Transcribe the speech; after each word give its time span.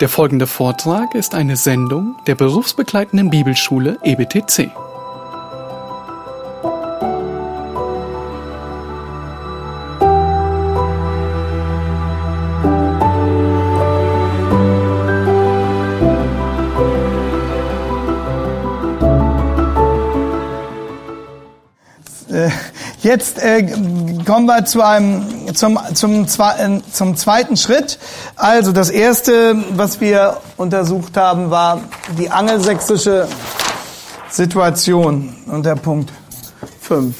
Der 0.00 0.10
folgende 0.10 0.46
Vortrag 0.46 1.14
ist 1.14 1.34
eine 1.34 1.56
Sendung 1.56 2.16
der 2.26 2.34
berufsbegleitenden 2.34 3.30
Bibelschule 3.30 3.98
EBTC. 4.02 4.70
Äh, 22.28 22.50
Jetzt 23.06 23.38
äh, 23.40 23.62
kommen 24.24 24.46
wir 24.46 24.64
zu 24.64 24.82
einem, 24.82 25.22
zum, 25.56 25.78
zum, 25.94 26.24
äh, 26.24 26.80
zum 26.92 27.16
zweiten 27.16 27.56
Schritt. 27.56 27.98
Also 28.36 28.72
das 28.72 28.90
erste, 28.90 29.56
was 29.70 30.00
wir 30.00 30.38
untersucht 30.56 31.16
haben, 31.16 31.50
war 31.50 31.80
die 32.18 32.30
angelsächsische 32.30 33.28
Situation 34.30 35.34
unter 35.46 35.76
Punkt 35.76 36.12
5. 36.80 37.14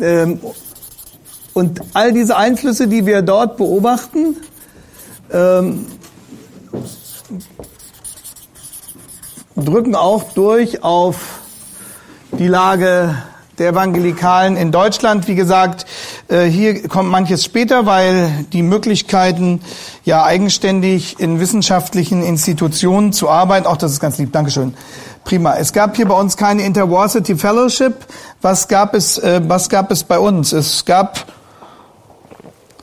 Ähm, 0.00 0.40
und 1.52 1.80
all 1.92 2.12
diese 2.12 2.36
Einflüsse, 2.36 2.86
die 2.86 3.04
wir 3.04 3.22
dort 3.22 3.56
beobachten, 3.56 4.36
ähm, 5.32 5.86
drücken 9.56 9.96
auch 9.96 10.32
durch 10.34 10.84
auf 10.84 11.16
die 12.30 12.46
Lage 12.46 13.16
der 13.58 13.70
Evangelikalen 13.70 14.56
in 14.56 14.70
Deutschland. 14.70 15.26
Wie 15.26 15.34
gesagt, 15.34 15.84
hier 16.30 16.86
kommt 16.88 17.10
manches 17.10 17.42
später, 17.42 17.86
weil 17.86 18.44
die 18.52 18.62
Möglichkeiten, 18.62 19.62
ja 20.04 20.24
eigenständig 20.24 21.18
in 21.18 21.40
wissenschaftlichen 21.40 22.22
Institutionen 22.22 23.14
zu 23.14 23.30
arbeiten, 23.30 23.66
auch 23.66 23.78
das 23.78 23.92
ist 23.92 24.00
ganz 24.00 24.18
lieb, 24.18 24.32
Dankeschön. 24.32 24.74
Prima. 25.24 25.56
Es 25.56 25.72
gab 25.72 25.96
hier 25.96 26.06
bei 26.06 26.14
uns 26.14 26.36
keine 26.36 26.62
Intervarsity 26.62 27.36
Fellowship. 27.36 27.94
Was 28.42 28.68
gab 28.68 28.94
es, 28.94 29.18
äh, 29.18 29.40
was 29.46 29.68
gab 29.68 29.90
es 29.90 30.04
bei 30.04 30.18
uns? 30.18 30.52
Es 30.52 30.84
gab 30.84 31.24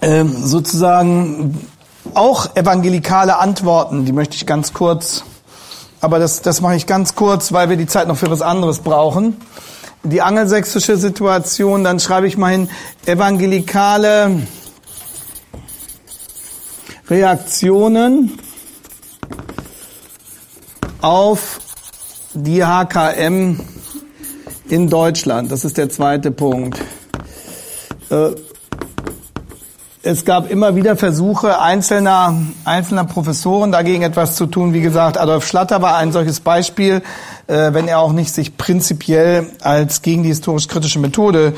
ähm, 0.01 0.35
sozusagen 0.43 1.67
auch 2.13 2.55
evangelikale 2.55 3.37
Antworten, 3.37 4.05
die 4.05 4.11
möchte 4.11 4.35
ich 4.35 4.45
ganz 4.45 4.73
kurz, 4.73 5.23
aber 6.01 6.19
das, 6.19 6.41
das 6.41 6.61
mache 6.61 6.75
ich 6.75 6.85
ganz 6.85 7.15
kurz, 7.15 7.51
weil 7.51 7.69
wir 7.69 7.77
die 7.77 7.87
Zeit 7.87 8.07
noch 8.07 8.17
für 8.17 8.29
was 8.29 8.41
anderes 8.41 8.79
brauchen 8.79 9.37
die 10.05 10.21
angelsächsische 10.21 10.97
Situation, 10.97 11.83
dann 11.83 11.99
schreibe 11.99 12.27
ich 12.27 12.37
mal 12.37 12.51
hin, 12.51 12.69
evangelikale 13.05 14.41
Reaktionen 17.09 18.39
auf 21.01 21.59
die 22.33 22.63
HKM 22.63 23.59
in 24.69 24.89
Deutschland. 24.89 25.51
Das 25.51 25.65
ist 25.65 25.77
der 25.77 25.89
zweite 25.89 26.31
Punkt. 26.31 26.79
Äh, 28.09 28.31
es 30.07 30.23
gab 30.23 30.51
immer 30.51 30.75
wieder 30.75 30.95
Versuche 30.95 31.59
einzelner, 31.59 32.35
einzelner 32.63 33.05
Professoren 33.05 33.71
dagegen 33.71 34.03
etwas 34.03 34.35
zu 34.35 34.45
tun. 34.45 34.71
Wie 34.71 34.81
gesagt, 34.81 35.17
Adolf 35.17 35.47
Schlatter 35.47 35.81
war 35.81 35.97
ein 35.97 36.11
solches 36.11 36.41
Beispiel, 36.41 37.01
äh, 37.47 37.73
wenn 37.73 37.87
er 37.87 37.99
auch 37.99 38.11
nicht 38.11 38.33
sich 38.33 38.57
prinzipiell 38.57 39.47
als 39.61 40.01
gegen 40.01 40.23
die 40.23 40.29
historisch-kritische 40.29 40.99
Methode 40.99 41.53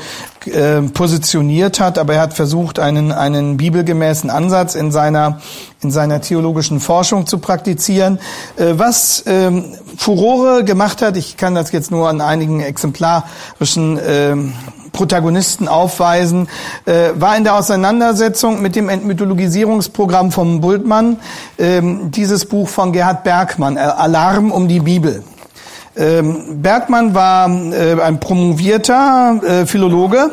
äh, 0.46 0.82
positioniert 0.82 1.80
hat, 1.80 1.98
aber 1.98 2.14
er 2.14 2.22
hat 2.22 2.34
versucht, 2.34 2.78
einen, 2.78 3.12
einen 3.12 3.56
bibelgemäßen 3.56 4.30
Ansatz 4.30 4.74
in 4.74 4.92
seiner, 4.92 5.40
in 5.82 5.90
seiner 5.90 6.20
theologischen 6.20 6.80
Forschung 6.80 7.26
zu 7.26 7.38
praktizieren. 7.38 8.18
Äh, 8.56 8.74
was 8.76 9.24
ähm, 9.26 9.64
Furore 9.96 10.64
gemacht 10.64 11.02
hat, 11.02 11.16
ich 11.16 11.36
kann 11.36 11.54
das 11.54 11.72
jetzt 11.72 11.90
nur 11.90 12.08
an 12.08 12.20
einigen 12.20 12.60
exemplarischen 12.60 13.98
ähm, 14.06 14.52
Protagonisten 14.92 15.68
aufweisen, 15.68 16.48
äh, 16.84 17.10
war 17.14 17.36
in 17.36 17.44
der 17.44 17.54
Auseinandersetzung 17.54 18.60
mit 18.62 18.74
dem 18.74 18.88
Entmythologisierungsprogramm 18.88 20.32
vom 20.32 20.60
Bultmann 20.60 21.18
ähm, 21.58 22.10
dieses 22.10 22.46
Buch 22.46 22.68
von 22.68 22.92
Gerhard 22.92 23.22
Bergmann, 23.22 23.76
äh, 23.76 23.80
Alarm 23.80 24.50
um 24.50 24.66
die 24.66 24.80
Bibel. 24.80 25.22
Ähm, 25.98 26.62
Bergmann 26.62 27.14
war 27.14 27.50
äh, 27.50 28.00
ein 28.00 28.20
promovierter 28.20 29.40
äh, 29.44 29.66
Philologe. 29.66 30.30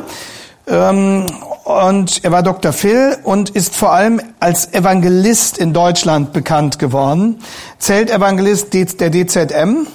Ähm, 0.67 1.25
und 1.65 2.23
er 2.23 2.31
war 2.31 2.43
Dr. 2.43 2.73
Phil 2.73 3.17
und 3.23 3.49
ist 3.49 3.75
vor 3.75 3.91
allem 3.91 4.21
als 4.39 4.71
Evangelist 4.71 5.57
in 5.57 5.73
Deutschland 5.73 6.31
bekannt 6.31 6.77
geworden. 6.77 7.39
Zeltevangelist 7.79 8.71
der 8.71 9.09
DZM, 9.09 9.87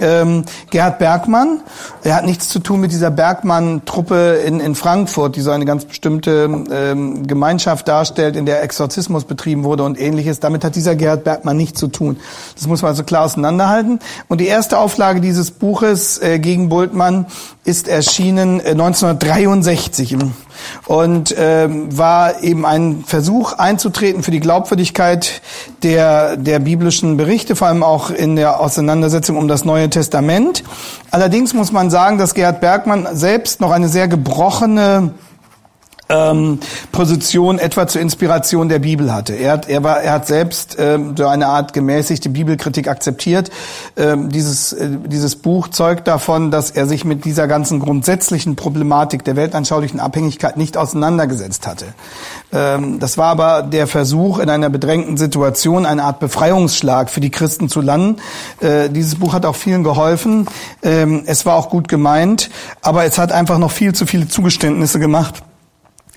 ähm, 0.00 0.44
Gerhard 0.70 0.98
Bergmann. 0.98 1.60
Er 2.02 2.16
hat 2.16 2.24
nichts 2.24 2.48
zu 2.48 2.58
tun 2.58 2.80
mit 2.80 2.90
dieser 2.90 3.12
Bergmann-Truppe 3.12 4.42
in, 4.44 4.58
in 4.58 4.74
Frankfurt, 4.74 5.36
die 5.36 5.42
so 5.42 5.52
eine 5.52 5.64
ganz 5.64 5.84
bestimmte 5.84 6.64
ähm, 6.72 7.24
Gemeinschaft 7.24 7.86
darstellt, 7.86 8.34
in 8.34 8.44
der 8.44 8.60
Exorzismus 8.64 9.22
betrieben 9.24 9.62
wurde 9.62 9.84
und 9.84 10.00
ähnliches. 10.00 10.40
Damit 10.40 10.64
hat 10.64 10.74
dieser 10.74 10.96
Gerhard 10.96 11.22
Bergmann 11.22 11.56
nichts 11.56 11.78
zu 11.78 11.86
tun. 11.86 12.18
Das 12.56 12.66
muss 12.66 12.82
man 12.82 12.88
also 12.88 13.04
klar 13.04 13.26
auseinanderhalten. 13.26 14.00
Und 14.26 14.40
die 14.40 14.48
erste 14.48 14.76
Auflage 14.76 15.20
dieses 15.20 15.52
Buches 15.52 16.20
äh, 16.20 16.40
gegen 16.40 16.68
Bultmann 16.68 17.26
ist 17.62 17.86
erschienen 17.86 18.58
äh, 18.58 18.70
1963 18.70 20.14
im 20.14 20.32
und 20.86 21.34
ähm, 21.38 21.96
war 21.96 22.42
eben 22.42 22.64
ein 22.66 23.04
Versuch 23.06 23.54
einzutreten 23.54 24.22
für 24.22 24.30
die 24.30 24.40
Glaubwürdigkeit 24.40 25.42
der, 25.82 26.36
der 26.36 26.58
biblischen 26.58 27.16
Berichte, 27.16 27.56
vor 27.56 27.68
allem 27.68 27.82
auch 27.82 28.10
in 28.10 28.36
der 28.36 28.60
Auseinandersetzung 28.60 29.36
um 29.36 29.48
das 29.48 29.64
Neue 29.64 29.90
Testament. 29.90 30.64
Allerdings 31.10 31.54
muss 31.54 31.72
man 31.72 31.90
sagen, 31.90 32.18
dass 32.18 32.34
Gerhard 32.34 32.60
Bergmann 32.60 33.08
selbst 33.12 33.60
noch 33.60 33.70
eine 33.70 33.88
sehr 33.88 34.08
gebrochene 34.08 35.14
ähm, 36.08 36.58
Position 36.90 37.58
etwa 37.58 37.86
zur 37.86 38.00
Inspiration 38.00 38.68
der 38.68 38.78
Bibel 38.78 39.12
hatte. 39.12 39.34
Er 39.34 39.52
hat, 39.52 39.68
er 39.68 39.82
war, 39.82 40.00
er 40.02 40.12
hat 40.12 40.26
selbst 40.26 40.76
ähm, 40.78 41.14
so 41.16 41.26
eine 41.26 41.46
Art 41.46 41.72
gemäßigte 41.72 42.28
Bibelkritik 42.28 42.88
akzeptiert. 42.88 43.50
Ähm, 43.96 44.28
dieses, 44.30 44.72
äh, 44.72 44.88
dieses 45.06 45.36
Buch 45.36 45.68
zeugt 45.68 46.08
davon, 46.08 46.50
dass 46.50 46.70
er 46.70 46.86
sich 46.86 47.04
mit 47.04 47.24
dieser 47.24 47.48
ganzen 47.48 47.80
grundsätzlichen 47.80 48.56
Problematik 48.56 49.24
der 49.24 49.36
weltanschaulichen 49.36 50.00
Abhängigkeit 50.00 50.56
nicht 50.56 50.76
auseinandergesetzt 50.76 51.66
hatte. 51.66 51.86
Ähm, 52.52 52.98
das 52.98 53.16
war 53.18 53.28
aber 53.28 53.62
der 53.62 53.86
Versuch, 53.86 54.38
in 54.38 54.50
einer 54.50 54.70
bedrängten 54.70 55.16
Situation 55.16 55.86
eine 55.86 56.04
Art 56.04 56.20
Befreiungsschlag 56.20 57.10
für 57.10 57.20
die 57.20 57.30
Christen 57.30 57.68
zu 57.68 57.80
landen. 57.80 58.20
Äh, 58.60 58.90
dieses 58.90 59.16
Buch 59.16 59.32
hat 59.32 59.46
auch 59.46 59.56
vielen 59.56 59.84
geholfen. 59.84 60.46
Ähm, 60.82 61.22
es 61.26 61.46
war 61.46 61.56
auch 61.56 61.70
gut 61.70 61.88
gemeint, 61.88 62.50
aber 62.82 63.04
es 63.04 63.18
hat 63.18 63.32
einfach 63.32 63.58
noch 63.58 63.70
viel 63.70 63.94
zu 63.94 64.06
viele 64.06 64.28
Zugeständnisse 64.28 64.98
gemacht 64.98 65.42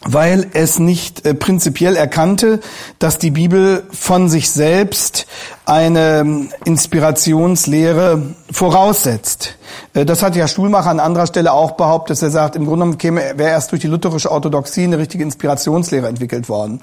weil 0.05 0.47
es 0.53 0.79
nicht 0.79 1.25
äh, 1.25 1.33
prinzipiell 1.33 1.95
erkannte, 1.95 2.59
dass 2.99 3.17
die 3.17 3.31
Bibel 3.31 3.83
von 3.91 4.29
sich 4.29 4.49
selbst 4.49 5.25
eine 5.65 6.19
ähm, 6.19 6.49
Inspirationslehre 6.63 8.21
voraussetzt. 8.51 9.55
Äh, 9.93 10.05
das 10.05 10.21
hat 10.21 10.35
ja 10.35 10.47
Stuhlmacher 10.47 10.89
an 10.89 10.99
anderer 10.99 11.27
Stelle 11.27 11.53
auch 11.53 11.71
behauptet, 11.71 12.11
dass 12.11 12.21
er 12.21 12.29
sagt, 12.29 12.55
im 12.55 12.65
Grunde 12.65 12.85
genommen 12.85 12.97
käme, 12.97 13.21
wäre 13.35 13.49
erst 13.49 13.71
durch 13.71 13.81
die 13.81 13.87
lutherische 13.87 14.31
Orthodoxie 14.31 14.83
eine 14.83 14.97
richtige 14.97 15.23
Inspirationslehre 15.23 16.07
entwickelt 16.07 16.49
worden. 16.49 16.81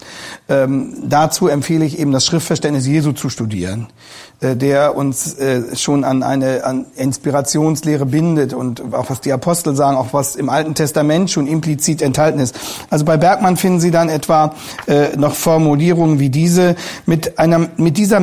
Ähm, 0.48 0.94
dazu 1.04 1.48
empfehle 1.48 1.84
ich 1.84 1.98
eben 1.98 2.12
das 2.12 2.26
Schriftverständnis 2.26 2.86
Jesu 2.86 3.12
zu 3.12 3.28
studieren. 3.28 3.88
Äh, 4.42 4.56
der 4.56 4.96
uns 4.96 5.34
äh, 5.34 5.76
schon 5.76 6.02
an 6.02 6.24
eine 6.24 6.64
an 6.64 6.86
Inspirationslehre 6.96 8.06
bindet 8.06 8.52
und 8.52 8.82
auch 8.92 9.08
was 9.08 9.20
die 9.20 9.32
Apostel 9.32 9.76
sagen, 9.76 9.96
auch 9.96 10.12
was 10.12 10.34
im 10.34 10.48
Alten 10.48 10.74
Testament 10.74 11.30
schon 11.30 11.46
implizit 11.46 12.02
enthalten 12.02 12.40
ist. 12.40 12.58
Also 12.90 13.04
bei 13.04 13.16
Bergmann 13.16 13.56
finden 13.56 13.78
Sie 13.78 13.92
dann 13.92 14.08
etwa 14.08 14.54
äh, 14.88 15.16
noch 15.16 15.34
Formulierungen 15.34 16.18
wie 16.18 16.28
diese. 16.28 16.74
Mit 17.06 17.38
einer 17.38 17.68
mit 17.76 17.96
dieser 17.96 18.18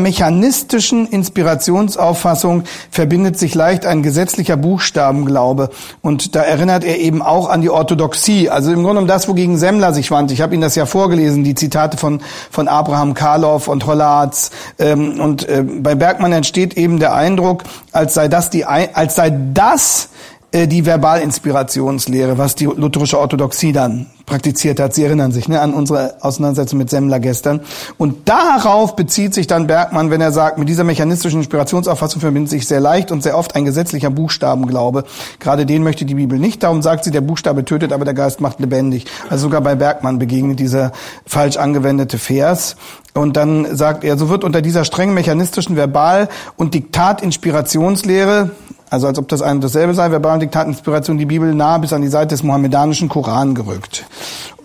mechanistischen 0.50 1.06
Inspirationsauffassung 1.06 2.63
verbindet 2.90 3.38
sich 3.38 3.54
leicht 3.54 3.86
ein 3.86 4.01
gesetzlicher 4.01 4.57
Buchstabenglaube 4.57 5.69
und 6.01 6.36
da 6.36 6.42
erinnert 6.42 6.84
er 6.84 6.98
eben 6.98 7.22
auch 7.22 7.50
an 7.50 7.62
die 7.62 7.69
Orthodoxie. 7.69 8.50
Also 8.50 8.72
im 8.72 8.84
Grunde 8.84 9.00
um 9.00 9.07
das, 9.07 9.28
wogegen 9.28 9.60
Semmler 9.60 9.94
sich 9.94 10.10
wandte. 10.10 10.34
Ich 10.34 10.42
habe 10.42 10.56
Ihnen 10.56 10.63
das 10.63 10.74
ja 10.74 10.88
vorgelesen, 10.88 11.44
die 11.44 11.54
Zitate 11.54 11.98
von 11.98 12.22
von 12.50 12.68
Abraham 12.68 13.13
Karloff 13.13 13.68
und 13.68 13.86
Hollatz 13.86 14.50
ähm, 14.80 15.19
und 15.19 15.48
äh, 15.48 15.63
bei 15.63 15.94
Bergmann 15.94 16.31
entsteht 16.31 16.75
eben 16.78 16.98
der 16.98 17.13
Eindruck, 17.13 17.63
als 17.92 18.16
sei 18.16 18.28
das 18.28 18.50
die, 18.50 18.66
als 18.66 19.13
sei 19.16 19.31
das 19.54 20.10
die 20.54 20.86
Verbalinspirationslehre, 20.86 22.38
was 22.38 22.56
die 22.56 22.66
lutherische 22.66 23.19
Orthodoxie 23.19 23.72
dann 23.72 24.07
praktiziert 24.25 24.80
hat. 24.80 24.94
Sie 24.94 25.04
erinnern 25.04 25.31
sich 25.31 25.48
ne, 25.48 25.60
an 25.60 25.74
unsere 25.74 26.16
Auseinandersetzung 26.22 26.78
mit 26.78 26.90
Semmler 26.90 27.19
gestern. 27.19 27.62
Und 27.98 28.30
darauf 28.30 28.96
bezieht 28.96 29.34
sich 29.34 29.48
dann 29.48 29.68
Bergmann, 29.68 30.12
wenn 30.12 30.22
er 30.22 30.31
sagt, 30.31 30.57
mit 30.57 30.69
dieser 30.69 30.84
mechanistischen 30.84 31.40
Inspirationsauffassung 31.40 32.22
verbindet 32.22 32.50
sich 32.50 32.68
sehr 32.68 32.80
leicht 32.80 33.12
und 33.12 33.22
sehr 33.22 33.38
oft 33.38 33.56
ein 33.56 33.66
gesetzlicher 33.66 34.10
Buchstabenglaube. 34.10 35.04
Gerade 35.40 35.66
den 35.66 35.84
möchte 35.84 36.06
die 36.06 36.16
Bibel 36.16 36.40
nicht. 36.40 36.63
Darum 36.63 36.81
sagt 36.81 37.04
sie, 37.04 37.12
der 37.12 37.22
Buchstabe 37.22 37.66
tötet, 37.66 37.92
aber 37.92 38.06
der 38.06 38.13
Geist 38.13 38.40
macht 38.40 38.60
lebendig. 38.60 39.06
Also 39.30 39.44
sogar 39.44 39.62
bei 39.62 39.75
Bergmann 39.75 40.19
begegnet 40.19 40.60
dieser 40.60 40.92
falsch 41.25 41.57
angewendete 41.57 42.18
Vers. 42.18 42.75
Und 43.13 43.36
dann 43.36 43.75
sagt 43.75 44.04
er, 44.04 44.18
so 44.18 44.30
wird 44.30 44.44
unter 44.44 44.62
dieser 44.62 44.86
strengen 44.86 45.13
mechanistischen 45.13 45.75
Verbal- 45.75 46.30
und 46.56 46.74
Diktat-Inspirationslehre, 46.75 48.51
also 48.89 49.07
als 49.07 49.19
ob 49.19 49.27
das 49.27 49.41
ein 49.41 49.57
und 49.57 49.63
dasselbe 49.63 49.94
sei, 49.94 50.12
Verbal- 50.12 50.36
und 50.36 50.39
Diktat-Inspiration, 50.41 51.18
die 51.18 51.25
Bibel 51.25 51.53
nah 51.53 51.77
bis 51.77 51.94
an 51.94 52.01
die 52.01 52.07
Seite 52.07 52.30
des 52.30 52.44
mohammedanischen 52.44 53.09
Koran 53.09 53.56
gerückt. 53.56 54.06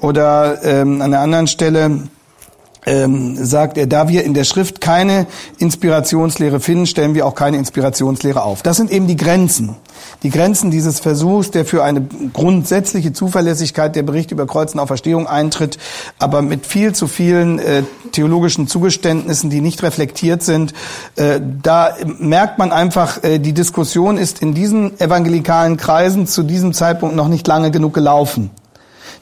Oder 0.01 0.63
ähm, 0.65 1.03
an 1.03 1.13
einer 1.13 1.21
anderen 1.21 1.47
Stelle, 1.47 2.09
ähm, 2.87 3.37
sagt 3.45 3.79
er, 3.79 3.87
da 3.87 4.09
wir 4.09 4.25
in 4.25 4.35
der 4.35 4.45
Schrift 4.45 4.81
keine 4.81 5.27
Inspirationslehre 5.59 6.61
finden, 6.61 6.87
stellen 6.87 7.15
wir 7.15 7.27
auch 7.27 7.35
keine 7.35 7.57
Inspirationslehre 7.57 8.43
auf. 8.43 8.63
Das 8.63 8.77
sind 8.77 8.91
eben 8.91 9.07
die 9.07 9.17
Grenzen. 9.17 9.77
Die 10.23 10.31
Grenzen 10.31 10.71
dieses 10.71 11.01
Versuchs, 11.01 11.51
der 11.51 11.65
für 11.65 11.85
eine 11.85 12.07
grundsätzliche 12.33 13.13
Zuverlässigkeit 13.13 13.97
der 13.97 14.03
Bericht 14.03 14.31
über 14.31 14.47
Kreuz 14.47 14.75
und 14.75 14.81
Auferstehung 14.81 15.27
eintritt, 15.27 15.79
aber 16.19 16.43
mit 16.43 16.67
viel 16.67 16.95
zu 16.95 17.07
vielen 17.07 17.59
äh, 17.59 17.83
theologischen 18.13 18.67
Zugeständnissen, 18.67 19.51
die 19.51 19.61
nicht 19.61 19.83
reflektiert 19.83 20.43
sind. 20.43 20.73
Äh, 21.17 21.41
da 21.63 21.95
merkt 22.19 22.59
man 22.59 22.73
einfach, 22.73 23.23
äh, 23.23 23.39
die 23.39 23.53
Diskussion 23.53 24.17
ist 24.17 24.41
in 24.41 24.55
diesen 24.55 24.99
evangelikalen 25.01 25.77
Kreisen 25.77 26.27
zu 26.27 26.43
diesem 26.43 26.73
Zeitpunkt 26.73 27.17
noch 27.17 27.29
nicht 27.29 27.47
lange 27.47 27.71
genug 27.71 27.95
gelaufen. 27.95 28.51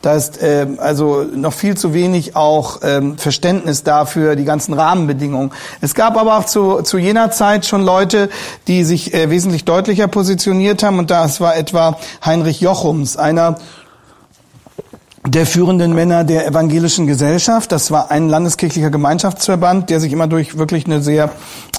Da 0.03 0.15
ist 0.15 0.43
äh, 0.43 0.67
also 0.79 1.23
noch 1.23 1.53
viel 1.53 1.77
zu 1.77 1.95
wenig 1.95 2.35
auch 2.35 2.81
ähm, 2.83 3.17
Verständnis 3.17 3.85
dafür, 3.85 4.35
die 4.35 4.45
ganzen 4.45 4.75
Rahmenbedingungen. 4.75 5.53
Es 5.81 5.95
gab 5.95 6.17
aber 6.17 6.37
auch 6.39 6.45
zu, 6.45 6.83
zu 6.83 6.99
jener 6.99 7.31
Zeit 7.31 7.67
schon 7.67 7.85
Leute, 7.85 8.29
die 8.67 8.83
sich 8.83 9.15
äh, 9.15 9.31
wesentlich 9.31 9.65
deutlicher 9.65 10.09
positioniert 10.09 10.83
haben. 10.83 10.99
Und 10.99 11.11
das 11.13 11.41
war 11.41 11.57
etwa 11.57 11.97
Heinrich 12.25 12.61
Jochums, 12.61 13.17
einer 13.17 13.57
der 15.27 15.47
führenden 15.47 15.95
Männer 15.95 16.25
der 16.25 16.47
evangelischen 16.47 17.07
Gesellschaft. 17.07 17.71
Das 17.71 17.91
war 17.91 18.11
ein 18.11 18.29
landeskirchlicher 18.29 18.91
Gemeinschaftsverband, 18.91 19.89
der 19.89 20.01
sich 20.01 20.13
immer 20.13 20.27
durch 20.27 20.59
wirklich 20.59 20.87
eine 20.87 21.01
sehr 21.01 21.31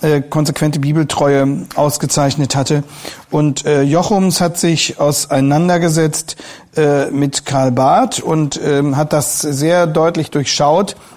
äh, 0.01 0.22
konsequente 0.22 0.80
Bibeltreue 0.80 1.66
ausgezeichnet 1.75 2.56
hatte. 2.56 2.84
Und 3.31 3.66
äh, 3.66 3.81
Jochums 3.81 4.40
hat 4.40 4.57
sich 4.57 5.00
auseinandergesetzt 5.00 6.38
äh, 6.78 7.12
mit 7.12 7.45
Karl 7.45 7.72
Barth 7.72 8.22
und 8.22 8.60
ähm, 8.63 8.95
hat 8.95 9.12
das 9.12 9.42
sehr 9.42 9.88
deutlich 9.88 10.31
durchschaut 10.31 10.92
äh, 10.92 11.12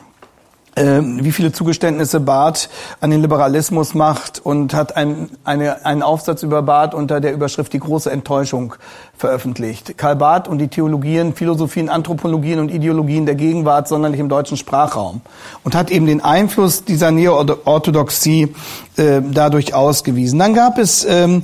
wie 0.76 1.32
viele 1.32 1.52
Zugeständnisse 1.52 2.20
Barth 2.20 2.68
an 3.00 3.10
den 3.10 3.22
Liberalismus 3.22 3.94
macht 3.94 4.44
und 4.44 4.74
hat 4.74 4.96
ein, 4.96 5.30
eine, 5.42 5.86
einen 5.86 6.02
Aufsatz 6.02 6.42
über 6.42 6.60
Barth 6.62 6.94
unter 6.94 7.20
der 7.20 7.32
Überschrift 7.32 7.72
Die 7.72 7.78
große 7.78 8.10
Enttäuschung 8.10 8.74
veröffentlicht. 9.16 9.96
Karl 9.96 10.16
Barth 10.16 10.48
und 10.48 10.58
die 10.58 10.68
Theologien, 10.68 11.34
Philosophien, 11.34 11.88
Anthropologien 11.88 12.60
und 12.60 12.70
Ideologien 12.70 13.24
der 13.24 13.34
Gegenwart, 13.34 13.88
sondern 13.88 14.12
nicht 14.12 14.20
im 14.20 14.28
deutschen 14.28 14.58
Sprachraum. 14.58 15.22
Und 15.64 15.74
hat 15.74 15.90
eben 15.90 16.06
den 16.06 16.22
Einfluss 16.22 16.84
dieser 16.84 17.10
Neo-Orthodoxie 17.10 18.54
äh, 18.96 19.22
dadurch 19.22 19.72
ausgewiesen. 19.72 20.38
Dann 20.38 20.52
gab 20.52 20.78
es 20.78 21.06
ähm, 21.08 21.42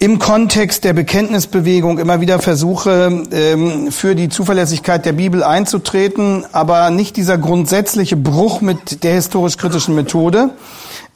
im 0.00 0.20
Kontext 0.20 0.84
der 0.84 0.92
Bekenntnisbewegung 0.92 1.98
immer 1.98 2.20
wieder 2.20 2.38
Versuche, 2.38 3.24
ähm, 3.32 3.90
für 3.90 4.14
die 4.14 4.28
Zuverlässigkeit 4.28 5.04
der 5.04 5.12
Bibel 5.12 5.42
einzutreten, 5.42 6.44
aber 6.52 6.90
nicht 6.90 7.16
dieser 7.16 7.36
grundsätzliche 7.36 8.16
Bruch 8.16 8.60
mit 8.60 9.02
der 9.02 9.14
historisch-kritischen 9.14 9.96
Methode, 9.96 10.50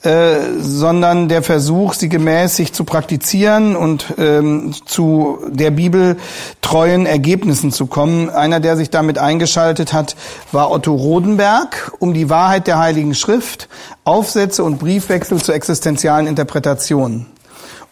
äh, 0.03 0.59
sondern 0.59 1.29
der 1.29 1.45
Versuch, 1.45 1.93
sie 1.93 2.09
gemäßig 2.09 2.73
zu 2.73 2.83
praktizieren 2.83 3.77
und 3.77 4.15
ähm, 4.19 4.75
zu 4.85 5.39
der 5.49 5.71
Bibel 5.71 6.17
treuen 6.61 7.07
Ergebnissen 7.07 7.71
zu 7.71 7.87
kommen. 7.87 8.31
Einer, 8.31 8.59
der 8.59 8.77
sich 8.77 8.91
damit 8.91 9.17
eingeschaltet 9.17 9.93
hat, 9.93 10.17
war 10.51 10.73
Otto 10.73 10.93
Rodenberg, 10.93 11.93
um 12.01 12.15
die 12.15 12.29
Wahrheit 12.29 12.67
der 12.67 12.81
Heiligen 12.81 13.15
Schrift, 13.15 13.69
Aufsätze 14.03 14.65
und 14.65 14.81
Briefwechsel 14.81 15.41
zur 15.41 15.55
existenzialen 15.55 16.27
Interpretation. 16.27 17.27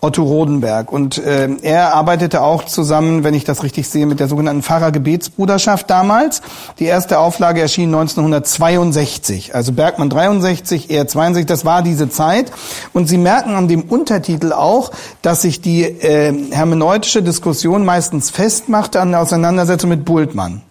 Otto 0.00 0.22
Rodenberg. 0.22 0.90
Und 0.90 1.18
äh, 1.18 1.48
er 1.62 1.94
arbeitete 1.94 2.42
auch 2.42 2.64
zusammen, 2.64 3.22
wenn 3.22 3.34
ich 3.34 3.44
das 3.44 3.62
richtig 3.62 3.88
sehe, 3.88 4.06
mit 4.06 4.18
der 4.18 4.28
sogenannten 4.28 4.62
Pfarrergebetsbruderschaft 4.62 5.90
damals. 5.90 6.40
Die 6.78 6.86
erste 6.86 7.18
Auflage 7.18 7.60
erschien 7.60 7.94
1962. 7.94 9.54
Also 9.54 9.72
Bergmann 9.72 10.08
63, 10.08 10.90
er 10.90 11.06
62, 11.06 11.46
das 11.46 11.64
war 11.64 11.82
diese 11.82 12.08
Zeit. 12.08 12.50
Und 12.92 13.08
Sie 13.08 13.18
merken 13.18 13.54
an 13.54 13.68
dem 13.68 13.82
Untertitel 13.82 14.52
auch, 14.52 14.90
dass 15.22 15.42
sich 15.42 15.60
die 15.60 15.82
äh, 15.82 16.32
hermeneutische 16.50 17.22
Diskussion 17.22 17.84
meistens 17.84 18.30
festmachte 18.30 19.00
an 19.00 19.10
der 19.10 19.20
Auseinandersetzung 19.20 19.90
mit 19.90 20.04
Bultmann. 20.04 20.62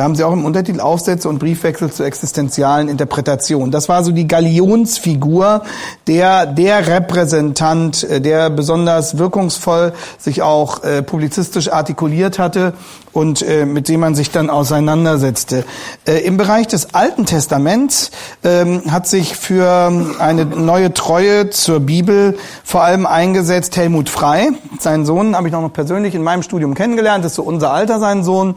Da 0.00 0.04
haben 0.04 0.14
sie 0.14 0.24
auch 0.24 0.32
im 0.32 0.46
Untertitel 0.46 0.80
Aufsätze 0.80 1.28
und 1.28 1.38
Briefwechsel 1.38 1.92
zur 1.92 2.06
existenzialen 2.06 2.88
Interpretation. 2.88 3.70
Das 3.70 3.90
war 3.90 4.02
so 4.02 4.12
die 4.12 4.26
Galionsfigur, 4.26 5.62
der, 6.06 6.46
der 6.46 6.86
Repräsentant, 6.86 8.04
äh, 8.04 8.22
der 8.22 8.48
besonders 8.48 9.18
wirkungsvoll 9.18 9.92
sich 10.16 10.40
auch 10.40 10.84
äh, 10.84 11.02
publizistisch 11.02 11.70
artikuliert 11.70 12.38
hatte 12.38 12.72
und 13.12 13.42
äh, 13.42 13.66
mit 13.66 13.90
dem 13.90 14.00
man 14.00 14.14
sich 14.14 14.30
dann 14.30 14.48
auseinandersetzte. 14.48 15.64
Äh, 16.06 16.20
Im 16.20 16.38
Bereich 16.38 16.66
des 16.66 16.94
Alten 16.94 17.26
Testaments 17.26 18.10
ähm, 18.42 18.90
hat 18.90 19.06
sich 19.06 19.36
für 19.36 19.92
eine 20.18 20.46
neue 20.46 20.94
Treue 20.94 21.50
zur 21.50 21.80
Bibel 21.80 22.38
vor 22.64 22.84
allem 22.84 23.04
eingesetzt 23.04 23.76
Helmut 23.76 24.08
Frei. 24.08 24.48
Seinen 24.78 25.04
Sohn 25.04 25.36
habe 25.36 25.48
ich 25.48 25.52
noch 25.52 25.70
persönlich 25.70 26.14
in 26.14 26.22
meinem 26.22 26.42
Studium 26.42 26.72
kennengelernt, 26.72 27.22
das 27.22 27.32
ist 27.32 27.36
so 27.36 27.42
unser 27.42 27.70
Alter, 27.70 28.00
sein 28.00 28.24
Sohn. 28.24 28.54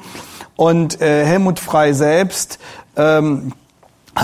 Und 0.56 1.02
äh, 1.02 1.26
Helmut 1.26 1.60
Frei 1.60 1.94
selbst 1.94 2.60
ähm, 2.96 3.54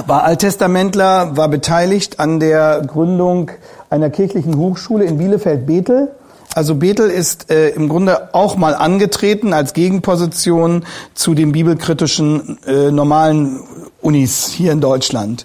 war 0.06 0.24
Alttestamentler, 0.24 1.36
war 1.36 1.48
beteiligt 1.48 2.20
an 2.20 2.40
der 2.40 2.82
Gründung 2.86 3.52
einer 3.90 4.10
kirchlichen 4.10 4.56
Hochschule 4.58 5.06
in 5.06 5.18
Bielefeld-Bethel. 5.18 6.10
Also 6.54 6.76
Bethel 6.76 7.10
ist 7.10 7.52
äh, 7.52 7.70
im 7.70 7.90
Grunde 7.90 8.34
auch 8.34 8.56
mal 8.56 8.76
angetreten 8.76 9.54
als 9.54 9.74
Gegenposition 9.74 10.86
zu 11.14 11.34
den 11.34 11.52
bibelkritischen 11.52 12.60
äh, 12.66 12.92
normalen 12.92 13.62
Unis 14.02 14.48
hier 14.48 14.72
in 14.72 14.82
Deutschland. 14.82 15.44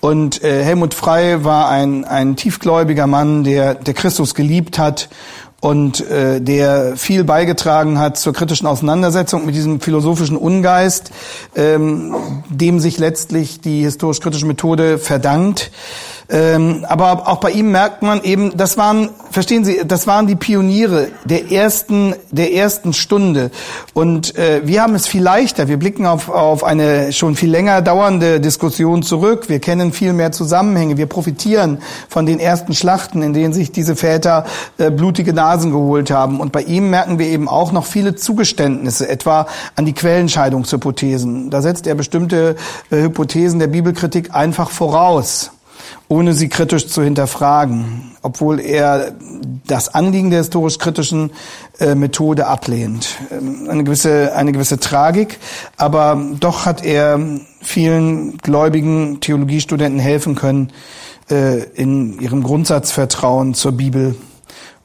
Und 0.00 0.42
äh, 0.42 0.64
Helmut 0.64 0.94
Frei 0.94 1.44
war 1.44 1.68
ein, 1.68 2.04
ein 2.04 2.36
tiefgläubiger 2.36 3.06
Mann, 3.06 3.44
der, 3.44 3.74
der 3.74 3.94
Christus 3.94 4.34
geliebt 4.34 4.78
hat 4.78 5.08
und 5.62 6.00
äh, 6.10 6.40
der 6.40 6.96
viel 6.96 7.22
beigetragen 7.22 7.96
hat 7.96 8.18
zur 8.18 8.32
kritischen 8.32 8.66
Auseinandersetzung 8.66 9.46
mit 9.46 9.54
diesem 9.54 9.80
philosophischen 9.80 10.36
Ungeist, 10.36 11.12
ähm, 11.54 12.42
dem 12.48 12.80
sich 12.80 12.98
letztlich 12.98 13.60
die 13.60 13.82
historisch-kritische 13.82 14.44
Methode 14.44 14.98
verdankt. 14.98 15.70
Ähm, 16.28 16.86
aber 16.88 17.28
auch 17.28 17.38
bei 17.38 17.50
ihm 17.50 17.70
merkt 17.70 18.02
man 18.02 18.22
eben, 18.22 18.56
das 18.56 18.76
waren, 18.76 19.10
verstehen 19.30 19.64
Sie, 19.64 19.82
das 19.84 20.06
waren 20.06 20.26
die 20.26 20.36
Pioniere 20.36 21.08
der 21.24 21.50
ersten, 21.50 22.14
der 22.30 22.54
ersten 22.54 22.92
Stunde. 22.92 23.50
Und 23.92 24.36
äh, 24.36 24.62
wir 24.64 24.82
haben 24.82 24.94
es 24.94 25.06
viel 25.06 25.22
leichter. 25.22 25.68
Wir 25.68 25.78
blicken 25.78 26.06
auf, 26.06 26.28
auf 26.28 26.64
eine 26.64 27.12
schon 27.12 27.36
viel 27.36 27.50
länger 27.50 27.82
dauernde 27.82 28.40
Diskussion 28.40 29.02
zurück. 29.02 29.48
Wir 29.48 29.58
kennen 29.58 29.92
viel 29.92 30.12
mehr 30.12 30.32
Zusammenhänge. 30.32 30.96
Wir 30.96 31.06
profitieren 31.06 31.78
von 32.08 32.26
den 32.26 32.38
ersten 32.38 32.74
Schlachten, 32.74 33.22
in 33.22 33.32
denen 33.32 33.52
sich 33.52 33.72
diese 33.72 33.96
Väter 33.96 34.46
äh, 34.78 34.90
blutige 34.90 35.32
Nasen 35.32 35.70
geholt 35.70 36.10
haben. 36.10 36.40
Und 36.40 36.52
bei 36.52 36.62
ihm 36.62 36.90
merken 36.90 37.18
wir 37.18 37.26
eben 37.26 37.48
auch 37.48 37.72
noch 37.72 37.86
viele 37.86 38.14
Zugeständnisse, 38.14 39.08
etwa 39.08 39.46
an 39.76 39.86
die 39.86 39.92
Quellenscheidungshypothesen. 39.92 41.50
Da 41.50 41.62
setzt 41.62 41.86
er 41.86 41.94
bestimmte 41.94 42.56
äh, 42.90 43.02
Hypothesen 43.02 43.58
der 43.58 43.66
Bibelkritik 43.66 44.34
einfach 44.34 44.70
voraus 44.70 45.50
ohne 46.12 46.34
sie 46.34 46.50
kritisch 46.50 46.88
zu 46.88 47.02
hinterfragen, 47.02 48.12
obwohl 48.20 48.60
er 48.60 49.12
das 49.66 49.94
Anliegen 49.94 50.28
der 50.28 50.40
historisch-kritischen 50.40 51.30
äh, 51.80 51.94
Methode 51.94 52.48
ablehnt. 52.48 53.16
Ähm, 53.30 53.66
eine 53.70 53.82
gewisse, 53.82 54.34
eine 54.34 54.52
gewisse 54.52 54.78
Tragik, 54.78 55.38
aber 55.78 56.22
doch 56.38 56.66
hat 56.66 56.84
er 56.84 57.18
vielen 57.62 58.36
gläubigen 58.36 59.20
Theologiestudenten 59.20 59.98
helfen 59.98 60.34
können, 60.34 60.70
äh, 61.30 61.62
in 61.76 62.20
ihrem 62.20 62.42
Grundsatzvertrauen 62.42 63.54
zur 63.54 63.72
Bibel 63.72 64.14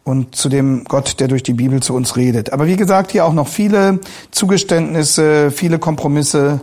und 0.05 0.33
zu 0.33 0.47
dem 0.47 0.85
Gott, 0.85 1.19
der 1.19 1.27
durch 1.27 1.43
die 1.43 1.51
Bibel 1.51 1.81
zu 1.81 1.93
uns 1.93 2.15
redet. 2.15 2.53
Aber 2.53 2.67
wie 2.67 2.77
gesagt, 2.77 3.11
hier 3.11 3.25
auch 3.25 3.33
noch 3.33 3.49
viele 3.49 3.99
Zugeständnisse, 4.31 5.51
viele 5.51 5.77
Kompromisse 5.77 6.61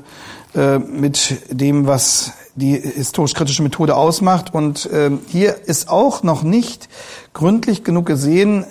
äh, 0.54 0.78
mit 0.78 1.36
dem, 1.50 1.86
was 1.86 2.32
die 2.56 2.78
historisch-kritische 2.78 3.62
Methode 3.62 3.96
ausmacht. 3.96 4.54
Und 4.54 4.86
äh, 4.86 5.10
hier 5.28 5.56
ist 5.66 5.88
auch 5.88 6.22
noch 6.22 6.42
nicht 6.42 6.88
gründlich 7.32 7.84
genug 7.84 8.06
gesehen, 8.06 8.64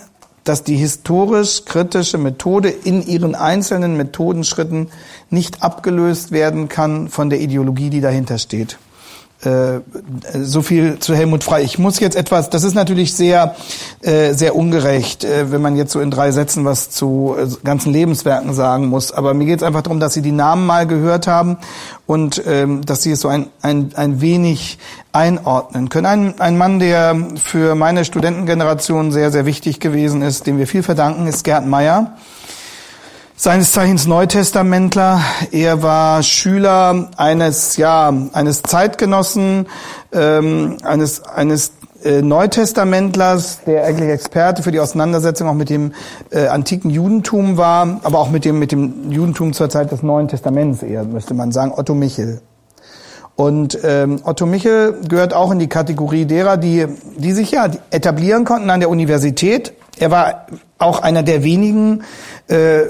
dass 0.44 0.64
die 0.64 0.76
historisch-kritische 0.76 2.18
Methode 2.18 2.70
in 2.70 3.06
ihren 3.06 3.36
einzelnen 3.36 3.96
Methodenschritten 3.96 4.90
nicht 5.30 5.64
abgelöst 5.64 6.32
werden 6.32 6.68
kann 6.68 7.08
von 7.10 7.30
der 7.30 7.40
Ideologie, 7.40 7.90
die 7.90 8.02
dahinter 8.02 8.38
steht. 8.38 8.78
Äh, 9.46 9.82
so 10.42 10.62
viel 10.62 11.00
zu 11.00 11.16
Helmut 11.16 11.44
Frei. 11.44 11.64
Ich 11.64 11.78
muss 11.78 12.00
jetzt 12.00 12.16
etwas, 12.16 12.50
das 12.50 12.64
ist 12.64 12.76
natürlich 12.76 13.14
sehr, 13.14 13.56
äh, 14.02 14.34
sehr 14.34 14.56
ungerecht, 14.56 15.24
äh, 15.24 15.52
wenn 15.52 15.62
man 15.62 15.76
jetzt 15.76 15.92
so 15.92 16.00
in 16.00 16.12
drei 16.12 16.32
Sätzen 16.32 16.64
was 16.66 16.90
zu 16.90 17.36
ganzen 17.64 17.92
Lebenswerken 17.92 18.54
sagen 18.54 18.88
muss. 18.88 19.12
Aber 19.12 19.34
mir 19.34 19.46
geht 19.46 19.60
es 19.60 19.64
einfach 19.64 19.82
darum, 19.82 20.00
dass 20.00 20.14
Sie 20.14 20.22
die 20.22 20.32
Namen 20.32 20.66
mal 20.66 20.88
gehört 20.88 21.28
haben 21.28 21.58
und 22.06 22.42
ähm, 22.48 22.86
dass 22.86 23.04
Sie 23.04 23.12
es 23.12 23.22
so 23.22 23.28
ein, 23.28 23.48
ein, 23.62 23.92
ein 23.96 24.22
wenig 24.22 24.78
einordnen 25.12 25.90
können. 25.90 26.06
Ein, 26.06 26.40
ein 26.40 26.58
Mann, 26.58 26.80
der 26.80 27.16
für 27.44 27.76
meine 27.76 28.06
Studentengeneration 28.06 29.12
sehr, 29.12 29.32
sehr 29.32 29.46
wichtig 29.46 29.80
gewesen 29.80 30.22
ist, 30.22 30.48
dem 30.48 30.58
wir 30.58 30.68
viel 30.68 30.84
verdanken, 30.84 31.28
ist 31.28 31.44
Gerd 31.44 31.66
Meyer 31.66 32.16
seines 33.44 33.74
Zeichens 33.74 34.08
Neutestamentler. 34.08 35.20
Er 35.52 35.84
war 35.84 36.24
Schüler 36.24 37.10
eines, 37.18 37.76
ja, 37.76 38.14
eines 38.32 38.62
Zeitgenossen, 38.64 39.68
ähm, 40.14 40.78
eines, 40.82 41.26
eines 41.26 41.74
äh, 42.06 42.22
Neutestamentlers, 42.22 43.66
der 43.66 43.84
eigentlich 43.84 44.12
Experte 44.12 44.64
für 44.64 44.72
die 44.72 44.80
Auseinandersetzung 44.80 45.50
auch 45.50 45.56
mit 45.56 45.70
dem 45.70 45.92
äh, 46.32 46.48
antiken 46.48 46.90
Judentum 46.90 47.58
war, 47.58 48.00
aber 48.04 48.20
auch 48.20 48.30
mit 48.30 48.46
dem, 48.46 48.60
mit 48.60 48.72
dem 48.72 49.12
Judentum 49.12 49.52
zur 49.52 49.70
Zeit 49.70 49.92
des 49.92 50.04
Neuen 50.04 50.30
Testaments 50.30 50.82
eher, 50.82 51.04
müsste 51.04 51.34
man 51.34 51.52
sagen, 51.52 51.74
Otto 51.76 51.96
Michel. 51.96 52.40
Und 53.36 53.78
ähm, 53.84 54.22
Otto 54.24 54.46
Michel 54.46 55.02
gehört 55.10 55.34
auch 55.34 55.52
in 55.52 55.60
die 55.60 55.68
Kategorie 55.68 56.24
derer, 56.24 56.56
die, 56.56 56.86
die 57.18 57.34
sich 57.34 57.52
ja 57.52 57.68
etablieren 57.92 58.46
konnten 58.46 58.70
an 58.70 58.80
der 58.80 58.90
Universität. 58.90 59.74
Er 60.00 60.12
war 60.12 60.48
auch 60.78 61.02
einer 61.02 61.24
der 61.24 61.44
wenigen 61.44 62.04
äh, 62.48 62.84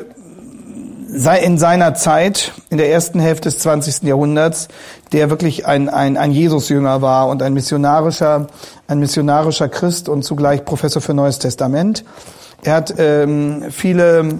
sei 1.15 1.39
in 1.39 1.57
seiner 1.57 1.93
Zeit, 1.93 2.53
in 2.69 2.77
der 2.77 2.89
ersten 2.89 3.19
Hälfte 3.19 3.49
des 3.49 3.59
20. 3.59 4.03
Jahrhunderts, 4.03 4.67
der 5.11 5.29
wirklich 5.29 5.65
ein, 5.65 5.89
ein, 5.89 6.17
ein 6.17 6.31
Jesusjünger 6.31 7.01
war 7.01 7.27
und 7.27 7.41
ein 7.43 7.53
missionarischer, 7.53 8.47
ein 8.87 8.99
missionarischer 8.99 9.69
Christ 9.69 10.09
und 10.09 10.23
zugleich 10.23 10.65
Professor 10.65 11.01
für 11.01 11.13
Neues 11.13 11.39
Testament. 11.39 12.03
Er 12.63 12.75
hat 12.75 12.93
ähm, 12.97 13.65
viele 13.69 14.39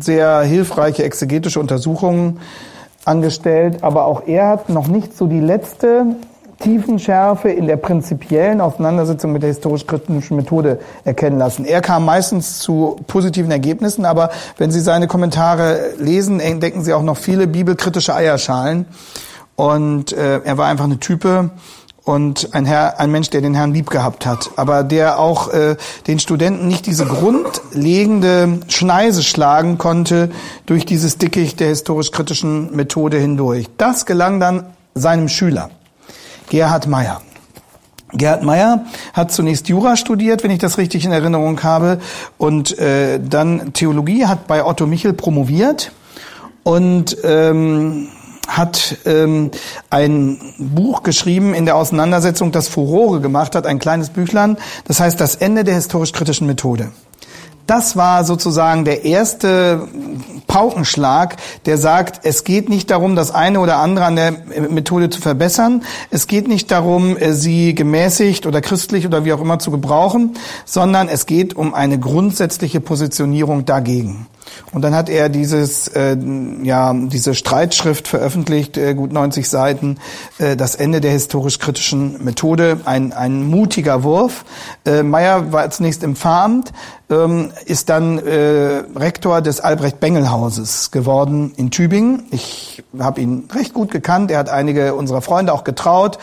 sehr 0.00 0.40
hilfreiche 0.40 1.04
exegetische 1.04 1.60
Untersuchungen 1.60 2.40
angestellt, 3.04 3.82
aber 3.82 4.04
auch 4.04 4.26
er 4.26 4.48
hat 4.48 4.68
noch 4.68 4.88
nicht 4.88 5.16
so 5.16 5.26
die 5.26 5.40
letzte 5.40 6.16
Tiefenschärfe 6.60 7.48
in 7.48 7.66
der 7.66 7.76
prinzipiellen 7.76 8.60
Auseinandersetzung 8.60 9.32
mit 9.32 9.42
der 9.42 9.48
historisch-kritischen 9.48 10.36
Methode 10.36 10.78
erkennen 11.04 11.38
lassen. 11.38 11.64
Er 11.64 11.80
kam 11.80 12.04
meistens 12.04 12.60
zu 12.60 13.00
positiven 13.06 13.50
Ergebnissen, 13.50 14.04
aber 14.04 14.30
wenn 14.58 14.70
Sie 14.70 14.80
seine 14.80 15.08
Kommentare 15.08 15.94
lesen, 15.98 16.38
entdecken 16.38 16.84
Sie 16.84 16.94
auch 16.94 17.02
noch 17.02 17.16
viele 17.16 17.46
bibelkritische 17.46 18.14
Eierschalen. 18.14 18.86
Und 19.56 20.12
äh, 20.12 20.40
er 20.44 20.58
war 20.58 20.68
einfach 20.68 20.84
eine 20.84 21.00
Type 21.00 21.50
und 22.04 22.54
ein 22.54 22.64
Herr, 22.64 22.98
ein 22.98 23.10
Mensch, 23.10 23.30
der 23.30 23.40
den 23.40 23.54
Herrn 23.54 23.72
lieb 23.72 23.90
gehabt 23.90 24.26
hat, 24.26 24.50
aber 24.56 24.82
der 24.84 25.18
auch 25.18 25.52
äh, 25.52 25.76
den 26.06 26.18
Studenten 26.18 26.66
nicht 26.66 26.86
diese 26.86 27.06
grundlegende 27.06 28.60
Schneise 28.68 29.22
schlagen 29.22 29.78
konnte 29.78 30.30
durch 30.66 30.84
dieses 30.84 31.18
Dickicht 31.18 31.60
der 31.60 31.68
historisch-kritischen 31.68 32.74
Methode 32.74 33.18
hindurch. 33.18 33.66
Das 33.76 34.06
gelang 34.06 34.40
dann 34.40 34.66
seinem 34.94 35.28
Schüler. 35.28 35.70
Gerhard 36.50 36.86
Meyer. 36.86 37.22
Gerhard 38.12 38.42
Meyer 38.42 38.84
hat 39.12 39.32
zunächst 39.32 39.68
Jura 39.68 39.96
studiert, 39.96 40.42
wenn 40.42 40.50
ich 40.50 40.58
das 40.58 40.78
richtig 40.78 41.04
in 41.04 41.12
Erinnerung 41.12 41.62
habe, 41.62 42.00
und 42.38 42.78
äh, 42.78 43.20
dann 43.20 43.72
Theologie, 43.72 44.26
hat 44.26 44.46
bei 44.46 44.64
Otto 44.64 44.86
Michel 44.86 45.12
promoviert 45.12 45.92
und 46.64 47.16
ähm, 47.24 48.08
hat 48.48 48.98
ähm, 49.06 49.52
ein 49.90 50.38
Buch 50.58 51.04
geschrieben 51.04 51.54
in 51.54 51.66
der 51.66 51.76
Auseinandersetzung, 51.76 52.50
das 52.50 52.66
Furore 52.66 53.20
gemacht 53.20 53.54
hat, 53.54 53.64
ein 53.64 53.78
kleines 53.78 54.10
Büchlein, 54.10 54.58
das 54.86 54.98
heißt 54.98 55.20
Das 55.20 55.36
Ende 55.36 55.62
der 55.62 55.76
historisch-kritischen 55.76 56.48
Methode. 56.48 56.90
Das 57.70 57.94
war 57.96 58.24
sozusagen 58.24 58.84
der 58.84 59.04
erste 59.04 59.86
Paukenschlag, 60.48 61.36
der 61.66 61.78
sagt, 61.78 62.26
es 62.26 62.42
geht 62.42 62.68
nicht 62.68 62.90
darum, 62.90 63.14
das 63.14 63.30
eine 63.30 63.60
oder 63.60 63.76
andere 63.76 64.06
an 64.06 64.16
der 64.16 64.32
Methode 64.68 65.08
zu 65.08 65.20
verbessern. 65.20 65.84
Es 66.10 66.26
geht 66.26 66.48
nicht 66.48 66.72
darum, 66.72 67.16
sie 67.30 67.76
gemäßigt 67.76 68.44
oder 68.46 68.60
christlich 68.60 69.06
oder 69.06 69.24
wie 69.24 69.32
auch 69.32 69.40
immer 69.40 69.60
zu 69.60 69.70
gebrauchen, 69.70 70.34
sondern 70.64 71.06
es 71.08 71.26
geht 71.26 71.54
um 71.54 71.72
eine 71.72 72.00
grundsätzliche 72.00 72.80
Positionierung 72.80 73.66
dagegen. 73.66 74.26
Und 74.72 74.82
dann 74.82 74.94
hat 74.94 75.08
er 75.08 75.28
dieses, 75.28 75.88
äh, 75.88 76.16
ja, 76.62 76.92
diese 76.94 77.34
Streitschrift 77.34 78.08
veröffentlicht, 78.08 78.76
äh, 78.76 78.94
gut 78.94 79.12
90 79.12 79.48
Seiten, 79.48 79.98
äh, 80.38 80.56
das 80.56 80.74
Ende 80.74 81.00
der 81.00 81.10
historisch-kritischen 81.10 82.22
Methode, 82.24 82.80
ein, 82.84 83.12
ein 83.12 83.48
mutiger 83.48 84.02
Wurf. 84.02 84.44
Äh, 84.84 85.02
Meyer 85.02 85.52
war 85.52 85.68
zunächst 85.70 86.02
im 86.02 86.16
Pfarramt, 86.16 86.72
ähm, 87.10 87.52
ist 87.66 87.88
dann 87.88 88.18
äh, 88.18 88.84
Rektor 88.96 89.42
des 89.42 89.60
Albrecht-Bengel-Hauses 89.60 90.90
geworden 90.90 91.52
in 91.56 91.70
Tübingen. 91.70 92.24
Ich 92.30 92.84
habe 92.98 93.20
ihn 93.20 93.48
recht 93.52 93.74
gut 93.74 93.90
gekannt, 93.90 94.30
er 94.30 94.38
hat 94.38 94.48
einige 94.48 94.94
unserer 94.94 95.22
Freunde 95.22 95.52
auch 95.52 95.64
getraut 95.64 96.18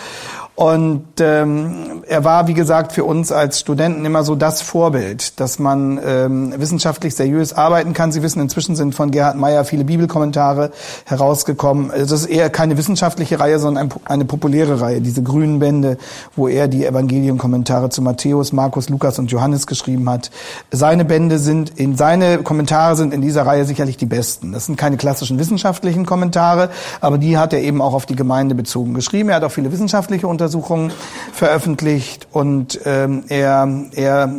und 0.57 1.05
ähm, 1.19 2.01
er 2.07 2.23
war, 2.23 2.47
wie 2.47 2.55
gesagt, 2.55 2.91
für 2.91 3.03
uns 3.03 3.31
als 3.31 3.59
Studenten 3.59 4.03
immer 4.05 4.23
so 4.23 4.33
das 4.33 4.63
Vorbild, 4.63 5.39
dass 5.39 5.59
man 5.59 5.99
ähm, 6.03 6.51
wissenschaftlich 6.57 7.13
seriös 7.13 7.53
arbeiten 7.53 7.93
kann. 7.93 8.11
Sie 8.11 8.23
wissen, 8.23 8.41
inzwischen 8.41 8.75
sind 8.75 8.95
von 8.95 9.11
Gerhard 9.11 9.37
Meyer 9.37 9.65
viele 9.65 9.83
Bibelkommentare 9.83 10.71
herausgekommen. 11.05 11.91
Also 11.91 12.05
das 12.05 12.21
ist 12.21 12.29
eher 12.31 12.49
keine 12.49 12.75
wissenschaftliche 12.75 13.39
Reihe, 13.39 13.59
sondern 13.59 13.93
eine 14.05 14.25
populäre 14.25 14.81
Reihe, 14.81 14.99
diese 14.99 15.21
grünen 15.21 15.59
Bände, 15.59 15.99
wo 16.35 16.47
er 16.47 16.67
die 16.67 16.87
Evangelienkommentare 16.87 17.89
zu 17.91 18.01
Matthäus, 18.01 18.51
Markus, 18.51 18.89
Lukas 18.89 19.19
und 19.19 19.29
Johannes 19.29 19.67
geschrieben 19.67 20.09
hat. 20.09 20.31
Seine 20.71 21.05
Bände 21.05 21.37
sind, 21.37 21.69
in 21.77 21.95
seine 21.97 22.39
Kommentare 22.39 22.95
sind 22.95 23.13
in 23.13 23.21
dieser 23.21 23.45
Reihe 23.45 23.65
sicherlich 23.65 23.97
die 23.97 24.07
besten. 24.07 24.53
Das 24.53 24.65
sind 24.65 24.75
keine 24.75 24.97
klassischen 24.97 25.37
wissenschaftlichen 25.37 26.07
Kommentare, 26.07 26.71
aber 26.99 27.19
die 27.19 27.37
hat 27.37 27.53
er 27.53 27.61
eben 27.61 27.79
auch 27.79 27.93
auf 27.93 28.07
die 28.07 28.15
Gemeinde 28.15 28.55
bezogen 28.55 28.95
geschrieben. 28.95 29.29
Er 29.29 29.35
hat 29.35 29.43
auch 29.43 29.51
viele 29.51 29.71
wissenschaftliche 29.71 30.25
Untersuchungen 30.25 30.47
Untersuchungen 30.48 30.94
veröffentlicht 31.34 32.27
und 32.32 32.80
ähm, 32.86 33.25
er, 33.27 33.68
er 33.92 34.34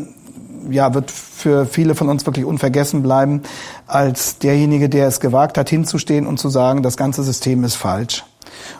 ja, 0.71 0.95
wird 0.95 1.11
für 1.11 1.67
viele 1.67 1.95
von 1.95 2.09
uns 2.09 2.25
wirklich 2.25 2.47
unvergessen 2.47 3.03
bleiben 3.03 3.43
als 3.87 4.38
derjenige, 4.38 4.88
der 4.88 5.07
es 5.07 5.21
gewagt 5.21 5.59
hat, 5.59 5.69
hinzustehen 5.69 6.27
und 6.27 6.38
zu 6.38 6.49
sagen, 6.49 6.83
das 6.83 6.97
ganze 6.97 7.23
System 7.23 7.62
ist 7.62 7.75
falsch. 7.75 8.25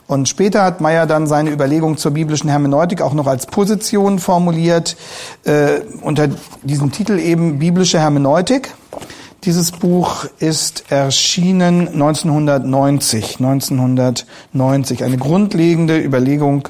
Und 0.07 0.27
später 0.29 0.65
hat 0.65 0.81
Meyer 0.81 1.07
dann 1.07 1.27
seine 1.27 1.51
Überlegung 1.51 1.99
zur 1.99 2.13
biblischen 2.13 2.49
Hermeneutik 2.49 3.03
auch 3.03 3.13
noch 3.13 3.27
als 3.27 3.47
Position 3.47 4.19
formuliert, 4.19 4.97
äh, 5.45 5.81
unter 6.01 6.29
diesem 6.63 6.93
Titel 6.93 7.19
eben 7.19 7.59
biblische 7.59 8.01
Hermeneutik. 8.01 8.75
Dieses 9.45 9.71
Buch 9.71 10.25
ist 10.41 10.91
erschienen 10.91 11.87
1990, 11.87 13.37
1990, 13.39 15.05
eine 15.05 15.17
grundlegende 15.17 15.97
Überlegung. 15.97 16.69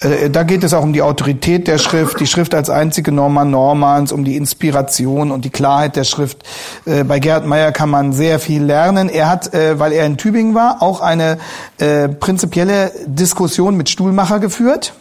Äh, 0.00 0.28
da 0.28 0.42
geht 0.42 0.62
es 0.62 0.74
auch 0.74 0.82
um 0.82 0.92
die 0.92 1.00
Autorität 1.00 1.66
der 1.66 1.78
Schrift, 1.78 2.20
die 2.20 2.26
Schrift 2.26 2.54
als 2.54 2.68
einzige 2.68 3.10
Norma 3.10 3.46
Normans, 3.46 4.12
um 4.12 4.24
die 4.24 4.36
Inspiration 4.36 5.30
und 5.30 5.46
die 5.46 5.50
Klarheit 5.50 5.96
der 5.96 6.04
Schrift. 6.04 6.42
Äh, 6.84 7.04
bei 7.04 7.20
Gerhard 7.20 7.46
Meyer 7.46 7.72
kann 7.72 7.88
man 7.88 8.12
sehr 8.12 8.38
viel 8.38 8.64
lernen. 8.64 9.08
Er 9.08 9.30
hat, 9.30 9.54
äh, 9.54 9.78
weil 9.78 9.92
er 9.92 10.04
in 10.04 10.18
Tübingen 10.18 10.54
war, 10.54 10.82
auch 10.82 11.00
eine 11.00 11.38
prinzipielle 11.78 12.92
Diskussion 13.06 13.76
mit 13.76 13.88
Stuhlmacher 13.88 14.38
geführt 14.38 14.92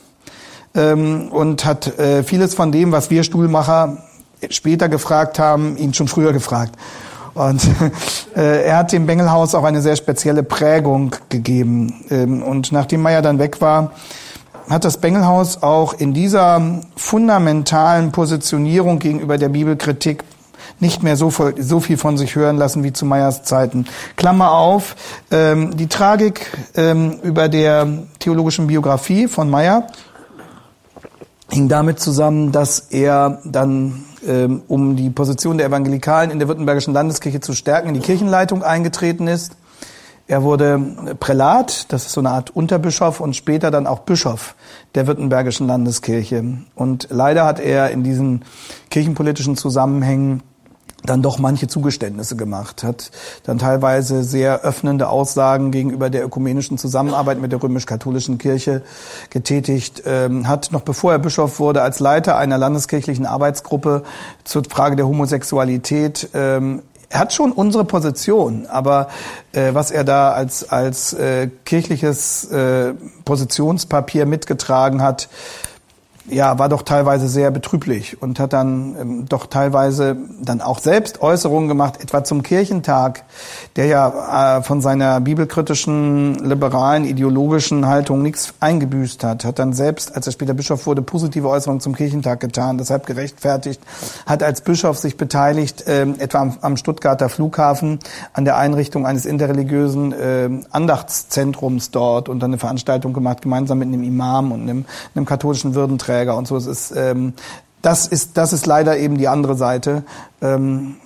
ähm, 0.73 1.27
und 1.29 1.65
hat 1.65 1.91
vieles 2.23 2.53
von 2.53 2.71
dem, 2.71 2.93
was 2.93 3.09
wir 3.09 3.23
Stuhlmacher 3.23 3.97
später 4.49 4.87
gefragt 4.87 5.39
haben, 5.39 5.75
ihn 5.75 5.93
schon 5.93 6.07
früher 6.07 6.31
gefragt. 6.31 6.75
Und 7.39 7.65
äh, 8.35 8.65
er 8.65 8.77
hat 8.77 8.91
dem 8.91 9.05
Bengelhaus 9.05 9.55
auch 9.55 9.63
eine 9.63 9.81
sehr 9.81 9.95
spezielle 9.95 10.43
Prägung 10.43 11.15
gegeben. 11.29 12.05
Ähm, 12.09 12.43
und 12.43 12.73
nachdem 12.73 13.01
Meyer 13.01 13.21
dann 13.21 13.39
weg 13.39 13.61
war, 13.61 13.93
hat 14.69 14.83
das 14.83 14.97
Bengelhaus 14.97 15.63
auch 15.63 15.93
in 15.93 16.13
dieser 16.13 16.81
fundamentalen 16.97 18.11
Positionierung 18.11 18.99
gegenüber 18.99 19.37
der 19.37 19.49
Bibelkritik 19.49 20.25
nicht 20.81 21.01
mehr 21.01 21.15
so, 21.15 21.29
voll, 21.29 21.55
so 21.57 21.79
viel 21.79 21.97
von 21.97 22.17
sich 22.17 22.35
hören 22.35 22.57
lassen 22.57 22.83
wie 22.83 22.91
zu 22.91 23.05
Meyers 23.05 23.43
Zeiten. 23.43 23.85
Klammer 24.17 24.51
auf, 24.51 24.97
ähm, 25.31 25.77
die 25.77 25.87
Tragik 25.87 26.45
ähm, 26.75 27.19
über 27.23 27.47
der 27.47 27.87
theologischen 28.19 28.67
Biografie 28.67 29.27
von 29.27 29.49
Meyer 29.49 29.87
hing 31.51 31.69
damit 31.69 32.01
zusammen, 32.01 32.51
dass 32.51 32.79
er 32.79 33.39
dann 33.45 34.03
ähm, 34.27 34.61
um 34.67 34.95
die 34.95 35.09
Position 35.09 35.57
der 35.57 35.67
Evangelikalen 35.67 36.31
in 36.31 36.39
der 36.39 36.47
Württembergischen 36.47 36.93
Landeskirche 36.93 37.39
zu 37.39 37.53
stärken, 37.53 37.89
in 37.89 37.93
die 37.93 37.99
Kirchenleitung 37.99 38.63
eingetreten 38.63 39.27
ist. 39.27 39.55
Er 40.27 40.43
wurde 40.43 41.15
Prälat, 41.19 41.91
das 41.91 42.05
ist 42.05 42.11
so 42.11 42.21
eine 42.21 42.29
Art 42.29 42.55
Unterbischof 42.55 43.19
und 43.19 43.35
später 43.35 43.71
dann 43.71 43.87
auch 43.87 43.99
Bischof 43.99 44.55
der 44.93 45.07
Württembergischen 45.07 45.65
Landeskirche. 45.65 46.43
Und 46.75 47.07
leider 47.09 47.45
hat 47.45 47.59
er 47.59 47.89
in 47.89 48.03
diesen 48.03 48.45
kirchenpolitischen 48.91 49.57
Zusammenhängen 49.57 50.43
dann 51.03 51.21
doch 51.21 51.39
manche 51.39 51.67
Zugeständnisse 51.67 52.35
gemacht, 52.35 52.83
hat 52.83 53.11
dann 53.43 53.57
teilweise 53.57 54.23
sehr 54.23 54.61
öffnende 54.61 55.09
Aussagen 55.09 55.71
gegenüber 55.71 56.09
der 56.09 56.25
ökumenischen 56.25 56.77
Zusammenarbeit 56.77 57.39
mit 57.39 57.51
der 57.51 57.61
römisch-katholischen 57.61 58.37
Kirche 58.37 58.81
getätigt, 59.29 60.03
ähm, 60.05 60.47
hat 60.47 60.71
noch 60.71 60.81
bevor 60.81 61.11
er 61.11 61.19
Bischof 61.19 61.59
wurde 61.59 61.81
als 61.81 61.99
Leiter 61.99 62.37
einer 62.37 62.57
landeskirchlichen 62.57 63.25
Arbeitsgruppe 63.25 64.03
zur 64.43 64.63
Frage 64.63 64.95
der 64.95 65.07
Homosexualität 65.07 66.29
ähm, 66.33 66.81
er 67.11 67.19
hat 67.19 67.33
schon 67.33 67.51
unsere 67.51 67.85
Position, 67.85 68.67
aber 68.67 69.07
äh, 69.51 69.73
was 69.73 69.89
er 69.89 70.03
da 70.03 70.31
als 70.31 70.69
als 70.69 71.13
äh, 71.13 71.49
kirchliches 71.65 72.45
äh, 72.51 72.93
Positionspapier 73.25 74.27
mitgetragen 74.27 75.01
hat, 75.01 75.27
ja, 76.29 76.59
war 76.59 76.69
doch 76.69 76.83
teilweise 76.83 77.27
sehr 77.27 77.51
betrüblich 77.51 78.21
und 78.21 78.39
hat 78.39 78.53
dann 78.53 78.95
ähm, 78.99 79.25
doch 79.27 79.47
teilweise 79.47 80.17
dann 80.41 80.61
auch 80.61 80.79
selbst 80.79 81.21
Äußerungen 81.21 81.67
gemacht, 81.67 82.01
etwa 82.01 82.23
zum 82.23 82.43
Kirchentag, 82.43 83.23
der 83.75 83.87
ja 83.87 84.57
äh, 84.57 84.63
von 84.63 84.81
seiner 84.81 85.19
bibelkritischen, 85.21 86.35
liberalen, 86.35 87.05
ideologischen 87.05 87.87
Haltung 87.87 88.21
nichts 88.21 88.53
eingebüßt 88.59 89.23
hat, 89.23 89.45
hat 89.45 89.59
dann 89.59 89.73
selbst, 89.73 90.15
als 90.15 90.27
er 90.27 90.33
später 90.33 90.53
Bischof 90.53 90.85
wurde, 90.85 91.01
positive 91.01 91.49
Äußerungen 91.49 91.81
zum 91.81 91.95
Kirchentag 91.95 92.39
getan, 92.39 92.77
deshalb 92.77 93.05
gerechtfertigt, 93.05 93.81
hat 94.25 94.43
als 94.43 94.61
Bischof 94.61 94.97
sich 94.97 95.17
beteiligt, 95.17 95.87
äh, 95.87 96.03
etwa 96.19 96.39
am, 96.39 96.57
am, 96.61 96.77
Stuttgarter 96.77 97.29
Flughafen, 97.29 97.99
an 98.33 98.45
der 98.45 98.57
Einrichtung 98.57 99.05
eines 99.05 99.25
interreligiösen 99.25 100.13
äh, 100.13 100.49
Andachtszentrums 100.71 101.91
dort 101.91 102.29
und 102.29 102.39
dann 102.39 102.51
eine 102.51 102.57
Veranstaltung 102.57 103.13
gemacht, 103.13 103.41
gemeinsam 103.41 103.79
mit 103.79 103.87
einem 103.87 104.03
Imam 104.03 104.51
und 104.51 104.61
einem, 104.61 104.85
einem 105.15 105.25
katholischen 105.25 105.75
Würdenträger 105.75 106.18
Träger 106.19 106.37
und 106.37 106.47
so. 106.47 106.57
Es 106.57 106.65
ist, 106.65 106.93
ähm, 106.95 107.33
das 107.81 108.07
ist, 108.07 108.37
das 108.37 108.53
ist 108.53 108.65
leider 108.65 108.97
eben 108.97 109.17
die 109.17 109.27
andere 109.27 109.55
Seite. 109.55 110.03
Ähm, 110.41 110.97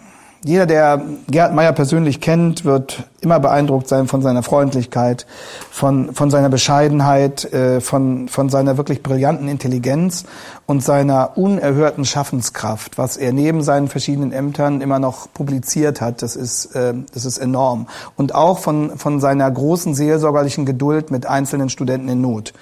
jeder, 0.46 0.66
der 0.66 1.02
Gerhard 1.30 1.54
Meyer 1.54 1.72
persönlich 1.72 2.20
kennt, 2.20 2.66
wird 2.66 3.04
immer 3.22 3.40
beeindruckt 3.40 3.88
sein 3.88 4.08
von 4.08 4.22
seiner 4.22 4.44
Freundlichkeit, 4.44 5.26
von, 5.72 6.14
von 6.14 6.30
seiner 6.30 6.50
Bescheidenheit, 6.50 7.46
äh, 7.54 7.80
von, 7.80 8.28
von 8.28 8.50
seiner 8.50 8.76
wirklich 8.76 9.02
brillanten 9.02 9.48
Intelligenz 9.48 10.26
und 10.74 10.84
seiner 10.84 11.38
unerhörten 11.38 12.04
Schaffenskraft, 12.04 12.98
was 12.98 13.16
er 13.16 13.32
neben 13.32 13.62
seinen 13.62 13.90
verschiedenen 13.90 14.32
Ämtern 14.32 14.82
immer 14.82 14.98
noch 14.98 15.32
publiziert 15.32 16.02
hat. 16.02 16.24
Das 16.24 16.36
ist, 16.36 16.76
äh, 16.76 16.96
das 17.14 17.26
ist 17.26 17.38
enorm. 17.38 17.86
Und 18.18 18.34
auch 18.34 18.58
von, 18.58 18.98
von 18.98 19.20
seiner 19.20 19.52
großen 19.52 19.94
seelsorgerlichen 19.94 20.66
Geduld 20.66 21.12
mit 21.12 21.28
einzelnen 21.28 21.70
Studenten 21.70 22.10
in 22.10 22.22
Not. 22.22 22.54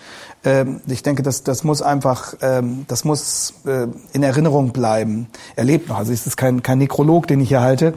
Ähm, 0.43 0.81
ich 0.87 1.03
denke, 1.03 1.23
das, 1.23 1.43
das 1.43 1.63
muss 1.63 1.81
einfach, 1.81 2.33
ähm, 2.41 2.83
das 2.89 3.05
muss 3.05 3.53
äh, 3.65 3.87
in 4.11 4.23
Erinnerung 4.23 4.73
bleiben. 4.73 5.27
Er 5.55 5.63
lebt 5.63 5.87
noch, 5.87 5.97
also 5.97 6.11
es 6.11 6.27
ist 6.27 6.35
kein, 6.35 6.61
kein 6.61 6.79
Nekrolog, 6.79 7.27
den 7.27 7.39
ich 7.39 7.47
hier 7.47 7.61
halte. 7.61 7.93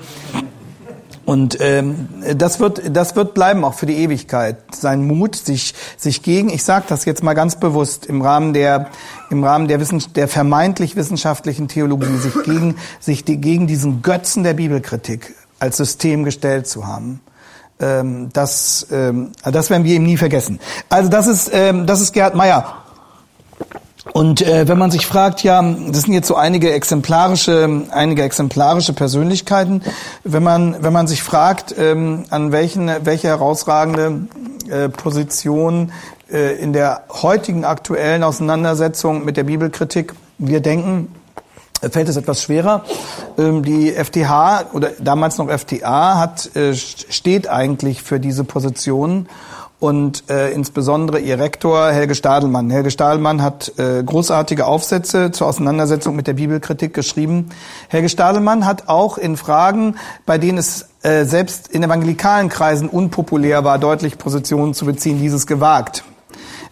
Und 1.26 1.58
ähm, 1.60 2.08
das 2.36 2.60
wird 2.60 2.94
das 2.94 3.16
wird 3.16 3.34
bleiben 3.34 3.64
auch 3.64 3.74
für 3.74 3.86
die 3.86 3.96
Ewigkeit. 3.96 4.56
Sein 4.74 5.06
Mut, 5.06 5.36
sich 5.36 5.74
sich 5.96 6.22
gegen, 6.22 6.50
ich 6.50 6.64
sage 6.64 6.84
das 6.88 7.04
jetzt 7.04 7.22
mal 7.22 7.34
ganz 7.34 7.58
bewusst 7.58 8.06
im 8.06 8.20
Rahmen 8.20 8.52
der 8.52 8.88
im 9.30 9.42
Rahmen 9.42 9.68
der 9.68 9.80
Wissen, 9.80 10.02
der 10.14 10.28
vermeintlich 10.28 10.96
wissenschaftlichen 10.96 11.68
Theologie, 11.68 12.16
sich 12.18 12.34
gegen 12.44 12.76
sich 13.00 13.24
die, 13.24 13.38
gegen 13.38 13.66
diesen 13.66 14.02
Götzen 14.02 14.44
der 14.44 14.54
Bibelkritik 14.54 15.34
als 15.58 15.78
System 15.78 16.24
gestellt 16.24 16.66
zu 16.66 16.86
haben 16.86 17.20
ähm, 17.80 18.30
das, 18.32 18.86
ähm, 18.90 19.32
das 19.42 19.70
werden 19.70 19.84
wir 19.84 19.96
ihm 19.96 20.04
nie 20.04 20.16
vergessen. 20.16 20.60
Also 20.88 21.10
das 21.10 21.26
ist, 21.26 21.50
ähm, 21.52 21.86
das 21.86 22.00
ist 22.00 22.12
Gerhard 22.12 22.34
Meyer. 22.34 22.83
Und 24.14 24.42
äh, 24.42 24.68
wenn 24.68 24.78
man 24.78 24.92
sich 24.92 25.08
fragt, 25.08 25.42
ja, 25.42 25.60
das 25.60 26.02
sind 26.02 26.12
jetzt 26.12 26.28
so 26.28 26.36
einige 26.36 26.72
exemplarische, 26.72 27.82
einige 27.90 28.22
exemplarische 28.22 28.92
Persönlichkeiten. 28.92 29.82
Wenn 30.22 30.44
man, 30.44 30.76
wenn 30.84 30.92
man 30.92 31.08
sich 31.08 31.24
fragt, 31.24 31.74
ähm, 31.76 32.22
an 32.30 32.52
welchen, 32.52 32.88
welche 33.02 33.26
herausragende 33.26 34.28
äh, 34.70 34.88
Position 34.88 35.90
äh, 36.30 36.54
in 36.62 36.72
der 36.72 37.02
heutigen 37.10 37.64
aktuellen 37.64 38.22
Auseinandersetzung 38.22 39.24
mit 39.24 39.36
der 39.36 39.42
Bibelkritik 39.42 40.14
wir 40.38 40.60
denken, 40.60 41.12
fällt 41.90 42.08
es 42.08 42.16
etwas 42.16 42.40
schwerer. 42.40 42.84
Ähm, 43.36 43.64
die 43.64 43.90
FTH 43.90 44.72
oder 44.74 44.90
damals 45.00 45.38
noch 45.38 45.50
FTA 45.50 46.18
hat, 46.20 46.54
äh, 46.54 46.72
steht 46.74 47.48
eigentlich 47.48 48.04
für 48.04 48.20
diese 48.20 48.44
Position 48.44 49.26
und 49.80 50.30
äh, 50.30 50.50
insbesondere 50.52 51.18
ihr 51.18 51.38
Rektor 51.38 51.90
Helge 51.90 52.14
Stadelmann. 52.14 52.70
Helge 52.70 52.90
Stadelmann 52.90 53.42
hat 53.42 53.72
äh, 53.78 54.02
großartige 54.02 54.66
Aufsätze 54.66 55.30
zur 55.30 55.46
Auseinandersetzung 55.46 56.16
mit 56.16 56.26
der 56.26 56.34
Bibelkritik 56.34 56.94
geschrieben. 56.94 57.50
Helge 57.88 58.08
Stadelmann 58.08 58.64
hat 58.66 58.88
auch 58.88 59.18
in 59.18 59.36
Fragen, 59.36 59.96
bei 60.26 60.38
denen 60.38 60.58
es 60.58 60.88
äh, 61.02 61.24
selbst 61.24 61.68
in 61.68 61.82
evangelikalen 61.82 62.48
Kreisen 62.48 62.88
unpopulär 62.88 63.64
war, 63.64 63.78
deutlich 63.78 64.16
Positionen 64.16 64.74
zu 64.74 64.86
beziehen, 64.86 65.18
dieses 65.18 65.46
gewagt. 65.46 66.04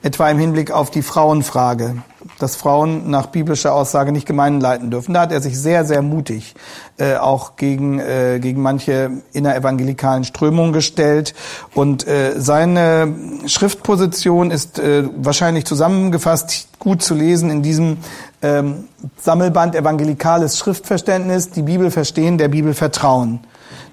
Etwa 0.03 0.31
im 0.31 0.39
Hinblick 0.39 0.71
auf 0.71 0.91
die 0.91 1.03
Frauenfrage 1.03 1.97
dass 2.43 2.57
Frauen 2.57 3.09
nach 3.09 3.27
biblischer 3.27 3.73
Aussage 3.73 4.11
nicht 4.11 4.27
Gemeinden 4.27 4.61
leiten 4.61 4.91
dürfen. 4.91 5.15
Da 5.15 5.23
hat 5.23 5.33
er 5.33 5.41
sich 5.41 5.59
sehr, 5.59 5.85
sehr 5.85 6.03
mutig 6.03 6.55
äh, 6.99 7.17
auch 7.17 7.57
gegen, 7.57 8.01
äh, 8.01 8.39
gegen 8.41 8.61
manche 8.61 9.11
innerevangelikalen 9.33 10.25
Strömungen 10.25 10.73
gestellt. 10.73 11.35
Und 11.75 12.07
äh, 12.07 12.33
seine 12.37 13.15
Schriftposition 13.47 14.51
ist 14.51 14.79
äh, 14.79 15.05
wahrscheinlich 15.17 15.65
zusammengefasst 15.65 16.69
gut 16.79 17.03
zu 17.03 17.15
lesen 17.15 17.51
in 17.51 17.63
diesem 17.63 17.99
ähm, 18.43 18.89
Sammelband 19.21 19.77
Evangelikales 19.77 20.59
Schriftverständnis, 20.59 21.51
die 21.51 21.63
Bibel 21.63 21.91
verstehen, 21.93 22.39
der 22.39 22.49
Bibel 22.49 22.75
vertrauen. 22.75 23.41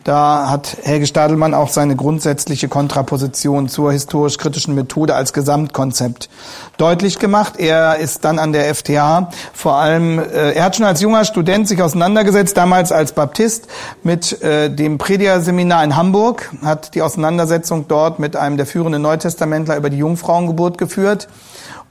Da 0.04 0.50
hat 0.50 0.78
Helge 0.84 1.06
Stadelmann 1.06 1.54
auch 1.54 1.70
seine 1.70 1.96
grundsätzliche 1.96 2.68
Kontraposition 2.68 3.68
zur 3.68 3.92
historisch-kritischen 3.92 4.74
Methode 4.74 5.14
als 5.14 5.34
Gesamtkonzept 5.34 6.30
deutlich 6.78 7.20
gemacht. 7.20 7.56
Er 7.58 7.98
ist 7.98 8.24
dann 8.24 8.40
an 8.40 8.54
der 8.54 8.74
FTH 8.74 9.30
vor 9.54 9.76
allem, 9.76 10.20
äh, 10.20 10.54
er 10.54 10.64
hat 10.64 10.78
schon 10.78 10.86
als 10.86 11.02
junger 11.02 11.26
Student 11.26 11.68
sich 11.68 11.82
auseinandergesetzt, 11.82 12.56
damals 12.56 12.92
als 12.92 13.12
Baptist, 13.12 13.68
mit 14.04 14.42
äh, 14.42 14.70
dem 14.74 14.98
Predigerseminar 14.98 15.84
in 15.84 15.96
Hamburg, 15.96 16.50
hat 16.64 16.96
die 16.96 17.02
Auseinandersetzung 17.02 17.88
dort 17.88 18.20
mit 18.20 18.36
einem 18.36 18.58
der 18.58 18.66
führenden 18.66 19.02
Neutestamentler 19.02 19.76
über 19.76 19.90
die 19.90 19.98
Jungfrauengeburt 19.98 20.78
geführt 20.78 21.28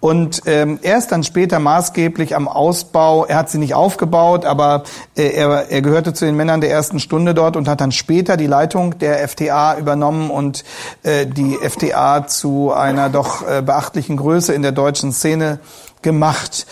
und 0.00 0.42
ähm, 0.46 0.78
er 0.82 0.98
ist 0.98 1.11
dann 1.11 1.24
später 1.24 1.58
maßgeblich 1.58 2.37
am 2.37 2.46
Ausbau, 2.46 3.24
er 3.24 3.37
hat 3.37 3.50
sie 3.50 3.58
nicht 3.58 3.74
aufgebaut, 3.74 4.44
aber 4.44 4.84
äh, 5.16 5.30
er, 5.30 5.70
er 5.70 5.82
gehörte 5.82 6.12
zu 6.12 6.24
den 6.24 6.37
Männern 6.37 6.61
der 6.61 6.70
ersten 6.70 7.00
Stunde 7.00 7.34
dort 7.34 7.56
und 7.56 7.66
hat 7.66 7.80
dann 7.80 7.90
später 7.90 8.37
die 8.37 8.46
Leitung 8.46 8.98
der 8.98 9.26
FTA 9.26 9.76
übernommen 9.76 10.30
und 10.30 10.62
äh, 11.02 11.26
die 11.26 11.56
FTA 11.56 12.28
zu 12.28 12.72
einer 12.72 13.11
doch 13.11 13.46
äh, 13.48 13.61
beachtlichen 13.61 14.16
Größe 14.16 14.52
in 14.52 14.62
der 14.62 14.72
deutschen 14.72 15.12
Szene 15.12 15.58
gemacht. 16.00 16.66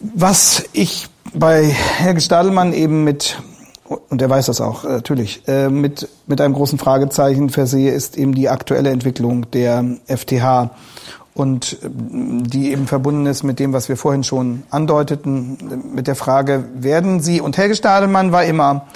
Was 0.00 0.64
ich 0.72 1.08
bei 1.34 1.64
Herr 1.64 2.18
Stadelmann 2.18 2.72
eben 2.72 3.04
mit 3.04 3.42
und 4.08 4.22
er 4.22 4.30
weiß 4.30 4.46
das 4.46 4.62
auch, 4.62 4.84
äh, 4.84 4.88
natürlich, 4.88 5.46
äh, 5.48 5.68
mit, 5.68 6.08
mit 6.26 6.40
einem 6.40 6.54
großen 6.54 6.78
Fragezeichen 6.78 7.50
versehe, 7.50 7.92
ist 7.92 8.16
eben 8.16 8.34
die 8.34 8.48
aktuelle 8.48 8.88
Entwicklung 8.88 9.50
der 9.50 9.84
FTH 10.06 10.70
und 11.34 11.74
äh, 11.82 11.88
die 11.90 12.72
eben 12.72 12.86
verbunden 12.86 13.26
ist 13.26 13.42
mit 13.42 13.58
dem, 13.58 13.72
was 13.72 13.88
wir 13.88 13.96
vorhin 13.96 14.24
schon 14.24 14.62
andeuteten, 14.70 15.58
mit 15.94 16.06
der 16.06 16.16
Frage, 16.16 16.64
werden 16.74 17.20
Sie, 17.20 17.40
und 17.40 17.56
Helge 17.56 17.74
Stadelmann 17.74 18.32
war 18.32 18.44
immer 18.44 18.86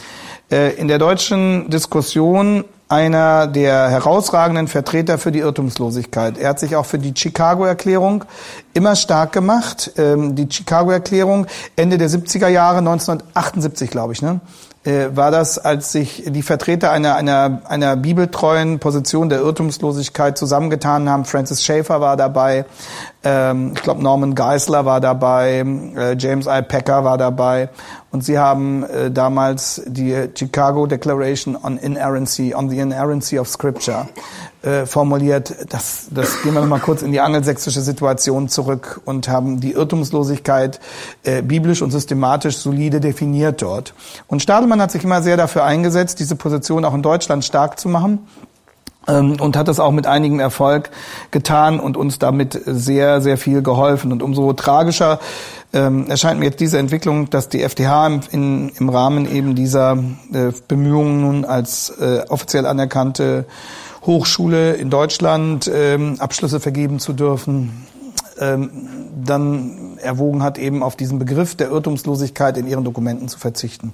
äh, 0.50 0.74
in 0.74 0.88
der 0.88 0.98
deutschen 0.98 1.70
Diskussion 1.70 2.64
einer 2.88 3.48
der 3.48 3.88
herausragenden 3.88 4.68
Vertreter 4.68 5.18
für 5.18 5.32
die 5.32 5.40
Irrtumslosigkeit. 5.40 6.38
Er 6.38 6.50
hat 6.50 6.60
sich 6.60 6.76
auch 6.76 6.86
für 6.86 6.98
die 7.00 7.12
Chicago-Erklärung 7.16 8.24
immer 8.74 8.94
stark 8.94 9.32
gemacht. 9.32 9.92
Ähm, 9.96 10.36
die 10.36 10.46
Chicago-Erklärung 10.48 11.46
Ende 11.74 11.98
der 11.98 12.08
70er 12.08 12.48
Jahre, 12.48 12.78
1978 12.78 13.90
glaube 13.90 14.12
ich, 14.12 14.22
ne? 14.22 14.40
Äh, 14.86 15.16
war 15.16 15.30
das, 15.30 15.58
als 15.58 15.92
sich 15.92 16.24
die 16.26 16.42
Vertreter 16.42 16.90
einer, 16.90 17.16
einer, 17.16 17.62
einer 17.68 17.96
bibeltreuen 17.96 18.78
Position 18.78 19.28
der 19.28 19.40
Irrtumslosigkeit 19.40 20.38
zusammengetan 20.38 21.08
haben. 21.08 21.24
Francis 21.24 21.64
Schaeffer 21.64 22.00
war 22.00 22.16
dabei, 22.16 22.64
ähm, 23.26 23.72
ich 23.74 23.82
glaube 23.82 24.02
Norman 24.02 24.36
Geisler 24.36 24.84
war 24.84 25.00
dabei, 25.00 25.64
äh, 25.96 26.16
James 26.16 26.46
I. 26.46 26.62
Packer 26.62 27.02
war 27.02 27.18
dabei 27.18 27.70
und 28.12 28.24
sie 28.24 28.38
haben 28.38 28.84
äh, 28.84 29.10
damals 29.10 29.82
die 29.84 30.28
Chicago 30.32 30.86
Declaration 30.86 31.56
on 31.60 31.76
Inerrancy, 31.76 32.54
on 32.54 32.70
the 32.70 32.78
Inerrancy 32.78 33.40
of 33.40 33.48
Scripture 33.48 34.06
äh, 34.62 34.86
formuliert. 34.86 35.56
Das, 35.70 36.06
das 36.12 36.40
gehen 36.42 36.54
wir 36.54 36.60
nochmal 36.60 36.78
kurz 36.78 37.02
in 37.02 37.10
die 37.10 37.20
angelsächsische 37.20 37.80
Situation 37.80 38.48
zurück 38.48 39.00
und 39.04 39.28
haben 39.28 39.58
die 39.58 39.72
Irrtumslosigkeit 39.72 40.78
biblisch 41.42 41.82
und 41.82 41.90
systematisch 41.90 42.58
solide 42.58 43.00
definiert 43.00 43.60
dort. 43.60 43.92
Und 44.28 44.40
Stadelmann 44.40 44.80
hat 44.80 44.92
sich 44.92 45.02
immer 45.02 45.22
sehr 45.22 45.36
dafür 45.36 45.64
eingesetzt, 45.64 46.20
diese 46.20 46.36
Position 46.36 46.84
auch 46.84 46.94
in 46.94 47.02
Deutschland 47.02 47.44
stark 47.44 47.80
zu 47.80 47.88
machen. 47.88 48.26
Ähm, 49.08 49.40
und 49.40 49.56
hat 49.56 49.68
das 49.68 49.80
auch 49.80 49.92
mit 49.92 50.06
einigem 50.06 50.40
Erfolg 50.40 50.90
getan 51.30 51.80
und 51.80 51.96
uns 51.96 52.18
damit 52.18 52.60
sehr, 52.64 53.20
sehr 53.20 53.38
viel 53.38 53.62
geholfen. 53.62 54.12
Und 54.12 54.22
umso 54.22 54.52
tragischer 54.52 55.20
ähm, 55.72 56.08
erscheint 56.08 56.38
mir 56.38 56.46
jetzt 56.46 56.60
diese 56.60 56.78
Entwicklung, 56.78 57.30
dass 57.30 57.48
die 57.48 57.62
FDH 57.62 58.06
im, 58.06 58.20
in, 58.30 58.68
im 58.70 58.88
Rahmen 58.88 59.30
eben 59.30 59.54
dieser 59.54 59.98
äh, 60.32 60.52
Bemühungen 60.68 61.20
nun 61.20 61.44
als 61.44 61.90
äh, 61.90 62.24
offiziell 62.28 62.66
anerkannte 62.66 63.44
Hochschule 64.06 64.74
in 64.74 64.88
Deutschland 64.88 65.70
ähm, 65.72 66.16
Abschlüsse 66.18 66.60
vergeben 66.60 67.00
zu 67.00 67.12
dürfen, 67.12 67.86
ähm, 68.38 68.70
dann 69.24 69.98
erwogen 69.98 70.42
hat, 70.42 70.58
eben 70.58 70.82
auf 70.82 70.94
diesen 70.94 71.18
Begriff 71.18 71.56
der 71.56 71.70
Irrtumslosigkeit 71.70 72.56
in 72.56 72.66
ihren 72.66 72.84
Dokumenten 72.84 73.28
zu 73.28 73.38
verzichten. 73.38 73.92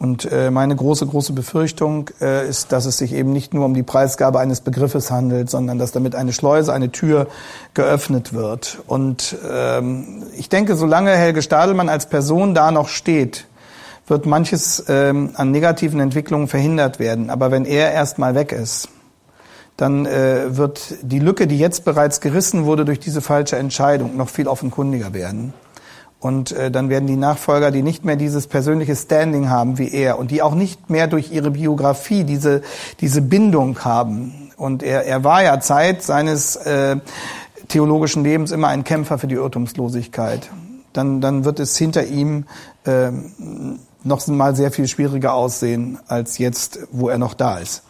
Und 0.00 0.32
äh, 0.32 0.50
meine 0.50 0.74
große, 0.74 1.06
große 1.06 1.34
Befürchtung 1.34 2.08
äh, 2.22 2.48
ist, 2.48 2.72
dass 2.72 2.86
es 2.86 2.96
sich 2.96 3.12
eben 3.12 3.34
nicht 3.34 3.52
nur 3.52 3.66
um 3.66 3.74
die 3.74 3.82
Preisgabe 3.82 4.40
eines 4.40 4.62
Begriffes 4.62 5.10
handelt, 5.10 5.50
sondern 5.50 5.78
dass 5.78 5.92
damit 5.92 6.14
eine 6.14 6.32
Schleuse, 6.32 6.72
eine 6.72 6.90
Tür 6.90 7.26
geöffnet 7.74 8.32
wird. 8.32 8.78
Und 8.86 9.36
ähm, 9.46 10.22
ich 10.38 10.48
denke, 10.48 10.74
solange 10.74 11.10
Helge 11.10 11.42
Stadelmann 11.42 11.90
als 11.90 12.06
Person 12.06 12.54
da 12.54 12.70
noch 12.70 12.88
steht, 12.88 13.46
wird 14.06 14.24
manches 14.24 14.82
ähm, 14.88 15.32
an 15.34 15.50
negativen 15.50 16.00
Entwicklungen 16.00 16.48
verhindert 16.48 16.98
werden. 16.98 17.28
Aber 17.28 17.50
wenn 17.50 17.66
er 17.66 17.92
erstmal 17.92 18.34
weg 18.34 18.52
ist, 18.52 18.88
dann 19.76 20.06
äh, 20.06 20.56
wird 20.56 20.94
die 21.02 21.18
Lücke, 21.18 21.46
die 21.46 21.58
jetzt 21.58 21.84
bereits 21.84 22.22
gerissen 22.22 22.64
wurde 22.64 22.86
durch 22.86 23.00
diese 23.00 23.20
falsche 23.20 23.56
Entscheidung, 23.56 24.16
noch 24.16 24.30
viel 24.30 24.48
offenkundiger 24.48 25.12
werden. 25.12 25.52
Und 26.20 26.52
äh, 26.52 26.70
dann 26.70 26.90
werden 26.90 27.06
die 27.06 27.16
Nachfolger, 27.16 27.70
die 27.70 27.82
nicht 27.82 28.04
mehr 28.04 28.16
dieses 28.16 28.46
persönliche 28.46 28.94
Standing 28.94 29.48
haben 29.48 29.78
wie 29.78 29.90
er 29.90 30.18
und 30.18 30.30
die 30.30 30.42
auch 30.42 30.54
nicht 30.54 30.90
mehr 30.90 31.06
durch 31.06 31.32
ihre 31.32 31.50
Biografie 31.50 32.24
diese, 32.24 32.62
diese 33.00 33.22
Bindung 33.22 33.82
haben. 33.84 34.50
Und 34.58 34.82
er, 34.82 35.06
er 35.06 35.24
war 35.24 35.42
ja 35.42 35.60
Zeit 35.60 36.02
seines 36.02 36.56
äh, 36.56 36.96
theologischen 37.68 38.22
Lebens 38.22 38.50
immer 38.50 38.68
ein 38.68 38.84
Kämpfer 38.84 39.18
für 39.18 39.28
die 39.28 39.36
Irrtumslosigkeit. 39.36 40.50
Dann, 40.92 41.22
dann 41.22 41.46
wird 41.46 41.58
es 41.58 41.78
hinter 41.78 42.04
ihm 42.04 42.44
äh, 42.84 43.10
noch 44.02 44.26
mal 44.26 44.54
sehr 44.54 44.72
viel 44.72 44.88
schwieriger 44.88 45.32
aussehen 45.32 45.98
als 46.06 46.36
jetzt, 46.36 46.80
wo 46.90 47.08
er 47.08 47.18
noch 47.18 47.32
da 47.32 47.58
ist. 47.58 47.82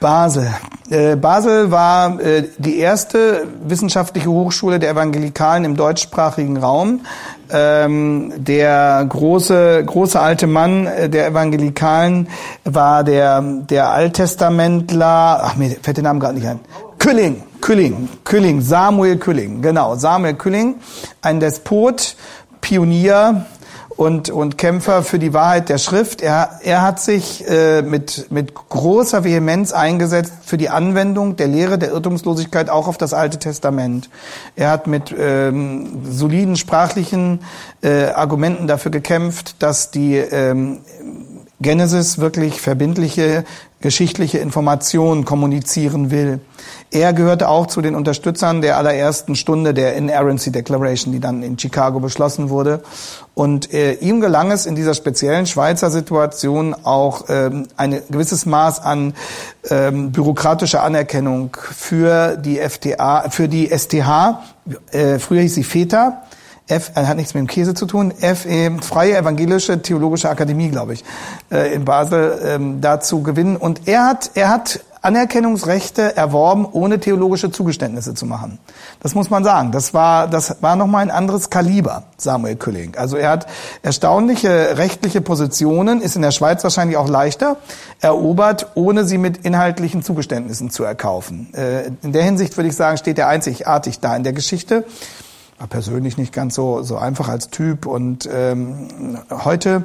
Basel. 0.00 0.48
Äh, 0.90 1.16
Basel 1.16 1.70
war 1.70 2.20
äh, 2.20 2.44
die 2.58 2.78
erste 2.78 3.46
wissenschaftliche 3.64 4.28
Hochschule 4.28 4.78
der 4.78 4.90
Evangelikalen 4.90 5.64
im 5.64 5.76
deutschsprachigen 5.76 6.58
Raum. 6.58 7.00
Ähm, 7.50 8.32
der 8.36 9.04
große, 9.08 9.84
große 9.84 10.20
alte 10.20 10.46
Mann 10.46 10.86
äh, 10.86 11.08
der 11.08 11.28
Evangelikalen 11.28 12.28
war 12.64 13.04
der, 13.04 13.40
der 13.42 13.90
Alttestamentler, 13.90 15.40
ach 15.44 15.56
mir 15.56 15.70
fällt 15.82 15.96
der 15.96 16.04
Name 16.04 16.18
gerade 16.18 16.34
nicht 16.34 16.46
ein, 16.46 16.60
Külling, 16.98 17.42
Külling, 17.60 18.08
Külling, 18.24 18.60
Samuel 18.60 19.16
Külling, 19.16 19.60
genau, 19.60 19.96
Samuel 19.96 20.34
Külling, 20.34 20.76
ein 21.20 21.40
Despot, 21.40 22.16
Pionier, 22.60 23.46
und, 24.02 24.30
und 24.30 24.58
Kämpfer 24.58 25.04
für 25.04 25.20
die 25.20 25.32
Wahrheit 25.32 25.68
der 25.68 25.78
Schrift. 25.78 26.22
Er, 26.22 26.58
er 26.64 26.82
hat 26.82 27.00
sich 27.00 27.48
äh, 27.48 27.82
mit, 27.82 28.32
mit 28.32 28.52
großer 28.52 29.22
Vehemenz 29.22 29.72
eingesetzt 29.72 30.32
für 30.44 30.56
die 30.58 30.70
Anwendung 30.70 31.36
der 31.36 31.46
Lehre 31.46 31.78
der 31.78 31.90
Irrtumslosigkeit 31.90 32.68
auch 32.68 32.88
auf 32.88 32.98
das 32.98 33.14
Alte 33.14 33.38
Testament. 33.38 34.10
Er 34.56 34.70
hat 34.70 34.88
mit 34.88 35.14
ähm, 35.16 36.02
soliden 36.04 36.56
sprachlichen 36.56 37.44
äh, 37.80 38.06
Argumenten 38.06 38.66
dafür 38.66 38.90
gekämpft, 38.90 39.62
dass 39.62 39.92
die 39.92 40.16
ähm, 40.16 40.80
Genesis 41.62 42.18
wirklich 42.18 42.60
verbindliche 42.60 43.44
geschichtliche 43.82 44.38
Informationen 44.38 45.24
kommunizieren 45.24 46.10
will. 46.10 46.40
Er 46.90 47.12
gehörte 47.12 47.48
auch 47.48 47.66
zu 47.66 47.82
den 47.82 47.94
Unterstützern 47.94 48.62
der 48.62 48.78
allerersten 48.78 49.34
Stunde 49.34 49.74
der 49.74 49.96
Inerrancy 49.96 50.52
Declaration, 50.52 51.12
die 51.12 51.20
dann 51.20 51.42
in 51.42 51.58
Chicago 51.58 52.00
beschlossen 52.00 52.48
wurde. 52.48 52.82
Und 53.34 53.72
äh, 53.72 53.94
ihm 53.94 54.20
gelang 54.20 54.50
es 54.50 54.66
in 54.66 54.74
dieser 54.74 54.94
speziellen 54.94 55.46
Schweizer 55.46 55.90
Situation 55.90 56.74
auch 56.84 57.24
ähm, 57.28 57.66
ein 57.76 58.00
gewisses 58.10 58.46
Maß 58.46 58.80
an 58.80 59.14
ähm, 59.68 60.12
bürokratischer 60.12 60.82
Anerkennung 60.82 61.56
für 61.60 62.36
die 62.36 62.58
FTA, 62.58 63.30
für 63.30 63.48
die 63.48 63.68
STH, 63.68 64.42
äh, 64.92 65.18
früher 65.18 65.42
hieß 65.42 65.54
sie 65.54 65.64
FETA, 65.64 66.22
F, 66.68 66.92
äh, 66.94 67.06
hat 67.06 67.16
nichts 67.16 67.34
mit 67.34 67.40
dem 67.40 67.46
Käse 67.46 67.74
zu 67.74 67.86
tun, 67.86 68.12
F, 68.20 68.46
äh, 68.46 68.70
Freie 68.80 69.16
Evangelische 69.16 69.82
Theologische 69.82 70.30
Akademie, 70.30 70.68
glaube 70.68 70.94
ich, 70.94 71.04
äh, 71.50 71.74
in 71.74 71.84
Basel 71.84 72.40
ähm, 72.44 72.80
dazu 72.80 73.22
gewinnen. 73.22 73.56
Und 73.56 73.88
er 73.88 74.06
hat, 74.06 74.30
er 74.34 74.48
hat 74.48 74.80
Anerkennungsrechte 75.04 76.16
erworben, 76.16 76.64
ohne 76.70 77.00
theologische 77.00 77.50
Zugeständnisse 77.50 78.14
zu 78.14 78.24
machen. 78.24 78.60
Das 79.00 79.16
muss 79.16 79.30
man 79.30 79.42
sagen. 79.42 79.72
Das 79.72 79.92
war, 79.92 80.28
das 80.28 80.62
war 80.62 80.76
nochmal 80.76 81.02
ein 81.02 81.10
anderes 81.10 81.50
Kaliber, 81.50 82.04
Samuel 82.16 82.54
Külling. 82.54 82.94
Also 82.96 83.16
er 83.16 83.30
hat 83.30 83.46
erstaunliche 83.82 84.78
rechtliche 84.78 85.20
Positionen, 85.20 86.00
ist 86.00 86.14
in 86.14 86.22
der 86.22 86.30
Schweiz 86.30 86.62
wahrscheinlich 86.62 86.96
auch 86.96 87.08
leichter, 87.08 87.56
erobert, 88.00 88.68
ohne 88.76 89.04
sie 89.04 89.18
mit 89.18 89.38
inhaltlichen 89.38 90.04
Zugeständnissen 90.04 90.70
zu 90.70 90.84
erkaufen. 90.84 91.52
In 92.02 92.12
der 92.12 92.22
Hinsicht 92.22 92.56
würde 92.56 92.68
ich 92.68 92.76
sagen, 92.76 92.96
steht 92.96 93.18
er 93.18 93.26
einzigartig 93.26 93.98
da 93.98 94.14
in 94.14 94.22
der 94.22 94.32
Geschichte 94.32 94.84
persönlich 95.66 96.16
nicht 96.16 96.32
ganz 96.32 96.54
so, 96.54 96.82
so 96.82 96.96
einfach 96.96 97.28
als 97.28 97.50
Typ. 97.50 97.86
Und 97.86 98.28
ähm, 98.32 99.18
heute 99.30 99.84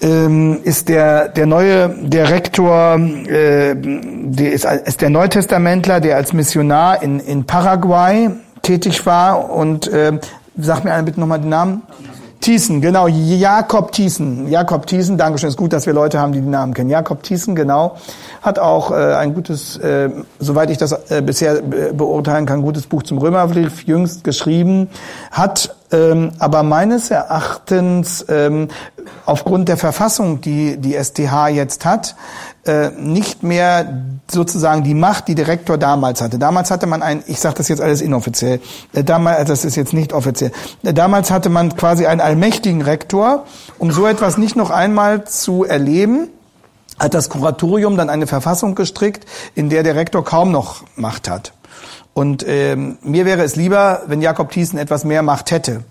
ähm, 0.00 0.60
ist 0.64 0.88
der, 0.88 1.28
der 1.28 1.46
neue 1.46 1.88
der 1.88 2.30
Rektor, 2.30 2.96
äh, 2.96 3.74
der 3.76 4.52
ist, 4.52 4.64
ist 4.64 5.00
der 5.00 5.10
Neutestamentler, 5.10 6.00
der 6.00 6.16
als 6.16 6.32
Missionar 6.32 7.02
in, 7.02 7.20
in 7.20 7.44
Paraguay 7.44 8.30
tätig 8.62 9.06
war. 9.06 9.50
Und 9.50 9.88
äh, 9.88 10.18
sag 10.56 10.84
mir 10.84 10.92
einer 10.92 11.02
bitte 11.04 11.20
nochmal 11.20 11.40
den 11.40 11.50
Namen. 11.50 11.82
Thiessen, 12.44 12.82
genau, 12.82 13.08
Jakob 13.08 13.92
Thiessen. 13.92 14.50
Jakob 14.50 14.86
Thiessen, 14.86 15.16
Dankeschön, 15.16 15.48
ist 15.48 15.56
gut, 15.56 15.72
dass 15.72 15.86
wir 15.86 15.94
Leute 15.94 16.20
haben, 16.20 16.32
die 16.32 16.42
den 16.42 16.50
Namen 16.50 16.74
kennen. 16.74 16.90
Jakob 16.90 17.22
Thiessen, 17.22 17.54
genau, 17.54 17.96
hat 18.42 18.58
auch 18.58 18.90
äh, 18.90 19.14
ein 19.14 19.32
gutes, 19.32 19.78
äh, 19.78 20.10
soweit 20.38 20.68
ich 20.68 20.76
das 20.76 20.92
äh, 21.10 21.22
bisher 21.22 21.62
beurteilen 21.62 22.44
kann, 22.44 22.60
gutes 22.60 22.86
Buch 22.86 23.02
zum 23.02 23.16
Römerbrief 23.16 23.84
jüngst 23.84 24.24
geschrieben, 24.24 24.90
hat 25.30 25.74
ähm, 25.92 26.32
aber 26.38 26.62
meines 26.62 27.10
Erachtens 27.10 28.24
ähm, 28.28 28.68
aufgrund 29.26 29.68
der 29.68 29.76
Verfassung, 29.76 30.40
die 30.40 30.76
die 30.78 30.94
STH 30.94 31.48
jetzt 31.48 31.84
hat, 31.84 32.16
äh, 32.64 32.90
nicht 32.90 33.42
mehr 33.42 34.02
sozusagen 34.30 34.84
die 34.84 34.94
Macht, 34.94 35.28
die 35.28 35.34
Direktor 35.34 35.76
damals 35.76 36.22
hatte. 36.22 36.38
Damals 36.38 36.70
hatte 36.70 36.86
man 36.86 37.02
ein, 37.02 37.22
ich 37.26 37.38
sage 37.38 37.56
das 37.56 37.68
jetzt 37.68 37.80
alles 37.80 38.00
inoffiziell, 38.00 38.60
äh, 38.94 39.04
damals, 39.04 39.38
also 39.38 39.52
das 39.52 39.64
ist 39.64 39.76
jetzt 39.76 39.92
nicht 39.92 40.12
offiziell, 40.12 40.52
äh, 40.82 40.94
damals 40.94 41.30
hatte 41.30 41.50
man 41.50 41.76
quasi 41.76 42.06
einen 42.06 42.20
allmächtigen 42.20 42.82
Rektor, 42.82 43.44
um 43.78 43.92
so 43.92 44.06
etwas 44.06 44.38
nicht 44.38 44.56
noch 44.56 44.70
einmal 44.70 45.24
zu 45.24 45.64
erleben 45.64 46.28
hat 46.98 47.12
das 47.12 47.28
Kuratorium 47.28 47.96
dann 47.96 48.08
eine 48.08 48.26
Verfassung 48.26 48.76
gestrickt, 48.76 49.26
in 49.54 49.68
der 49.68 49.82
der 49.82 49.96
Rektor 49.96 50.24
kaum 50.24 50.52
noch 50.52 50.84
Macht 50.96 51.28
hat. 51.28 51.52
Und 52.14 52.44
ähm, 52.46 52.96
mir 53.02 53.26
wäre 53.26 53.42
es 53.42 53.56
lieber, 53.56 54.02
wenn 54.06 54.22
Jakob 54.22 54.50
Thiessen 54.50 54.78
etwas 54.78 55.04
mehr 55.04 55.22
Macht 55.22 55.50
hätte 55.50 55.82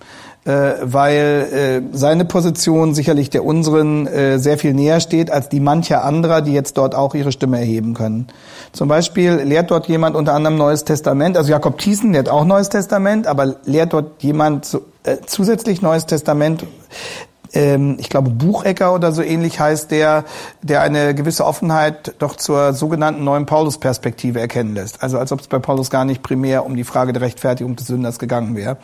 äh, 0.46 0.74
weil 0.82 1.84
äh, 1.92 1.98
seine 1.98 2.26
Position 2.26 2.94
sicherlich 2.94 3.30
der 3.30 3.46
unseren 3.46 4.08
äh, 4.08 4.40
sehr 4.40 4.58
viel 4.58 4.74
näher 4.74 5.00
steht 5.00 5.32
als 5.32 5.50
die 5.50 5.60
mancher 5.60 6.04
anderer, 6.04 6.42
die 6.42 6.54
jetzt 6.54 6.78
dort 6.78 6.96
auch 6.96 7.16
ihre 7.16 7.32
Stimme 7.32 7.60
erheben 7.60 7.94
können. 7.94 8.28
Zum 8.72 8.90
Beispiel 8.90 9.34
lehrt 9.36 9.72
dort 9.72 9.88
jemand 9.88 10.16
unter 10.16 10.34
anderem 10.34 10.58
Neues 10.58 10.84
Testament, 10.84 11.38
also 11.38 11.50
Jakob 11.50 11.78
Thiessen 11.78 12.14
lehrt 12.14 12.30
auch 12.30 12.46
Neues 12.46 12.70
Testament, 12.70 13.28
aber 13.28 13.56
lehrt 13.66 13.94
dort 13.94 14.22
jemand 14.22 14.66
zu, 14.66 14.82
äh, 15.04 15.18
zusätzlich 15.26 15.82
Neues 15.82 16.06
Testament, 16.06 16.66
ähm, 17.54 17.98
ich 18.00 18.10
glaube 18.10 18.30
Buchecker 18.30 18.94
oder 18.94 19.12
so 19.12 19.22
ähnlich 19.22 19.60
heißt 19.60 19.92
der, 19.92 20.26
der 20.62 20.82
eine 20.82 21.14
gewisse 21.14 21.46
Offenheit 21.46 22.16
doch 22.20 22.36
zur 22.36 22.74
sogenannten 22.74 23.24
neuen 23.24 23.46
Paulus-Perspektive 23.46 24.40
erkennen 24.40 24.74
lässt. 24.74 25.04
Also 25.04 25.20
als 25.20 25.32
ob 25.32 25.40
es 25.40 25.48
bei 25.48 25.60
Paulus 25.60 25.90
gar 25.90 26.06
nicht 26.06 26.24
primär 26.24 26.66
um 26.66 26.76
die 26.76 26.84
Frage 26.84 27.14
der 27.14 27.22
Rechtfertigung 27.22 27.76
des 27.76 27.88
Sünders 27.88 28.20
gegangen 28.20 28.56
wäre. 28.56 28.78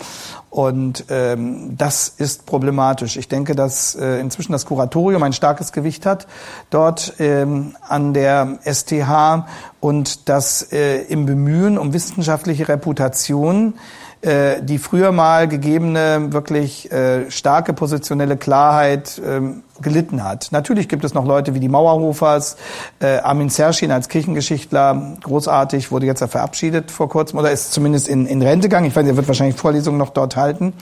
Und 0.49 1.05
ähm, 1.09 1.77
das 1.77 2.09
ist 2.09 2.45
problematisch. 2.45 3.17
Ich 3.17 3.27
denke, 3.27 3.55
dass 3.55 3.95
äh, 3.95 4.19
inzwischen 4.19 4.51
das 4.51 4.65
Kuratorium 4.65 5.21
ein 5.23 5.33
starkes 5.33 5.71
Gewicht 5.71 6.05
hat 6.05 6.27
dort 6.69 7.13
ähm, 7.19 7.75
an 7.87 8.13
der 8.13 8.59
STH 8.63 9.47
und 9.79 10.27
dass 10.29 10.71
äh, 10.71 11.03
im 11.03 11.25
Bemühen 11.25 11.77
um 11.77 11.93
wissenschaftliche 11.93 12.67
Reputation 12.67 13.75
äh, 14.21 14.61
die 14.61 14.77
früher 14.77 15.11
mal 15.11 15.47
gegebene, 15.47 16.33
wirklich 16.33 16.91
äh, 16.91 17.31
starke 17.31 17.73
positionelle 17.73 18.35
Klarheit 18.35 19.21
ähm, 19.25 19.63
gelitten 19.81 20.23
hat. 20.23 20.49
Natürlich 20.51 20.89
gibt 20.89 21.05
es 21.05 21.13
noch 21.13 21.25
Leute 21.25 21.55
wie 21.55 21.59
die 21.59 21.69
Mauerhofers, 21.69 22.57
äh, 22.99 23.19
Armin 23.19 23.49
Serschin 23.49 23.91
als 23.91 24.09
Kirchengeschichtler, 24.09 25.15
großartig, 25.23 25.91
wurde 25.91 26.05
jetzt 26.05 26.19
ja 26.19 26.27
verabschiedet 26.27 26.91
vor 26.91 27.07
kurzem 27.07 27.39
oder 27.39 27.51
ist 27.51 27.71
zumindest 27.71 28.09
in, 28.09 28.25
in 28.25 28.41
Rente 28.41 28.67
gegangen. 28.67 28.87
Ich 28.87 28.95
weiß, 28.95 29.07
er 29.07 29.15
wird 29.15 29.27
wahrscheinlich 29.27 29.55
Vorlesungen 29.55 29.97
noch 29.97 30.09
dort 30.09 30.35
halten. 30.35 30.73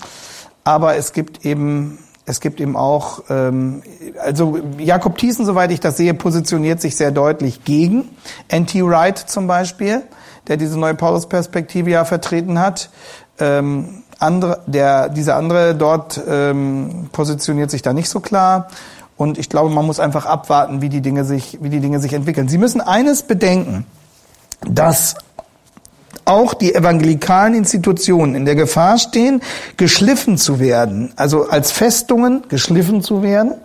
Aber 0.63 0.95
es 0.95 1.13
gibt 1.13 1.45
eben 1.45 2.00
es 2.30 2.41
gibt 2.41 2.60
eben 2.60 2.76
auch, 2.76 3.23
ähm, 3.30 3.82
also 4.19 4.60
Jakob 4.78 5.17
Thiessen, 5.17 5.45
soweit 5.45 5.71
ich 5.71 5.80
das 5.80 5.95
sehe, 5.95 6.13
positioniert 6.13 6.82
sich 6.82 6.97
sehr 6.97 7.12
deutlich 7.12 7.63
gegen 7.63 8.10
Anti-Wright 8.52 9.17
zum 9.17 9.47
Beispiel, 9.47 10.04
der 10.47 10.58
diese 10.58 10.78
neue 10.78 10.93
Paulus-Perspektive 10.93 11.89
ja 11.89 12.04
vertreten 12.04 12.60
hat. 12.60 12.89
Ähm, 13.39 14.04
andere, 14.19 14.62
der, 14.65 15.10
dieser 15.10 15.36
andere 15.36 15.76
dort 15.76 16.19
ähm, 16.28 17.10
positioniert 17.12 17.69
sich 17.69 17.82
da 17.82 17.93
nicht 17.93 18.10
so 18.10 18.19
klar. 18.19 18.67
Und 19.15 19.38
ich 19.38 19.50
glaube, 19.50 19.69
man 19.69 19.86
muss 19.86 20.00
einfach 20.00 20.26
abwarten, 20.26 20.82
wie 20.82 20.89
die 20.89 21.02
Dinge 21.02 21.23
sich, 21.23 21.58
wie 21.62 21.69
die 21.69 21.80
Dinge 21.80 22.00
sich 22.00 22.13
entwickeln. 22.13 22.47
Sie 22.47 22.58
müssen 22.58 22.82
eines 22.82 23.23
bedenken, 23.23 23.86
dass 24.62 25.15
auch 26.26 26.54
die 26.54 26.76
evangelikalen 26.76 27.54
Institutionen 27.54 28.36
in 28.36 28.45
der 28.45 28.56
Gefahr 28.56 28.97
stehen, 28.97 29.41
geschliffen 29.78 30.38
zu 30.38 30.60
werden, 30.60 31.13
also 31.15 31.47
als 31.50 31.71
Festungen 31.71 32.43
geschliffen 32.50 33.02
zu 33.02 33.23
werden 33.23 33.56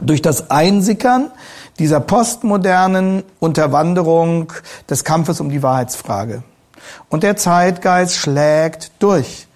durch 0.00 0.20
das 0.20 0.50
Einsickern 0.50 1.30
dieser 1.78 2.00
postmodernen 2.00 3.22
Unterwanderung 3.38 4.52
des 4.90 5.04
Kampfes 5.04 5.40
um 5.40 5.48
die 5.48 5.62
Wahrheitsfrage. 5.62 6.42
Und 7.08 7.22
der 7.22 7.36
Zeitgeist 7.36 8.16
schlägt 8.16 8.90
durch. 8.98 9.46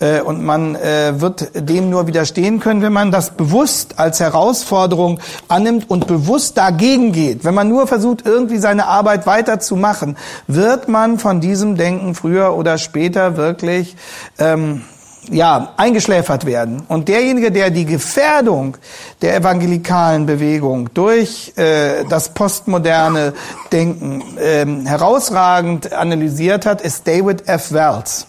Äh, 0.00 0.20
und 0.20 0.44
man 0.44 0.76
äh, 0.76 1.20
wird 1.20 1.50
dem 1.54 1.90
nur 1.90 2.06
widerstehen 2.06 2.60
können, 2.60 2.82
wenn 2.82 2.92
man 2.92 3.10
das 3.10 3.30
bewusst 3.30 3.98
als 3.98 4.20
Herausforderung 4.20 5.20
annimmt 5.48 5.90
und 5.90 6.06
bewusst 6.06 6.56
dagegen 6.56 7.12
geht. 7.12 7.44
Wenn 7.44 7.54
man 7.54 7.68
nur 7.68 7.86
versucht, 7.86 8.24
irgendwie 8.24 8.58
seine 8.58 8.86
Arbeit 8.86 9.26
weiterzumachen, 9.26 10.16
wird 10.46 10.88
man 10.88 11.18
von 11.18 11.40
diesem 11.40 11.76
Denken 11.76 12.14
früher 12.14 12.54
oder 12.54 12.78
später 12.78 13.36
wirklich 13.36 13.96
ähm, 14.38 14.84
ja, 15.30 15.72
eingeschläfert 15.76 16.46
werden. 16.46 16.82
Und 16.88 17.08
derjenige, 17.08 17.50
der 17.50 17.70
die 17.70 17.84
Gefährdung 17.84 18.76
der 19.22 19.36
evangelikalen 19.36 20.26
Bewegung 20.26 20.92
durch 20.94 21.52
äh, 21.56 22.04
das 22.08 22.34
postmoderne 22.34 23.34
Denken 23.72 24.22
ähm, 24.40 24.86
herausragend 24.86 25.92
analysiert 25.92 26.66
hat, 26.66 26.80
ist 26.80 27.06
David 27.06 27.48
F. 27.48 27.72
Wells. 27.72 28.26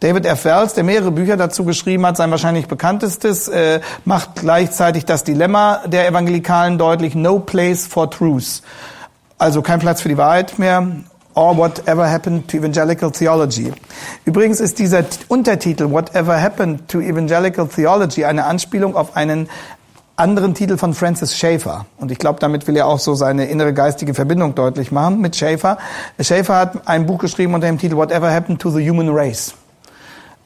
David 0.00 0.26
F. 0.26 0.44
Wells, 0.44 0.74
der 0.74 0.84
mehrere 0.84 1.10
Bücher 1.10 1.36
dazu 1.36 1.64
geschrieben 1.64 2.06
hat, 2.06 2.16
sein 2.16 2.30
wahrscheinlich 2.30 2.68
bekanntestes, 2.68 3.48
äh, 3.48 3.80
macht 4.04 4.36
gleichzeitig 4.36 5.04
das 5.04 5.24
Dilemma 5.24 5.82
der 5.86 6.06
Evangelikalen 6.06 6.78
deutlich, 6.78 7.14
no 7.14 7.40
place 7.40 7.86
for 7.86 8.10
truth. 8.10 8.62
Also 9.38 9.62
kein 9.62 9.80
Platz 9.80 10.02
für 10.02 10.08
die 10.08 10.16
Wahrheit 10.16 10.58
mehr 10.58 10.86
or 11.38 11.56
whatever 11.56 12.04
happened 12.04 12.48
to 12.48 12.56
evangelical 12.56 13.12
theology. 13.12 13.72
Übrigens 14.24 14.58
ist 14.58 14.80
dieser 14.80 15.04
Untertitel 15.28 15.88
Whatever 15.88 16.42
happened 16.42 16.88
to 16.88 16.98
evangelical 16.98 17.68
theology 17.68 18.24
eine 18.24 18.44
Anspielung 18.44 18.96
auf 18.96 19.14
einen 19.16 19.48
anderen 20.16 20.54
Titel 20.54 20.76
von 20.76 20.94
Francis 20.94 21.36
Schaeffer. 21.36 21.86
Und 21.96 22.10
ich 22.10 22.18
glaube, 22.18 22.40
damit 22.40 22.66
will 22.66 22.76
er 22.76 22.88
auch 22.88 22.98
so 22.98 23.14
seine 23.14 23.46
innere 23.46 23.72
geistige 23.72 24.14
Verbindung 24.14 24.56
deutlich 24.56 24.90
machen 24.90 25.20
mit 25.20 25.36
Schaeffer. 25.36 25.78
Schaeffer 26.20 26.56
hat 26.56 26.88
ein 26.88 27.06
Buch 27.06 27.18
geschrieben 27.18 27.54
unter 27.54 27.68
dem 27.68 27.78
Titel 27.78 27.94
Whatever 27.94 28.32
happened 28.32 28.60
to 28.60 28.70
the 28.70 28.80
human 28.90 29.08
race. 29.08 29.54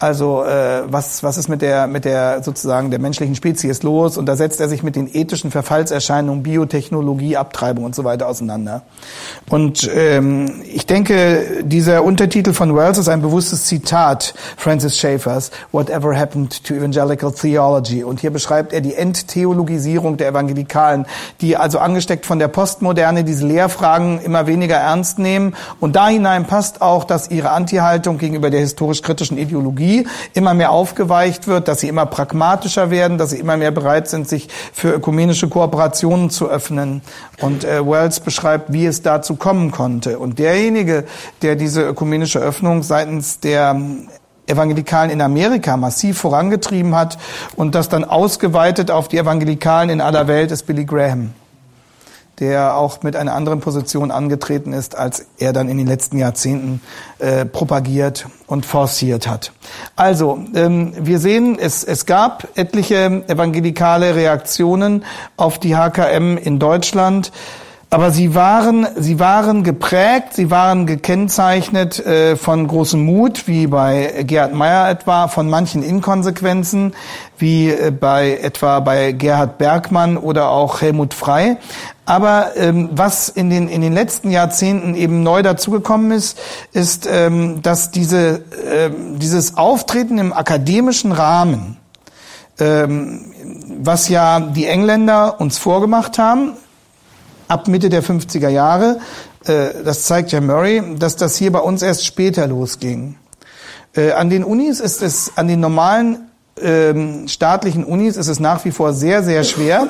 Also 0.02 0.42
äh, 0.42 0.82
was, 0.88 1.22
was 1.22 1.38
ist 1.38 1.48
mit 1.48 1.62
der, 1.62 1.86
mit 1.86 2.04
der 2.04 2.42
sozusagen 2.42 2.90
der 2.90 2.98
menschlichen 2.98 3.36
Spezies 3.36 3.84
los? 3.84 4.18
Und 4.18 4.26
da 4.26 4.34
setzt 4.34 4.60
er 4.60 4.68
sich 4.68 4.82
mit 4.82 4.96
den 4.96 5.08
ethischen 5.14 5.52
Verfallserscheinungen, 5.52 6.42
Biotechnologie, 6.42 7.36
Abtreibung 7.36 7.84
und 7.84 7.94
so 7.94 8.02
weiter 8.02 8.26
auseinander. 8.26 8.82
Und 9.48 9.88
ähm, 9.94 10.60
ich 10.64 10.86
denke, 10.86 11.62
dieser 11.62 12.02
Untertitel 12.02 12.52
von 12.52 12.74
Wells 12.74 12.98
ist 12.98 13.08
ein 13.08 13.22
bewusstes 13.22 13.66
Zitat 13.66 14.34
Francis 14.56 14.98
Schaeffers, 14.98 15.52
Whatever 15.70 16.18
Happened 16.18 16.64
to 16.64 16.74
Evangelical 16.74 17.30
Theology. 17.30 18.02
Und 18.02 18.18
hier 18.18 18.32
beschreibt 18.32 18.72
er 18.72 18.80
die 18.80 18.96
Enttheologisierung 18.96 20.16
der 20.16 20.30
Evangelikalen, 20.30 21.06
die 21.40 21.56
also 21.56 21.78
angesteckt 21.78 22.26
von 22.26 22.40
der 22.40 22.48
Postmoderne 22.48 23.22
diese 23.22 23.46
Lehrfragen 23.46 24.20
immer 24.20 24.48
weniger 24.48 24.78
ernst 24.78 25.20
nehmen. 25.20 25.54
Und 25.78 25.94
da 25.94 26.08
hinein 26.08 26.48
passt 26.48 26.82
auch, 26.82 27.04
dass 27.04 27.30
ihre 27.30 27.50
Antihaltung 27.50 28.18
gegenüber 28.18 28.50
der 28.50 28.58
historisch-kritischen 28.58 29.38
Ideologie 29.38 29.91
Ideologie 29.92 30.06
immer 30.34 30.54
mehr 30.54 30.70
aufgeweicht 30.70 31.46
wird, 31.46 31.68
dass 31.68 31.80
sie 31.80 31.88
immer 31.88 32.06
pragmatischer 32.06 32.90
werden, 32.90 33.18
dass 33.18 33.30
sie 33.30 33.38
immer 33.38 33.56
mehr 33.56 33.70
bereit 33.70 34.08
sind, 34.08 34.28
sich 34.28 34.48
für 34.72 34.92
ökumenische 34.92 35.48
Kooperationen 35.48 36.30
zu 36.30 36.48
öffnen. 36.48 37.02
Und 37.40 37.64
äh, 37.64 37.84
Wells 37.86 38.20
beschreibt, 38.20 38.72
wie 38.72 38.86
es 38.86 39.02
dazu 39.02 39.36
kommen 39.36 39.70
konnte. 39.70 40.18
Und 40.18 40.38
derjenige, 40.38 41.04
der 41.42 41.56
diese 41.56 41.82
ökumenische 41.82 42.38
Öffnung 42.38 42.82
seitens 42.82 43.40
der 43.40 43.80
Evangelikalen 44.46 45.10
in 45.10 45.20
Amerika 45.20 45.76
massiv 45.76 46.18
vorangetrieben 46.18 46.94
hat 46.94 47.16
und 47.56 47.74
das 47.74 47.88
dann 47.88 48.04
ausgeweitet 48.04 48.90
auf 48.90 49.08
die 49.08 49.18
Evangelikalen 49.18 49.88
in 49.90 50.00
aller 50.00 50.26
Welt, 50.26 50.50
ist 50.50 50.66
Billy 50.66 50.84
Graham 50.84 51.32
der 52.42 52.76
auch 52.76 53.04
mit 53.04 53.14
einer 53.14 53.34
anderen 53.34 53.60
Position 53.60 54.10
angetreten 54.10 54.72
ist, 54.72 54.98
als 54.98 55.26
er 55.38 55.52
dann 55.52 55.68
in 55.68 55.78
den 55.78 55.86
letzten 55.86 56.18
Jahrzehnten 56.18 56.80
äh, 57.20 57.44
propagiert 57.44 58.26
und 58.48 58.66
forciert 58.66 59.28
hat. 59.28 59.52
Also, 59.94 60.40
ähm, 60.52 60.92
wir 60.98 61.20
sehen, 61.20 61.56
es, 61.56 61.84
es 61.84 62.04
gab 62.04 62.48
etliche 62.56 63.22
evangelikale 63.28 64.16
Reaktionen 64.16 65.04
auf 65.36 65.60
die 65.60 65.76
HKM 65.76 66.36
in 66.36 66.58
Deutschland. 66.58 67.30
Aber 67.90 68.10
sie 68.10 68.34
waren, 68.34 68.86
sie 68.96 69.20
waren 69.20 69.64
geprägt, 69.64 70.32
sie 70.32 70.50
waren 70.50 70.86
gekennzeichnet 70.86 72.04
äh, 72.04 72.36
von 72.36 72.66
großem 72.66 73.04
Mut, 73.04 73.46
wie 73.46 73.66
bei 73.66 74.24
Gerhard 74.26 74.54
Meyer 74.54 74.88
etwa, 74.88 75.28
von 75.28 75.50
manchen 75.50 75.82
Inkonsequenzen, 75.82 76.94
wie 77.42 77.68
äh, 77.68 77.90
bei 77.90 78.38
etwa 78.38 78.80
bei 78.80 79.12
Gerhard 79.12 79.58
Bergmann 79.58 80.16
oder 80.16 80.48
auch 80.48 80.80
Helmut 80.80 81.12
Frey. 81.12 81.58
Aber 82.06 82.56
ähm, 82.56 82.88
was 82.92 83.28
in 83.28 83.50
den, 83.50 83.68
in 83.68 83.82
den 83.82 83.92
letzten 83.92 84.30
Jahrzehnten 84.30 84.94
eben 84.94 85.22
neu 85.22 85.42
dazugekommen 85.42 86.12
ist, 86.12 86.38
ist, 86.72 87.06
ähm, 87.10 87.60
dass 87.60 87.90
diese, 87.90 88.36
äh, 88.36 88.90
dieses 89.16 89.56
Auftreten 89.58 90.18
im 90.18 90.32
akademischen 90.32 91.12
Rahmen, 91.12 91.76
ähm, 92.58 93.32
was 93.82 94.08
ja 94.08 94.40
die 94.40 94.66
Engländer 94.66 95.40
uns 95.40 95.58
vorgemacht 95.58 96.18
haben, 96.18 96.54
ab 97.48 97.68
Mitte 97.68 97.88
der 97.88 98.02
50er 98.02 98.48
Jahre. 98.48 98.98
Äh, 99.44 99.84
das 99.84 100.04
zeigt 100.04 100.32
ja 100.32 100.40
Murray, 100.40 100.82
dass 100.98 101.16
das 101.16 101.36
hier 101.36 101.52
bei 101.52 101.60
uns 101.60 101.82
erst 101.82 102.06
später 102.06 102.46
losging. 102.46 103.16
Äh, 103.94 104.12
an 104.12 104.30
den 104.30 104.42
Unis 104.42 104.80
ist 104.80 105.02
es, 105.02 105.32
an 105.36 105.48
den 105.48 105.60
normalen 105.60 106.31
ähm, 106.60 107.28
staatlichen 107.28 107.84
Unis 107.84 108.16
ist 108.16 108.28
es 108.28 108.40
nach 108.40 108.64
wie 108.64 108.70
vor 108.70 108.92
sehr, 108.92 109.22
sehr 109.22 109.44
schwer 109.44 109.88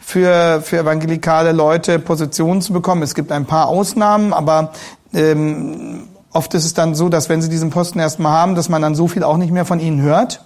für, 0.00 0.60
für 0.62 0.78
evangelikale 0.78 1.52
Leute 1.52 1.98
Positionen 1.98 2.62
zu 2.62 2.72
bekommen. 2.72 3.02
Es 3.02 3.14
gibt 3.14 3.32
ein 3.32 3.44
paar 3.44 3.68
Ausnahmen, 3.68 4.32
aber 4.32 4.72
ähm, 5.12 6.08
oft 6.32 6.54
ist 6.54 6.64
es 6.64 6.74
dann 6.74 6.94
so, 6.94 7.08
dass 7.08 7.28
wenn 7.28 7.42
sie 7.42 7.48
diesen 7.48 7.70
Posten 7.70 7.98
erstmal 7.98 8.32
haben, 8.32 8.54
dass 8.54 8.68
man 8.68 8.82
dann 8.82 8.94
so 8.94 9.08
viel 9.08 9.24
auch 9.24 9.36
nicht 9.36 9.52
mehr 9.52 9.64
von 9.64 9.80
ihnen 9.80 10.00
hört. 10.00 10.45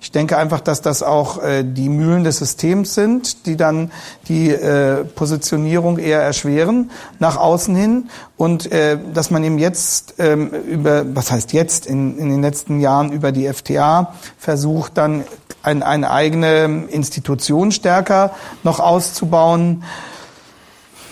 Ich 0.00 0.12
denke 0.12 0.36
einfach, 0.36 0.60
dass 0.60 0.80
das 0.80 1.02
auch 1.02 1.42
äh, 1.42 1.64
die 1.64 1.88
Mühlen 1.88 2.24
des 2.24 2.38
Systems 2.38 2.94
sind, 2.94 3.46
die 3.46 3.56
dann 3.56 3.90
die 4.28 4.50
äh, 4.50 5.04
Positionierung 5.04 5.98
eher 5.98 6.22
erschweren 6.22 6.90
nach 7.18 7.36
außen 7.36 7.74
hin 7.74 8.10
und 8.36 8.70
äh, 8.70 8.98
dass 9.12 9.30
man 9.30 9.42
eben 9.42 9.58
jetzt 9.58 10.14
ähm, 10.18 10.50
über, 10.50 11.04
was 11.16 11.30
heißt 11.30 11.52
jetzt, 11.52 11.86
in, 11.86 12.16
in 12.18 12.30
den 12.30 12.42
letzten 12.42 12.80
Jahren 12.80 13.12
über 13.12 13.32
die 13.32 13.52
FTA 13.52 14.14
versucht, 14.38 14.96
dann 14.96 15.24
ein, 15.62 15.82
eine 15.82 16.10
eigene 16.10 16.84
Institution 16.88 17.72
stärker 17.72 18.30
noch 18.62 18.80
auszubauen. 18.80 19.82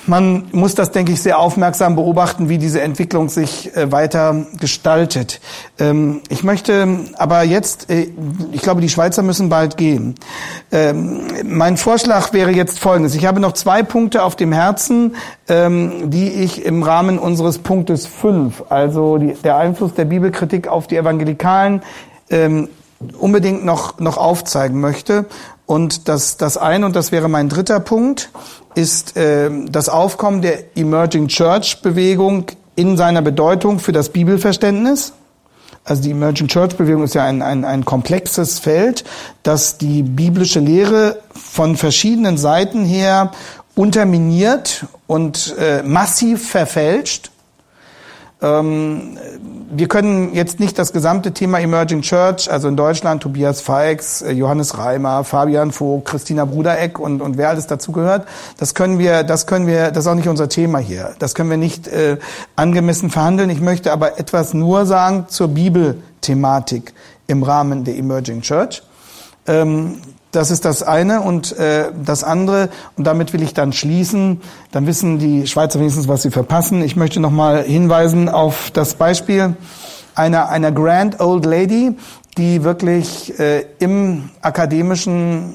Man 0.06 0.44
muss 0.52 0.76
das, 0.76 0.92
denke 0.92 1.12
ich, 1.12 1.20
sehr 1.20 1.38
aufmerksam 1.38 1.96
beobachten, 1.96 2.48
wie 2.48 2.58
diese 2.58 2.80
Entwicklung 2.80 3.28
sich 3.28 3.76
äh, 3.76 3.90
weiter 3.90 4.46
gestaltet. 4.60 5.40
Ähm, 5.78 6.20
ich 6.28 6.44
möchte 6.44 7.00
aber 7.16 7.42
jetzt, 7.42 7.90
äh, 7.90 8.08
ich 8.52 8.62
glaube, 8.62 8.80
die 8.80 8.88
Schweizer 8.88 9.22
müssen 9.22 9.48
bald 9.48 9.76
gehen. 9.76 10.14
Ähm, 10.70 11.22
mein 11.44 11.76
Vorschlag 11.76 12.32
wäre 12.32 12.52
jetzt 12.52 12.78
folgendes. 12.78 13.16
Ich 13.16 13.26
habe 13.26 13.40
noch 13.40 13.52
zwei 13.52 13.82
Punkte 13.82 14.22
auf 14.22 14.36
dem 14.36 14.52
Herzen, 14.52 15.16
ähm, 15.48 16.10
die 16.10 16.28
ich 16.28 16.64
im 16.64 16.84
Rahmen 16.84 17.18
unseres 17.18 17.58
Punktes 17.58 18.06
fünf, 18.06 18.62
also 18.68 19.18
die, 19.18 19.34
der 19.34 19.56
Einfluss 19.56 19.94
der 19.94 20.04
Bibelkritik 20.04 20.68
auf 20.68 20.86
die 20.86 20.96
Evangelikalen, 20.96 21.82
unbedingt 23.20 23.64
noch, 23.64 24.00
noch 24.00 24.16
aufzeigen 24.16 24.80
möchte. 24.80 25.26
Und 25.66 26.08
das, 26.08 26.36
das 26.36 26.56
eine, 26.56 26.86
und 26.86 26.96
das 26.96 27.12
wäre 27.12 27.28
mein 27.28 27.48
dritter 27.48 27.80
Punkt, 27.80 28.30
ist 28.74 29.16
äh, 29.16 29.50
das 29.68 29.88
Aufkommen 29.88 30.42
der 30.42 30.76
Emerging 30.76 31.28
Church 31.28 31.82
Bewegung 31.82 32.46
in 32.76 32.96
seiner 32.96 33.22
Bedeutung 33.22 33.78
für 33.80 33.92
das 33.92 34.10
Bibelverständnis. 34.10 35.12
Also 35.84 36.02
die 36.02 36.10
Emerging 36.10 36.48
Church 36.48 36.76
Bewegung 36.76 37.04
ist 37.04 37.14
ja 37.14 37.24
ein, 37.24 37.42
ein, 37.42 37.64
ein 37.64 37.84
komplexes 37.84 38.58
Feld, 38.58 39.04
das 39.42 39.78
die 39.78 40.02
biblische 40.02 40.60
Lehre 40.60 41.18
von 41.32 41.76
verschiedenen 41.76 42.38
Seiten 42.38 42.84
her 42.84 43.32
unterminiert 43.74 44.86
und 45.06 45.54
äh, 45.58 45.82
massiv 45.82 46.48
verfälscht. 46.48 47.30
Ähm, 48.46 49.18
wir 49.68 49.88
können 49.88 50.34
jetzt 50.34 50.60
nicht 50.60 50.78
das 50.78 50.92
gesamte 50.92 51.32
Thema 51.32 51.58
Emerging 51.58 52.02
Church, 52.02 52.50
also 52.50 52.68
in 52.68 52.76
Deutschland 52.76 53.22
Tobias 53.22 53.60
Feix, 53.60 54.22
äh, 54.22 54.32
Johannes 54.32 54.78
Reimer, 54.78 55.24
Fabian 55.24 55.72
Vogt, 55.72 56.06
Christina 56.06 56.44
Brudereck 56.44 56.98
und, 56.98 57.20
und 57.20 57.36
wer 57.36 57.50
alles 57.50 57.66
dazu 57.66 57.92
gehört, 57.92 58.26
das 58.58 58.74
können 58.74 58.98
wir, 58.98 59.22
das 59.22 59.46
können 59.46 59.66
wir, 59.66 59.90
das 59.90 60.04
ist 60.04 60.10
auch 60.10 60.14
nicht 60.14 60.28
unser 60.28 60.48
Thema 60.48 60.78
hier. 60.78 61.14
Das 61.18 61.34
können 61.34 61.50
wir 61.50 61.56
nicht 61.56 61.88
äh, 61.88 62.18
angemessen 62.54 63.10
verhandeln. 63.10 63.50
Ich 63.50 63.60
möchte 63.60 63.92
aber 63.92 64.18
etwas 64.18 64.54
nur 64.54 64.86
sagen 64.86 65.26
zur 65.28 65.48
Bibelthematik 65.48 66.94
im 67.26 67.42
Rahmen 67.42 67.84
der 67.84 67.96
Emerging 67.96 68.42
Church. 68.42 68.82
Ähm, 69.46 69.96
das 70.36 70.50
ist 70.50 70.66
das 70.66 70.82
eine 70.82 71.22
und 71.22 71.58
äh, 71.58 71.86
das 72.04 72.22
andere 72.22 72.68
und 72.96 73.06
damit 73.06 73.32
will 73.32 73.42
ich 73.42 73.54
dann 73.54 73.72
schließen. 73.72 74.42
Dann 74.70 74.86
wissen 74.86 75.18
die 75.18 75.46
Schweizer 75.46 75.80
wenigstens, 75.80 76.08
was 76.08 76.22
sie 76.22 76.30
verpassen. 76.30 76.82
Ich 76.82 76.94
möchte 76.94 77.20
noch 77.20 77.30
mal 77.30 77.62
hinweisen 77.62 78.28
auf 78.28 78.70
das 78.70 78.94
Beispiel 78.94 79.56
einer 80.14 80.50
einer 80.50 80.72
Grand 80.72 81.20
Old 81.20 81.46
Lady, 81.46 81.96
die 82.36 82.64
wirklich 82.64 83.38
äh, 83.40 83.64
im 83.78 84.28
akademischen 84.42 85.54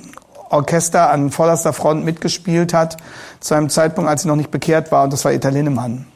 Orchester 0.50 1.12
an 1.12 1.30
vorderster 1.30 1.74
Front 1.74 2.04
mitgespielt 2.04 2.74
hat, 2.74 2.98
zu 3.40 3.54
einem 3.54 3.70
Zeitpunkt, 3.70 4.10
als 4.10 4.24
sie 4.24 4.28
noch 4.28 4.36
nicht 4.36 4.52
bekehrt 4.52 4.92
war, 4.92 5.04
und 5.04 5.14
das 5.14 5.24
war 5.24 5.32
Etta 5.32 5.50
Linnemann, 5.50 6.08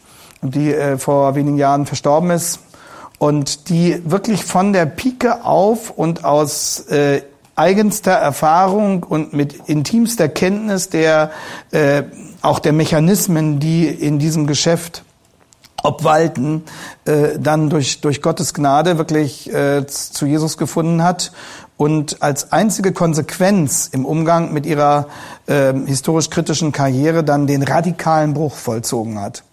die 0.42 0.74
äh, 0.74 0.98
vor 0.98 1.36
wenigen 1.36 1.58
Jahren 1.58 1.86
verstorben 1.86 2.32
ist 2.32 2.60
und 3.20 3.70
die 3.70 4.02
wirklich 4.06 4.44
von 4.44 4.74
der 4.74 4.88
Pike 4.88 5.46
auf 5.46 5.92
und 5.92 6.26
aus 6.26 6.82
äh, 6.90 7.22
eigenster 7.56 8.12
Erfahrung 8.12 9.04
und 9.04 9.34
mit 9.34 9.68
intimster 9.68 10.28
Kenntnis 10.28 10.90
der 10.90 11.32
äh, 11.72 12.04
auch 12.42 12.60
der 12.60 12.74
Mechanismen, 12.74 13.60
die 13.60 13.88
in 13.88 14.20
diesem 14.20 14.46
Geschäft 14.46 15.04
obwalten, 15.82 16.64
äh, 17.06 17.40
dann 17.40 17.70
durch 17.70 18.02
durch 18.02 18.22
Gottes 18.22 18.54
Gnade 18.54 18.98
wirklich 18.98 19.52
äh, 19.54 19.88
zu 19.88 20.26
Jesus 20.26 20.58
gefunden 20.58 21.02
hat 21.02 21.32
und 21.78 22.22
als 22.22 22.52
einzige 22.52 22.92
Konsequenz 22.92 23.90
im 23.92 24.06
Umgang 24.06 24.52
mit 24.52 24.66
ihrer 24.66 25.08
äh, 25.48 25.74
historisch 25.86 26.30
kritischen 26.30 26.72
Karriere 26.72 27.24
dann 27.24 27.48
den 27.48 27.64
radikalen 27.64 28.34
Bruch 28.34 28.56
vollzogen 28.56 29.20
hat. 29.20 29.44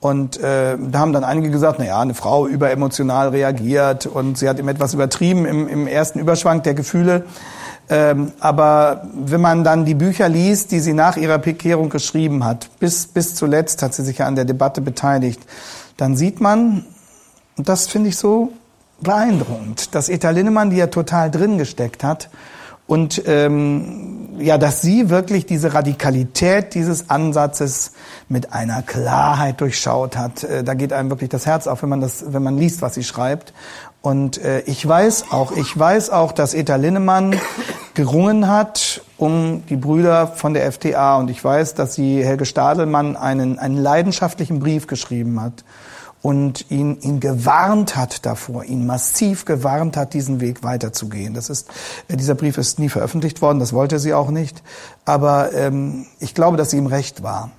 Und 0.00 0.38
äh, 0.38 0.78
da 0.78 0.98
haben 0.98 1.12
dann 1.12 1.24
einige 1.24 1.50
gesagt, 1.50 1.78
na 1.78 1.84
ja, 1.84 2.00
eine 2.00 2.14
Frau 2.14 2.46
überemotional 2.46 3.28
reagiert 3.28 4.06
und 4.06 4.38
sie 4.38 4.48
hat 4.48 4.58
ihm 4.58 4.68
etwas 4.68 4.94
übertrieben 4.94 5.44
im, 5.44 5.68
im 5.68 5.86
ersten 5.86 6.18
Überschwang 6.18 6.62
der 6.62 6.72
Gefühle. 6.72 7.24
Ähm, 7.90 8.32
aber 8.40 9.02
wenn 9.12 9.42
man 9.42 9.62
dann 9.62 9.84
die 9.84 9.94
Bücher 9.94 10.28
liest, 10.28 10.70
die 10.70 10.80
sie 10.80 10.94
nach 10.94 11.18
ihrer 11.18 11.38
Bekehrung 11.38 11.90
geschrieben 11.90 12.44
hat, 12.44 12.70
bis, 12.78 13.08
bis 13.08 13.34
zuletzt 13.34 13.82
hat 13.82 13.92
sie 13.92 14.02
sich 14.02 14.18
ja 14.18 14.26
an 14.26 14.36
der 14.36 14.46
Debatte 14.46 14.80
beteiligt, 14.80 15.40
dann 15.98 16.16
sieht 16.16 16.40
man, 16.40 16.86
und 17.58 17.68
das 17.68 17.88
finde 17.88 18.08
ich 18.08 18.16
so 18.16 18.52
beeindruckend, 19.02 19.94
dass 19.94 20.08
Eta 20.08 20.30
Linnemann, 20.30 20.70
die 20.70 20.76
ja 20.76 20.86
total 20.86 21.30
drin 21.30 21.58
gesteckt 21.58 22.04
hat, 22.04 22.30
und 22.90 23.22
ähm, 23.26 24.30
ja, 24.40 24.58
dass 24.58 24.82
sie 24.82 25.10
wirklich 25.10 25.46
diese 25.46 25.74
Radikalität 25.74 26.74
dieses 26.74 27.08
Ansatzes 27.08 27.92
mit 28.28 28.52
einer 28.52 28.82
Klarheit 28.82 29.60
durchschaut 29.60 30.16
hat. 30.16 30.42
Äh, 30.42 30.64
da 30.64 30.74
geht 30.74 30.92
einem 30.92 31.08
wirklich 31.08 31.30
das 31.30 31.46
Herz 31.46 31.68
auf, 31.68 31.82
wenn 31.82 31.88
man 31.88 32.00
das, 32.00 32.32
wenn 32.32 32.42
man 32.42 32.58
liest, 32.58 32.82
was 32.82 32.94
sie 32.94 33.04
schreibt. 33.04 33.54
Und 34.02 34.42
äh, 34.42 34.62
ich 34.62 34.84
weiß 34.84 35.26
auch, 35.30 35.52
ich 35.52 35.78
weiß 35.78 36.10
auch, 36.10 36.32
dass 36.32 36.52
Eta 36.52 36.74
Linnemann 36.74 37.38
gerungen 37.94 38.48
hat 38.48 39.02
um 39.18 39.62
die 39.68 39.76
Brüder 39.76 40.26
von 40.26 40.52
der 40.52 40.72
FTA. 40.72 41.16
Und 41.18 41.30
ich 41.30 41.44
weiß, 41.44 41.74
dass 41.74 41.94
sie 41.94 42.24
Helge 42.24 42.44
Stadelmann 42.44 43.14
einen, 43.14 43.60
einen 43.60 43.76
leidenschaftlichen 43.76 44.58
Brief 44.58 44.88
geschrieben 44.88 45.40
hat 45.40 45.62
und 46.22 46.70
ihn, 46.70 47.00
ihn 47.00 47.20
gewarnt 47.20 47.96
hat 47.96 48.26
davor, 48.26 48.64
ihn 48.64 48.86
massiv 48.86 49.44
gewarnt 49.44 49.96
hat, 49.96 50.12
diesen 50.14 50.40
Weg 50.40 50.62
weiterzugehen. 50.62 51.34
Das 51.34 51.48
ist, 51.48 51.68
äh, 52.08 52.16
dieser 52.16 52.34
Brief 52.34 52.58
ist 52.58 52.78
nie 52.78 52.88
veröffentlicht 52.88 53.40
worden, 53.42 53.58
das 53.58 53.72
wollte 53.72 53.98
sie 53.98 54.12
auch 54.12 54.30
nicht. 54.30 54.62
Aber 55.04 55.52
ähm, 55.54 56.06
ich 56.18 56.34
glaube, 56.34 56.56
dass 56.56 56.70
sie 56.70 56.76
ihm 56.76 56.86
recht 56.86 57.22
war. 57.22 57.50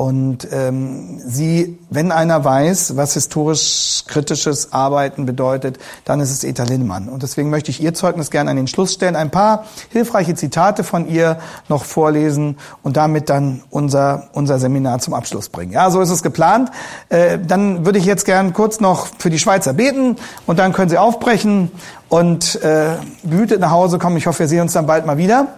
Und 0.00 0.48
ähm, 0.50 1.20
sie, 1.26 1.78
wenn 1.90 2.10
einer 2.10 2.42
weiß, 2.42 2.96
was 2.96 3.12
historisch 3.12 4.04
kritisches 4.06 4.72
Arbeiten 4.72 5.26
bedeutet, 5.26 5.78
dann 6.06 6.20
ist 6.20 6.30
es 6.30 6.42
Eta 6.42 6.62
Linnemann. 6.62 7.10
Und 7.10 7.22
deswegen 7.22 7.50
möchte 7.50 7.70
ich 7.70 7.82
ihr 7.82 7.92
Zeugnis 7.92 8.30
gerne 8.30 8.48
an 8.50 8.56
den 8.56 8.66
Schluss 8.66 8.94
stellen, 8.94 9.14
ein 9.14 9.30
paar 9.30 9.66
hilfreiche 9.90 10.34
Zitate 10.34 10.84
von 10.84 11.06
ihr 11.06 11.38
noch 11.68 11.84
vorlesen 11.84 12.56
und 12.82 12.96
damit 12.96 13.28
dann 13.28 13.62
unser, 13.68 14.30
unser 14.32 14.58
Seminar 14.58 15.00
zum 15.00 15.12
Abschluss 15.12 15.50
bringen. 15.50 15.72
Ja, 15.72 15.90
so 15.90 16.00
ist 16.00 16.08
es 16.08 16.22
geplant. 16.22 16.70
Äh, 17.10 17.38
dann 17.38 17.84
würde 17.84 17.98
ich 17.98 18.06
jetzt 18.06 18.24
gern 18.24 18.54
kurz 18.54 18.80
noch 18.80 19.06
für 19.18 19.28
die 19.28 19.38
Schweizer 19.38 19.74
beten 19.74 20.16
und 20.46 20.58
dann 20.58 20.72
können 20.72 20.88
sie 20.88 20.96
aufbrechen 20.96 21.70
und 22.08 22.54
äh, 22.62 22.92
behütet 23.22 23.60
nach 23.60 23.70
Hause 23.70 23.98
kommen. 23.98 24.16
Ich 24.16 24.26
hoffe, 24.26 24.38
wir 24.38 24.48
sehen 24.48 24.62
uns 24.62 24.72
dann 24.72 24.86
bald 24.86 25.04
mal 25.04 25.18
wieder. 25.18 25.48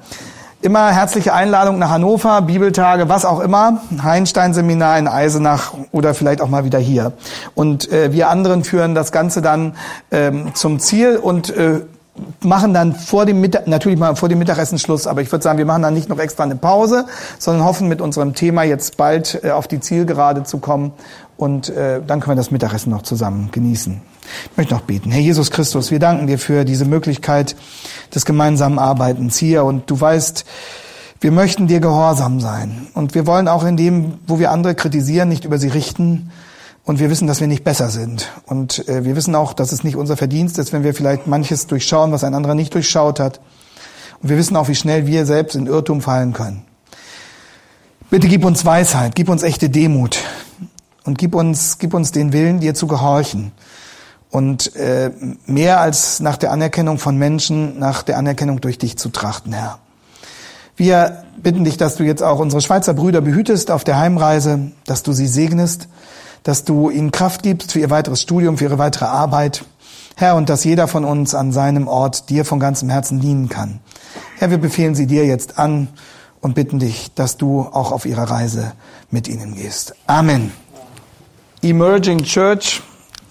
Immer 0.63 0.93
herzliche 0.93 1.35
Einladung 1.35 1.81
nach 1.81 1.91
Hannover, 1.91 2.41
Bibeltage, 2.43 3.09
was 3.09 3.25
auch 3.25 3.41
immer, 3.41 3.83
Heinstein-Seminar 4.01 4.97
in 4.97 5.09
Eisenach 5.09 5.75
oder 5.91 6.15
vielleicht 6.15 6.41
auch 6.41 6.49
mal 6.49 6.65
wieder 6.65 6.79
hier. 6.79 7.15
Und 7.57 7.91
äh, 7.91 8.13
wir 8.13 8.31
anderen 8.31 8.63
führen 8.63 8.95
das 8.95 9.11
Ganze 9.11 9.43
dann 9.43 9.75
ähm, 10.13 10.55
zum 10.55 10.79
Ziel 10.79 11.17
und 11.17 11.51
äh, 11.51 11.81
machen 12.45 12.73
dann 12.75 12.95
vor 12.95 13.27
dem 13.27 13.41
Mittag, 13.41 13.67
natürlich 13.67 13.99
mal 13.99 14.15
vor 14.15 14.29
dem 14.29 14.39
Mittagessen 14.39 14.79
Schluss, 14.79 15.09
aber 15.09 15.21
ich 15.21 15.33
würde 15.33 15.43
sagen, 15.43 15.59
wir 15.59 15.65
machen 15.65 15.83
dann 15.83 15.95
nicht 15.95 16.09
noch 16.09 16.21
extra 16.21 16.45
eine 16.45 16.55
Pause, 16.55 17.07
sondern 17.41 17.65
hoffen 17.65 17.89
mit 17.89 18.01
unserem 18.01 18.35
Thema 18.35 18.63
jetzt 18.63 18.97
bald 18.97 19.41
äh, 19.43 19.51
auf 19.51 19.67
die 19.67 19.81
Zielgerade 19.81 20.45
zu 20.45 20.59
kommen 20.59 20.93
und 21.37 21.71
äh, 21.71 22.01
dann 22.07 22.21
können 22.21 22.37
wir 22.37 22.41
das 22.41 22.53
Mittagessen 22.53 22.91
noch 22.91 23.03
zusammen 23.03 23.49
genießen. 23.51 24.01
Ich 24.51 24.57
möchte 24.57 24.75
noch 24.75 24.83
beten. 24.83 25.11
Herr 25.11 25.21
Jesus 25.21 25.51
Christus, 25.51 25.91
wir 25.91 25.99
danken 25.99 26.29
dir 26.29 26.39
für 26.39 26.65
diese 26.65 26.85
Möglichkeit 26.85 27.57
des 28.15 28.25
gemeinsamen 28.25 28.79
Arbeitens 28.79 29.37
hier. 29.37 29.65
Und 29.65 29.91
du 29.91 30.01
weißt, 30.01 30.45
wir 31.21 31.33
möchten 31.33 31.67
dir 31.67 31.81
gehorsam 31.81 32.41
sein. 32.41 32.89
Und 32.95 33.15
wir 33.15 33.27
wollen 33.27 33.49
auch 33.49 33.65
in 33.65 33.77
dem, 33.77 34.15
wo 34.27 34.39
wir 34.39 34.51
andere 34.51 34.75
kritisieren, 34.75 35.29
nicht 35.29 35.45
über 35.45 35.59
sie 35.59 35.69
richten. 35.69 36.31
Und 36.85 36.99
wir 36.99 37.11
wissen, 37.11 37.29
dass 37.29 37.41
wir 37.41 37.47
nicht 37.47 37.65
besser 37.65 37.91
sind. 37.91 38.33
Und 38.47 38.89
äh, 38.89 39.05
wir 39.05 39.15
wissen 39.15 39.35
auch, 39.35 39.53
dass 39.53 39.71
es 39.73 39.85
nicht 39.85 39.97
unser 39.97 40.17
Verdienst 40.17 40.59
ist, 40.59 40.73
wenn 40.73 40.83
wir 40.83 40.95
vielleicht 40.95 41.27
manches 41.27 41.67
durchschauen, 41.69 42.11
was 42.11 42.25
ein 42.25 42.35
anderer 42.35 42.55
nicht 42.55 42.75
durchschaut 42.75 43.21
hat. 43.21 43.41
Und 44.21 44.29
wir 44.29 44.37
wissen 44.37 44.57
auch, 44.57 44.69
wie 44.69 44.75
schnell 44.75 45.07
wir 45.07 45.25
selbst 45.25 45.55
in 45.55 45.67
Irrtum 45.67 46.01
fallen 46.01 46.33
können. 46.33 46.65
Bitte 48.11 48.29
gib 48.29 48.45
uns 48.45 48.65
Weisheit, 48.65 49.15
gib 49.15 49.29
uns 49.29 49.43
echte 49.43 49.71
Demut. 49.71 50.19
Und 51.05 51.19
gib 51.19 51.35
uns, 51.35 51.79
gib 51.79 51.95
uns 51.95 52.13
den 52.13 52.33
Willen, 52.33 52.61
dir 52.61 52.75
zu 52.75 52.87
gehorchen 52.87 53.53
und 54.33 54.75
äh, 54.77 55.11
mehr 55.47 55.81
als 55.81 56.21
nach 56.21 56.39
der 56.39 56.53
Anerkennung 56.53 56.99
von 56.99 57.17
Menschen, 57.19 57.79
nach 57.79 58.03
der 58.03 58.17
Anerkennung 58.17 58.63
durch 58.63 58.79
dich 58.79 58.97
zu 58.97 59.11
trachten, 59.11 59.53
Herr. 59.53 59.79
Wir 60.75 61.25
bitten 61.37 61.65
dich, 61.65 61.77
dass 61.77 61.97
du 61.97 62.03
jetzt 62.03 62.23
auch 62.23 62.39
unsere 62.39 62.63
Schweizer 62.63 62.95
Brüder 62.95 63.21
behütest 63.21 63.71
auf 63.71 63.85
der 63.85 63.99
Heimreise, 63.99 64.73
dass 64.87 65.03
du 65.03 65.13
sie 65.13 65.27
segnest, 65.27 65.87
dass 66.45 66.65
du 66.65 66.89
ihnen 66.89 67.11
Kraft 67.11 67.43
gibst 67.43 67.73
für 67.73 67.81
ihr 67.81 67.91
weiteres 67.91 68.23
Studium, 68.23 68.57
für 68.57 68.65
ihre 68.65 68.79
weitere 68.79 69.05
Arbeit. 69.05 69.67
Herr, 70.17 70.35
und 70.37 70.49
dass 70.49 70.65
jeder 70.65 70.89
von 70.89 71.05
uns 71.05 71.35
an 71.35 71.53
seinem 71.53 71.87
Ort 71.87 72.31
dir 72.31 72.47
von 72.47 72.59
ganzem 72.59 72.89
Herzen 72.89 73.21
dienen 73.21 73.51
kann. 73.51 73.81
Herr, 74.39 74.51
wir 74.51 74.59
befehlen 74.59 74.95
sie 74.95 75.07
dir 75.07 75.27
jetzt 75.27 75.59
an 75.59 75.89
und 76.41 76.55
bitten 76.55 76.79
dich, 76.79 77.13
dass 77.15 77.37
du 77.37 77.61
auch 77.61 77.93
auf 77.93 78.07
ihrer 78.07 78.31
Reise 78.31 78.73
mit 79.11 79.29
ihnen 79.29 79.55
gehst. 79.55 79.95
Amen. 80.07 80.53
Emerging 81.63 82.23
Church 82.25 82.83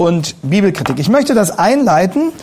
und 0.02 0.36
Bibelkritik. 0.42 1.00
Ich 1.00 1.10
möchte 1.10 1.36
das 1.36 1.58
einleiten 1.58 2.34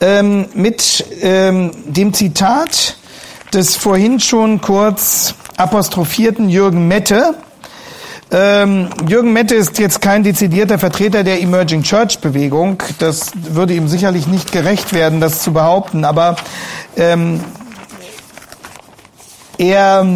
ähm, 0.00 0.46
mit 0.54 1.04
ähm, 1.20 1.72
dem 1.84 2.14
Zitat 2.14 2.96
des 3.52 3.74
vorhin 3.74 4.20
schon 4.20 4.60
kurz 4.60 5.34
apostrophierten 5.56 6.48
Jürgen 6.48 6.86
Mette. 6.86 7.34
Ähm, 8.30 8.90
Jürgen 9.08 9.32
Mette 9.32 9.56
ist 9.56 9.80
jetzt 9.80 10.00
kein 10.00 10.22
dezidierter 10.22 10.78
Vertreter 10.78 11.24
der 11.24 11.42
Emerging 11.42 11.82
Church 11.82 12.20
Bewegung. 12.20 12.80
Das 13.00 13.32
würde 13.34 13.74
ihm 13.74 13.88
sicherlich 13.88 14.28
nicht 14.28 14.52
gerecht 14.52 14.92
werden, 14.92 15.20
das 15.20 15.42
zu 15.42 15.52
behaupten. 15.52 16.04
Aber 16.04 16.36
ähm, 16.96 17.40
er 19.58 20.06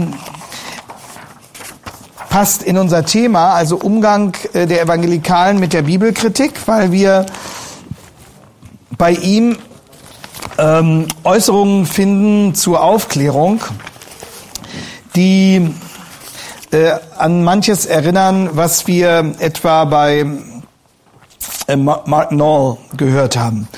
passt 2.35 2.65
in 2.65 2.77
unser 2.77 3.05
Thema, 3.05 3.55
also 3.55 3.77
Umgang 3.77 4.35
äh, 4.55 4.67
der 4.67 4.83
Evangelikalen 4.83 5.61
mit 5.61 5.73
der 5.73 5.83
Bibelkritik, 5.83 6.67
weil 6.67 6.91
wir 6.91 7.27
bei 8.99 9.13
ihm 9.13 9.57
ähm, 10.59 11.07
Äußerungen 11.23 11.87
finden 11.87 12.57
zur 12.57 12.83
Aufklärung, 12.83 13.61
die 15.15 15.73
äh, 16.73 16.95
an 17.17 17.45
manches 17.45 17.87
erinnern, 17.87 18.51
was 18.55 18.89
wir 18.89 19.37
etwa 19.39 19.85
bei 19.85 20.27
äh, 21.69 21.77
Mark 21.77 22.31
Knoll 22.31 22.79
gehört 22.97 23.37
haben. 23.37 23.69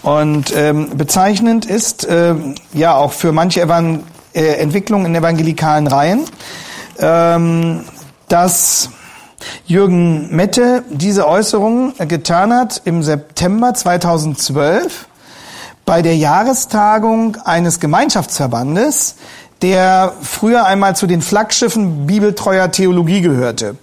Und 0.00 0.50
ähm, 0.56 0.96
bezeichnend 0.96 1.66
ist 1.66 2.06
äh, 2.06 2.34
ja 2.72 2.94
auch 2.96 3.12
für 3.12 3.32
manche 3.32 3.60
Evan 3.60 4.04
äh, 4.32 4.54
Entwicklungen 4.54 5.04
in 5.04 5.14
evangelikalen 5.14 5.86
Reihen, 5.86 6.24
ähm, 7.00 7.84
dass 8.28 8.90
Jürgen 9.66 10.34
Mette 10.34 10.84
diese 10.90 11.26
Äußerung 11.26 11.94
getan 12.08 12.52
hat 12.52 12.82
im 12.84 13.02
September 13.02 13.74
2012 13.74 15.06
bei 15.84 16.02
der 16.02 16.16
Jahrestagung 16.16 17.36
eines 17.44 17.80
Gemeinschaftsverbandes, 17.80 19.16
der 19.62 20.12
früher 20.20 20.66
einmal 20.66 20.96
zu 20.96 21.06
den 21.06 21.22
Flaggschiffen 21.22 22.06
bibeltreuer 22.06 22.70
Theologie 22.70 23.20
gehörte. 23.20 23.76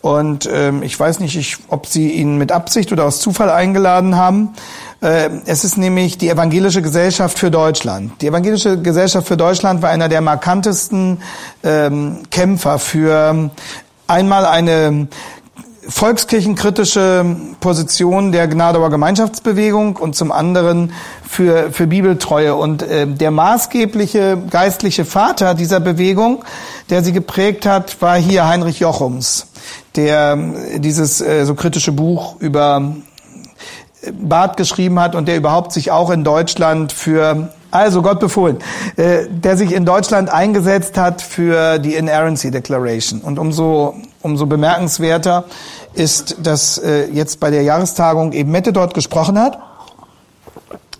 Und 0.00 0.48
ähm, 0.52 0.82
ich 0.82 0.98
weiß 0.98 1.20
nicht, 1.20 1.36
ich, 1.36 1.58
ob 1.68 1.86
Sie 1.86 2.12
ihn 2.12 2.38
mit 2.38 2.52
Absicht 2.52 2.92
oder 2.92 3.04
aus 3.04 3.20
Zufall 3.20 3.50
eingeladen 3.50 4.16
haben. 4.16 4.54
Äh, 5.00 5.30
es 5.46 5.64
ist 5.64 5.78
nämlich 5.78 6.18
die 6.18 6.28
Evangelische 6.28 6.82
Gesellschaft 6.82 7.38
für 7.38 7.50
Deutschland. 7.50 8.20
Die 8.20 8.26
Evangelische 8.26 8.80
Gesellschaft 8.80 9.28
für 9.28 9.36
Deutschland 9.36 9.80
war 9.82 9.90
einer 9.90 10.08
der 10.08 10.20
markantesten 10.20 11.22
ähm, 11.62 12.22
Kämpfer 12.30 12.78
für 12.78 13.50
einmal 14.06 14.44
eine 14.44 15.08
volkskirchenkritische 15.88 17.24
Position 17.60 18.30
der 18.30 18.46
Gnadauer 18.46 18.90
Gemeinschaftsbewegung 18.90 19.96
und 19.96 20.14
zum 20.14 20.32
anderen 20.32 20.92
für, 21.26 21.72
für 21.72 21.86
Bibeltreue. 21.86 22.54
Und 22.56 22.82
äh, 22.82 23.06
der 23.06 23.30
maßgebliche 23.30 24.36
geistliche 24.50 25.04
Vater 25.04 25.54
dieser 25.54 25.80
Bewegung, 25.80 26.44
der 26.90 27.02
sie 27.02 27.12
geprägt 27.12 27.64
hat, 27.64 28.02
war 28.02 28.16
hier 28.16 28.46
Heinrich 28.46 28.80
Jochums, 28.80 29.46
der 29.96 30.36
dieses 30.76 31.20
äh, 31.20 31.46
so 31.46 31.54
kritische 31.54 31.92
Buch 31.92 32.36
über 32.40 32.96
Barth 34.12 34.56
geschrieben 34.56 35.00
hat 35.00 35.14
und 35.14 35.26
der 35.26 35.36
überhaupt 35.36 35.72
sich 35.72 35.90
auch 35.90 36.10
in 36.10 36.24
Deutschland 36.24 36.92
für 36.92 37.48
also 37.70 38.00
Gott 38.00 38.20
befohlen, 38.20 38.58
äh, 38.96 39.26
der 39.28 39.56
sich 39.56 39.72
in 39.72 39.84
Deutschland 39.84 40.32
eingesetzt 40.32 40.96
hat 40.96 41.20
für 41.20 41.78
die 41.78 41.94
Inerrancy 41.94 42.50
Declaration. 42.50 43.20
Und 43.20 43.38
umso, 43.38 43.94
umso 44.22 44.46
bemerkenswerter 44.46 45.44
ist, 45.94 46.36
dass 46.42 46.78
äh, 46.78 47.06
jetzt 47.12 47.40
bei 47.40 47.50
der 47.50 47.62
Jahrestagung 47.62 48.32
eben 48.32 48.50
Mette 48.50 48.72
dort 48.72 48.94
gesprochen 48.94 49.38
hat. 49.38 49.58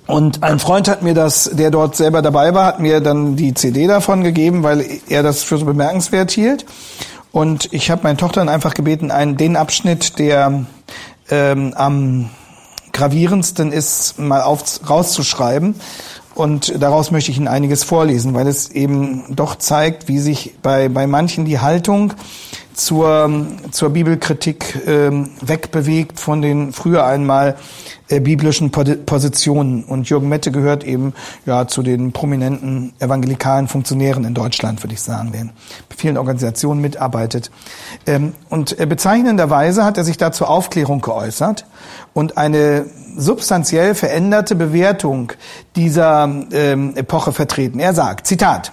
Und 0.07 0.43
ein 0.43 0.59
Freund 0.59 0.89
hat 0.89 1.03
mir 1.03 1.15
das, 1.15 1.51
der 1.53 1.71
dort 1.71 1.95
selber 1.97 2.23
dabei 2.23 2.55
war, 2.55 2.67
hat 2.67 2.81
mir 2.81 3.01
dann 3.01 3.37
die 3.37 3.53
CD 3.55 3.87
davon 3.87 4.23
gegeben, 4.23 4.63
weil 4.63 4.85
er 5.09 5.23
das 5.23 5.43
für 5.43 5.59
so 5.59 5.67
bemerkenswert 5.67 6.31
hielt. 6.31 6.65
Und 7.31 7.73
ich 7.73 7.91
habe 7.91 8.03
meine 8.05 8.17
Tochter 8.17 8.41
dann 8.41 8.49
einfach 8.49 8.73
gebeten, 8.73 9.11
einen, 9.11 9.37
den 9.37 9.57
Abschnitt, 9.57 10.19
der 10.19 10.65
ähm, 11.31 11.75
am 11.77 12.31
gravierendsten 12.99 13.71
ist, 13.71 14.19
mal 14.19 14.43
auf, 14.43 14.63
rauszuschreiben. 14.89 15.77
Und 16.35 16.81
daraus 16.81 17.11
möchte 17.11 17.31
ich 17.31 17.37
Ihnen 17.39 17.49
einiges 17.49 17.83
vorlesen, 17.85 18.35
weil 18.35 18.47
es 18.47 18.71
eben 18.71 19.25
doch 19.35 19.57
zeigt, 19.57 20.09
wie 20.09 20.19
sich 20.19 20.55
bei, 20.63 20.89
bei 20.89 21.07
manchen 21.07 21.45
die 21.45 21.61
Haltung 21.61 22.13
zur, 22.79 23.31
zur 23.73 23.91
Bibelkritik 23.91 24.87
äh, 24.87 25.11
wegbewegt 25.41 26.21
von 26.21 26.41
den 26.41 26.73
früher 26.73 27.05
einmal 27.05 27.57
äh, 28.09 28.21
biblischen 28.21 28.71
Positionen. 28.71 29.85
Und 29.85 30.09
Jürgen 30.09 30.29
Mette 30.29 30.53
gehört 30.53 30.85
eben 30.85 31.13
ja 31.45 31.67
zu 31.67 31.83
den 31.83 32.13
prominenten 32.13 32.93
evangelikalen 33.01 33.67
Funktionären 33.67 34.25
in 34.25 34.35
Deutschland, 34.35 34.83
würde 34.83 34.95
ich 34.95 35.03
sagen, 35.03 35.33
der 35.33 35.41
in 35.43 35.51
vielen 35.97 36.17
Organisationen 36.17 36.81
mitarbeitet. 36.81 37.51
Ähm, 38.07 38.33
und 38.49 38.79
äh, 38.79 38.87
bezeichnenderweise 38.87 39.85
hat 39.85 39.99
er 39.99 40.05
sich 40.05 40.17
da 40.17 40.31
zur 40.31 40.49
Aufklärung 40.49 41.01
geäußert 41.01 41.67
und 42.15 42.39
eine 42.39 42.87
substanziell 43.17 43.97
veränderte 43.97 44.55
Bewertung 44.55 45.33
dieser 45.75 46.33
ähm, 46.53 46.97
Epoche 46.97 47.33
vertreten. 47.33 47.81
Er 47.81 47.93
sagt, 47.93 48.29
Zitat, 48.29 48.73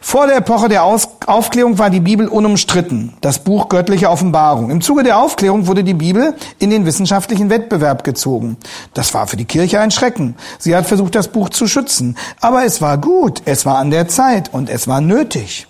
vor 0.00 0.26
der 0.26 0.36
Epoche 0.36 0.68
der 0.68 0.84
Aus 0.84 1.08
Aufklärung 1.26 1.78
war 1.78 1.90
die 1.90 2.00
Bibel 2.00 2.28
unumstritten, 2.28 3.14
das 3.20 3.38
Buch 3.44 3.68
göttlicher 3.68 4.10
Offenbarung. 4.10 4.70
Im 4.70 4.80
Zuge 4.80 5.02
der 5.02 5.18
Aufklärung 5.18 5.66
wurde 5.66 5.84
die 5.84 5.94
Bibel 5.94 6.34
in 6.58 6.70
den 6.70 6.86
wissenschaftlichen 6.86 7.50
Wettbewerb 7.50 8.04
gezogen. 8.04 8.56
Das 8.94 9.14
war 9.14 9.26
für 9.26 9.36
die 9.36 9.44
Kirche 9.44 9.80
ein 9.80 9.90
Schrecken. 9.90 10.36
Sie 10.58 10.74
hat 10.74 10.86
versucht, 10.86 11.14
das 11.14 11.28
Buch 11.28 11.50
zu 11.50 11.66
schützen. 11.66 12.16
Aber 12.40 12.64
es 12.64 12.80
war 12.82 12.98
gut, 12.98 13.42
es 13.44 13.64
war 13.64 13.78
an 13.78 13.90
der 13.90 14.08
Zeit 14.08 14.52
und 14.52 14.68
es 14.68 14.88
war 14.88 15.00
nötig. 15.00 15.68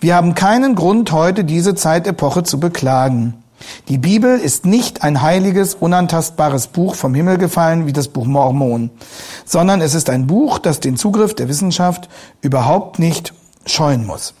Wir 0.00 0.14
haben 0.14 0.34
keinen 0.34 0.74
Grund, 0.74 1.12
heute 1.12 1.44
diese 1.44 1.74
Zeitepoche 1.74 2.44
zu 2.44 2.58
beklagen. 2.58 3.43
Die 3.88 3.98
Bibel 3.98 4.38
ist 4.38 4.66
nicht 4.66 5.02
ein 5.02 5.22
heiliges, 5.22 5.74
unantastbares 5.74 6.68
Buch 6.68 6.94
vom 6.94 7.14
Himmel 7.14 7.38
gefallen 7.38 7.86
wie 7.86 7.92
das 7.92 8.08
Buch 8.08 8.26
Mormon, 8.26 8.90
sondern 9.44 9.80
es 9.80 9.94
ist 9.94 10.10
ein 10.10 10.26
Buch, 10.26 10.58
das 10.58 10.80
den 10.80 10.96
Zugriff 10.96 11.34
der 11.34 11.48
Wissenschaft 11.48 12.08
überhaupt 12.40 12.98
nicht 12.98 13.34
scheuen 13.66 14.06
muss. 14.06 14.34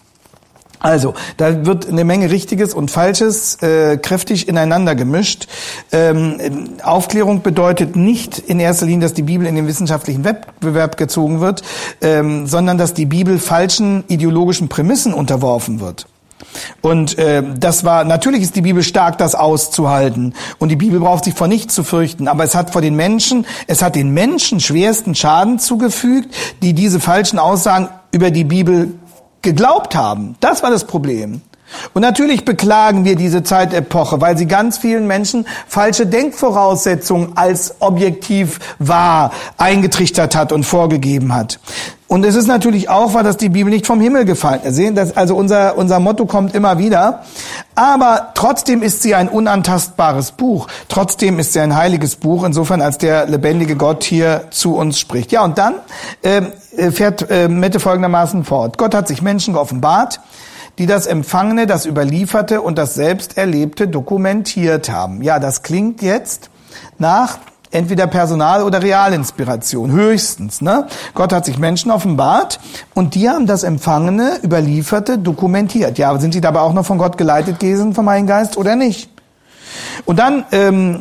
Also, 0.84 1.14
da 1.38 1.64
wird 1.64 1.88
eine 1.88 2.04
Menge 2.04 2.30
Richtiges 2.30 2.74
und 2.74 2.90
Falsches 2.90 3.56
äh, 3.62 3.96
kräftig 3.96 4.48
ineinander 4.48 4.94
gemischt. 4.94 5.48
Ähm, 5.92 6.76
Aufklärung 6.82 7.40
bedeutet 7.40 7.96
nicht 7.96 8.38
in 8.38 8.60
erster 8.60 8.84
Linie, 8.84 9.06
dass 9.06 9.14
die 9.14 9.22
Bibel 9.22 9.46
in 9.46 9.54
den 9.54 9.66
wissenschaftlichen 9.66 10.24
Wettbewerb 10.24 10.98
gezogen 10.98 11.40
wird, 11.40 11.62
ähm, 12.02 12.46
sondern 12.46 12.76
dass 12.76 12.92
die 12.92 13.06
Bibel 13.06 13.38
falschen 13.38 14.04
ideologischen 14.08 14.68
Prämissen 14.68 15.14
unterworfen 15.14 15.80
wird. 15.80 16.06
Und 16.80 17.18
äh, 17.18 17.42
das 17.58 17.84
war 17.84 18.04
natürlich 18.04 18.42
ist 18.42 18.56
die 18.56 18.62
Bibel 18.62 18.82
stark, 18.82 19.18
das 19.18 19.34
auszuhalten. 19.34 20.34
Und 20.58 20.68
die 20.68 20.76
Bibel 20.76 21.00
braucht 21.00 21.24
sich 21.24 21.34
vor 21.34 21.48
nichts 21.48 21.74
zu 21.74 21.84
fürchten. 21.84 22.28
Aber 22.28 22.44
es 22.44 22.54
hat 22.54 22.70
vor 22.70 22.82
den 22.82 22.94
Menschen, 22.94 23.46
es 23.66 23.82
hat 23.82 23.96
den 23.96 24.10
Menschen 24.10 24.60
schwersten 24.60 25.14
Schaden 25.14 25.58
zugefügt, 25.58 26.34
die 26.62 26.72
diese 26.72 27.00
falschen 27.00 27.38
Aussagen 27.38 27.88
über 28.12 28.30
die 28.30 28.44
Bibel 28.44 28.94
geglaubt 29.42 29.94
haben. 29.94 30.36
Das 30.40 30.62
war 30.62 30.70
das 30.70 30.86
Problem. 30.86 31.42
Und 31.92 32.02
natürlich 32.02 32.44
beklagen 32.44 33.04
wir 33.04 33.16
diese 33.16 33.42
Zeitepoche, 33.42 34.20
weil 34.20 34.36
sie 34.36 34.46
ganz 34.46 34.78
vielen 34.78 35.06
Menschen 35.06 35.46
falsche 35.66 36.06
Denkvoraussetzungen 36.06 37.36
als 37.36 37.76
objektiv 37.80 38.58
wahr 38.78 39.32
eingetrichtert 39.58 40.34
hat 40.34 40.52
und 40.52 40.64
vorgegeben 40.64 41.34
hat. 41.34 41.58
Und 42.06 42.24
es 42.24 42.34
ist 42.34 42.46
natürlich 42.46 42.90
auch 42.90 43.14
wahr, 43.14 43.22
dass 43.22 43.38
die 43.38 43.48
Bibel 43.48 43.72
nicht 43.72 43.86
vom 43.86 44.00
Himmel 44.00 44.24
gefallen 44.24 44.60
ist. 44.62 44.76
Sehen, 44.76 44.96
also 45.16 45.34
unser, 45.34 45.76
unser 45.78 46.00
Motto 46.00 46.26
kommt 46.26 46.54
immer 46.54 46.78
wieder. 46.78 47.24
Aber 47.74 48.30
trotzdem 48.34 48.82
ist 48.82 49.02
sie 49.02 49.14
ein 49.14 49.28
unantastbares 49.28 50.32
Buch. 50.32 50.68
Trotzdem 50.88 51.38
ist 51.38 51.54
sie 51.54 51.60
ein 51.60 51.74
heiliges 51.74 52.16
Buch, 52.16 52.44
insofern 52.44 52.82
als 52.82 52.98
der 52.98 53.26
lebendige 53.26 53.74
Gott 53.74 54.04
hier 54.04 54.44
zu 54.50 54.76
uns 54.76 55.00
spricht. 55.00 55.32
Ja, 55.32 55.44
und 55.44 55.56
dann 55.56 55.74
ähm, 56.22 56.52
äh, 56.76 56.90
fährt 56.90 57.28
äh, 57.30 57.48
Mette 57.48 57.80
folgendermaßen 57.80 58.44
fort. 58.44 58.78
Gott 58.78 58.94
hat 58.94 59.08
sich 59.08 59.22
Menschen 59.22 59.54
geoffenbart, 59.54 60.20
die 60.78 60.86
das 60.86 61.06
Empfangene, 61.06 61.66
das 61.66 61.86
Überlieferte 61.86 62.60
und 62.60 62.78
das 62.78 62.94
Selbsterlebte 62.94 63.88
dokumentiert 63.88 64.90
haben. 64.90 65.22
Ja, 65.22 65.38
das 65.38 65.62
klingt 65.62 66.02
jetzt 66.02 66.50
nach 66.98 67.38
entweder 67.70 68.06
Personal- 68.06 68.62
oder 68.62 68.82
Realinspiration, 68.82 69.90
höchstens. 69.90 70.60
Ne? 70.60 70.86
Gott 71.14 71.32
hat 71.32 71.44
sich 71.44 71.58
Menschen 71.58 71.90
offenbart 71.90 72.60
und 72.94 73.14
die 73.14 73.28
haben 73.28 73.46
das 73.46 73.64
Empfangene, 73.64 74.38
Überlieferte 74.42 75.18
dokumentiert. 75.18 75.98
Ja, 75.98 76.16
sind 76.18 76.32
sie 76.32 76.40
dabei 76.40 76.60
auch 76.60 76.72
noch 76.72 76.86
von 76.86 76.98
Gott 76.98 77.18
geleitet 77.18 77.58
gewesen, 77.58 77.94
vom 77.94 78.08
Heiligen 78.08 78.28
Geist 78.28 78.56
oder 78.56 78.76
nicht? 78.76 79.10
Und 80.04 80.18
dann 80.18 80.44
ähm, 80.52 81.00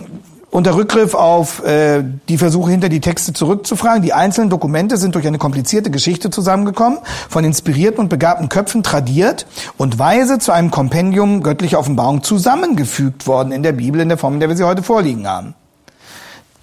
unter 0.53 0.75
Rückgriff 0.75 1.15
auf 1.15 1.65
äh, 1.65 2.03
die 2.29 2.37
Versuche 2.37 2.69
hinter 2.69 2.87
die 2.87 2.99
Texte 2.99 3.33
zurückzufragen. 3.33 4.03
Die 4.03 4.13
einzelnen 4.13 4.51
Dokumente 4.51 4.97
sind 4.97 5.15
durch 5.15 5.25
eine 5.25 5.39
komplizierte 5.39 5.89
Geschichte 5.89 6.29
zusammengekommen, 6.29 6.99
von 7.27 7.43
inspirierten 7.43 7.99
und 7.99 8.09
begabten 8.09 8.49
Köpfen 8.49 8.83
tradiert 8.83 9.47
und 9.77 9.97
weise 9.97 10.37
zu 10.37 10.51
einem 10.51 10.69
Kompendium 10.69 11.41
göttlicher 11.41 11.79
Offenbarung 11.79 12.21
zusammengefügt 12.21 13.25
worden 13.25 13.51
in 13.51 13.63
der 13.63 13.71
Bibel 13.71 13.99
in 13.99 14.09
der 14.09 14.19
Form, 14.19 14.35
in 14.35 14.39
der 14.41 14.49
wir 14.49 14.55
sie 14.55 14.63
heute 14.63 14.83
vorliegen 14.83 15.27
haben. 15.27 15.55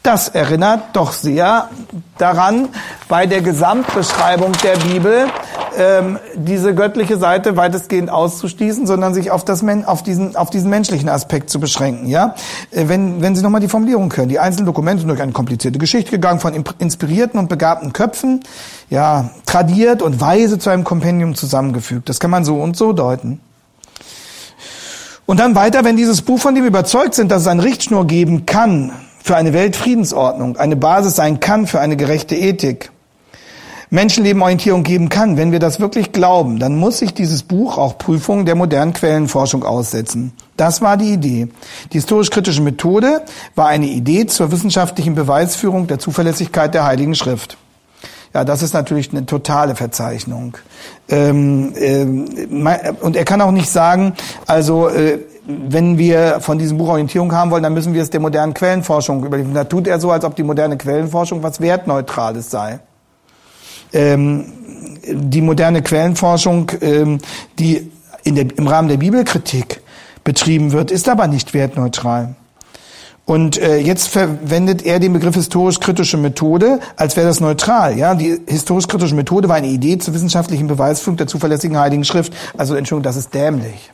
Das 0.03 0.31
erinnert 0.31 0.97
doch 0.97 1.13
sehr 1.13 1.69
daran, 2.17 2.69
bei 3.09 3.27
der 3.27 3.43
Gesamtbeschreibung 3.43 4.53
der 4.63 4.77
Bibel 4.79 5.27
ähm, 5.77 6.19
diese 6.35 6.75
göttliche 6.75 7.19
Seite 7.19 7.57
weitestgehend 7.59 8.09
auszuschließen, 8.09 8.87
sondern 8.87 9.13
sich 9.13 9.31
auf, 9.31 9.45
das, 9.45 9.63
auf, 9.85 10.03
diesen, 10.03 10.37
auf 10.37 10.49
diesen 10.49 10.71
menschlichen 10.71 11.11
Aspekt 11.11 11.51
zu 11.51 11.61
beschränken. 11.61 12.09
Ja, 12.09 12.35
äh, 12.71 12.89
wenn, 12.89 13.21
wenn 13.21 13.37
Sie 13.37 13.43
nochmal 13.43 13.61
die 13.61 13.69
Formulierung 13.69 14.11
hören, 14.17 14.31
die 14.31 14.39
einzelnen 14.39 14.67
Dokumente 14.67 15.01
sind 15.01 15.09
durch 15.09 15.21
eine 15.21 15.33
komplizierte 15.33 15.79
Geschichte 15.79 16.11
gegangen 16.11 16.41
von 16.41 16.55
inspirierten 16.79 17.39
und 17.39 17.51
begabten 17.51 17.93
Köpfen, 17.93 18.41
ja, 18.89 19.31
tradiert 19.45 20.01
und 20.01 20.19
weise 20.19 20.59
zu 20.59 20.71
einem 20.71 20.85
Kompendium 20.85 21.35
zusammengefügt. 21.35 22.09
Das 22.09 22.21
kann 22.21 22.31
man 22.31 22.47
so 22.47 22.57
und 22.57 22.75
so 22.75 22.95
deuten. 22.95 23.41
Und 25.27 25.39
dann 25.39 25.55
weiter, 25.55 25.85
wenn 25.85 25.97
dieses 25.97 26.23
Buch 26.23 26.41
von 26.41 26.55
dem 26.55 26.65
überzeugt 26.65 27.15
sind, 27.15 27.31
dass 27.31 27.43
es 27.43 27.49
eine 27.49 27.63
Richtschnur 27.63 28.07
geben 28.07 28.47
kann, 28.47 28.93
für 29.31 29.37
eine 29.37 29.53
Weltfriedensordnung, 29.53 30.57
eine 30.57 30.75
Basis 30.75 31.15
sein 31.15 31.39
kann 31.39 31.69
für 31.69 31.79
eine 31.79 31.97
gerechte 31.97 32.35
Ethik, 32.35 32.91
Menschenlebenorientierung 33.89 34.83
geben 34.83 35.09
kann, 35.09 35.37
wenn 35.37 35.53
wir 35.53 35.61
das 35.61 35.79
wirklich 35.79 36.11
glauben, 36.11 36.59
dann 36.59 36.77
muss 36.77 36.99
sich 36.99 37.15
dieses 37.15 37.45
Buch 37.45 37.79
auch 37.79 37.97
Prüfungen 37.97 38.45
der 38.45 38.57
modernen 38.57 38.93
Quellenforschung 38.93 39.63
aussetzen. 39.63 40.33
Das 40.57 40.83
war 40.83 40.97
die 40.97 41.13
Idee. 41.13 41.47
Die 41.93 41.99
historisch-kritische 41.99 42.61
Methode 42.61 43.23
war 43.55 43.69
eine 43.69 43.87
Idee 43.87 44.27
zur 44.27 44.51
wissenschaftlichen 44.51 45.15
Beweisführung 45.15 45.87
der 45.87 46.01
Zuverlässigkeit 46.01 46.75
der 46.75 46.85
Heiligen 46.85 47.15
Schrift. 47.15 47.57
Ja, 48.35 48.45
das 48.45 48.63
ist 48.63 48.75
natürlich 48.75 49.13
eine 49.13 49.27
totale 49.27 49.77
Verzeichnung. 49.77 50.57
Ähm, 51.09 51.73
ähm, 51.77 52.69
und 53.01 53.15
er 53.15 53.25
kann 53.25 53.41
auch 53.41 53.53
nicht 53.53 53.71
sagen, 53.71 54.15
also 54.47 54.89
äh, 54.89 55.21
wenn 55.47 55.99
wir 55.99 56.41
von 56.41 56.59
diesem 56.59 56.79
Buch 56.79 56.89
Orientierung 56.89 57.33
haben 57.33 57.51
wollen, 57.51 57.63
dann 57.63 57.75
müssen 57.75 57.95
wir 57.95 58.03
es 58.03 58.11
der 58.11 58.21
modernen 58.21 58.55
Quellenforschung 58.55 59.25
überlegen. 59.25 59.55
Da 59.55 59.65
tut 59.65 59.87
er 59.87 59.99
so, 60.01 60.11
als 60.11 60.25
ob 60.25 60.37
die 60.37 60.43
moderne 60.43 60.77
Quellenforschung 60.77 61.43
was 61.43 61.61
Wertneutrales 61.61 62.51
sei. 62.51 62.81
Ähm, 63.93 64.45
die 65.07 65.41
moderne 65.41 65.83
Quellenforschung, 65.83 66.71
ähm, 66.81 67.19
die 67.59 67.91
der, 68.27 68.47
im 68.57 68.67
Rahmen 68.67 68.89
der 68.89 68.99
Bibelkritik 68.99 69.81
betrieben 70.25 70.73
wird, 70.73 70.91
ist 70.91 71.09
aber 71.09 71.27
nicht 71.27 71.55
wertneutral. 71.55 72.35
Und 73.25 73.59
äh, 73.59 73.79
jetzt 73.79 74.09
verwendet 74.09 74.85
er 74.85 74.99
den 74.99 75.13
Begriff 75.13 75.37
historisch-kritische 75.37 76.17
Methode, 76.17 76.81
als 76.97 77.17
wäre 77.17 77.29
das 77.29 77.41
neutral. 77.41 77.97
Ja, 77.97 78.15
die 78.15 78.41
historisch-kritische 78.47 79.15
Methode 79.15 79.49
war 79.49 79.57
eine 79.57 79.69
Idee 79.69 79.99
zur 79.99 80.15
wissenschaftlichen 80.15 80.67
Beweisführung 80.67 81.17
der 81.17 81.29
zuverlässigen 81.29 81.79
Heiligen 81.79 82.05
Schrift. 82.05 82.33
Also 82.57 82.75
Entschuldigung, 82.75 83.05
das 83.05 83.17
ist 83.17 83.33
dämlich. 83.33 83.93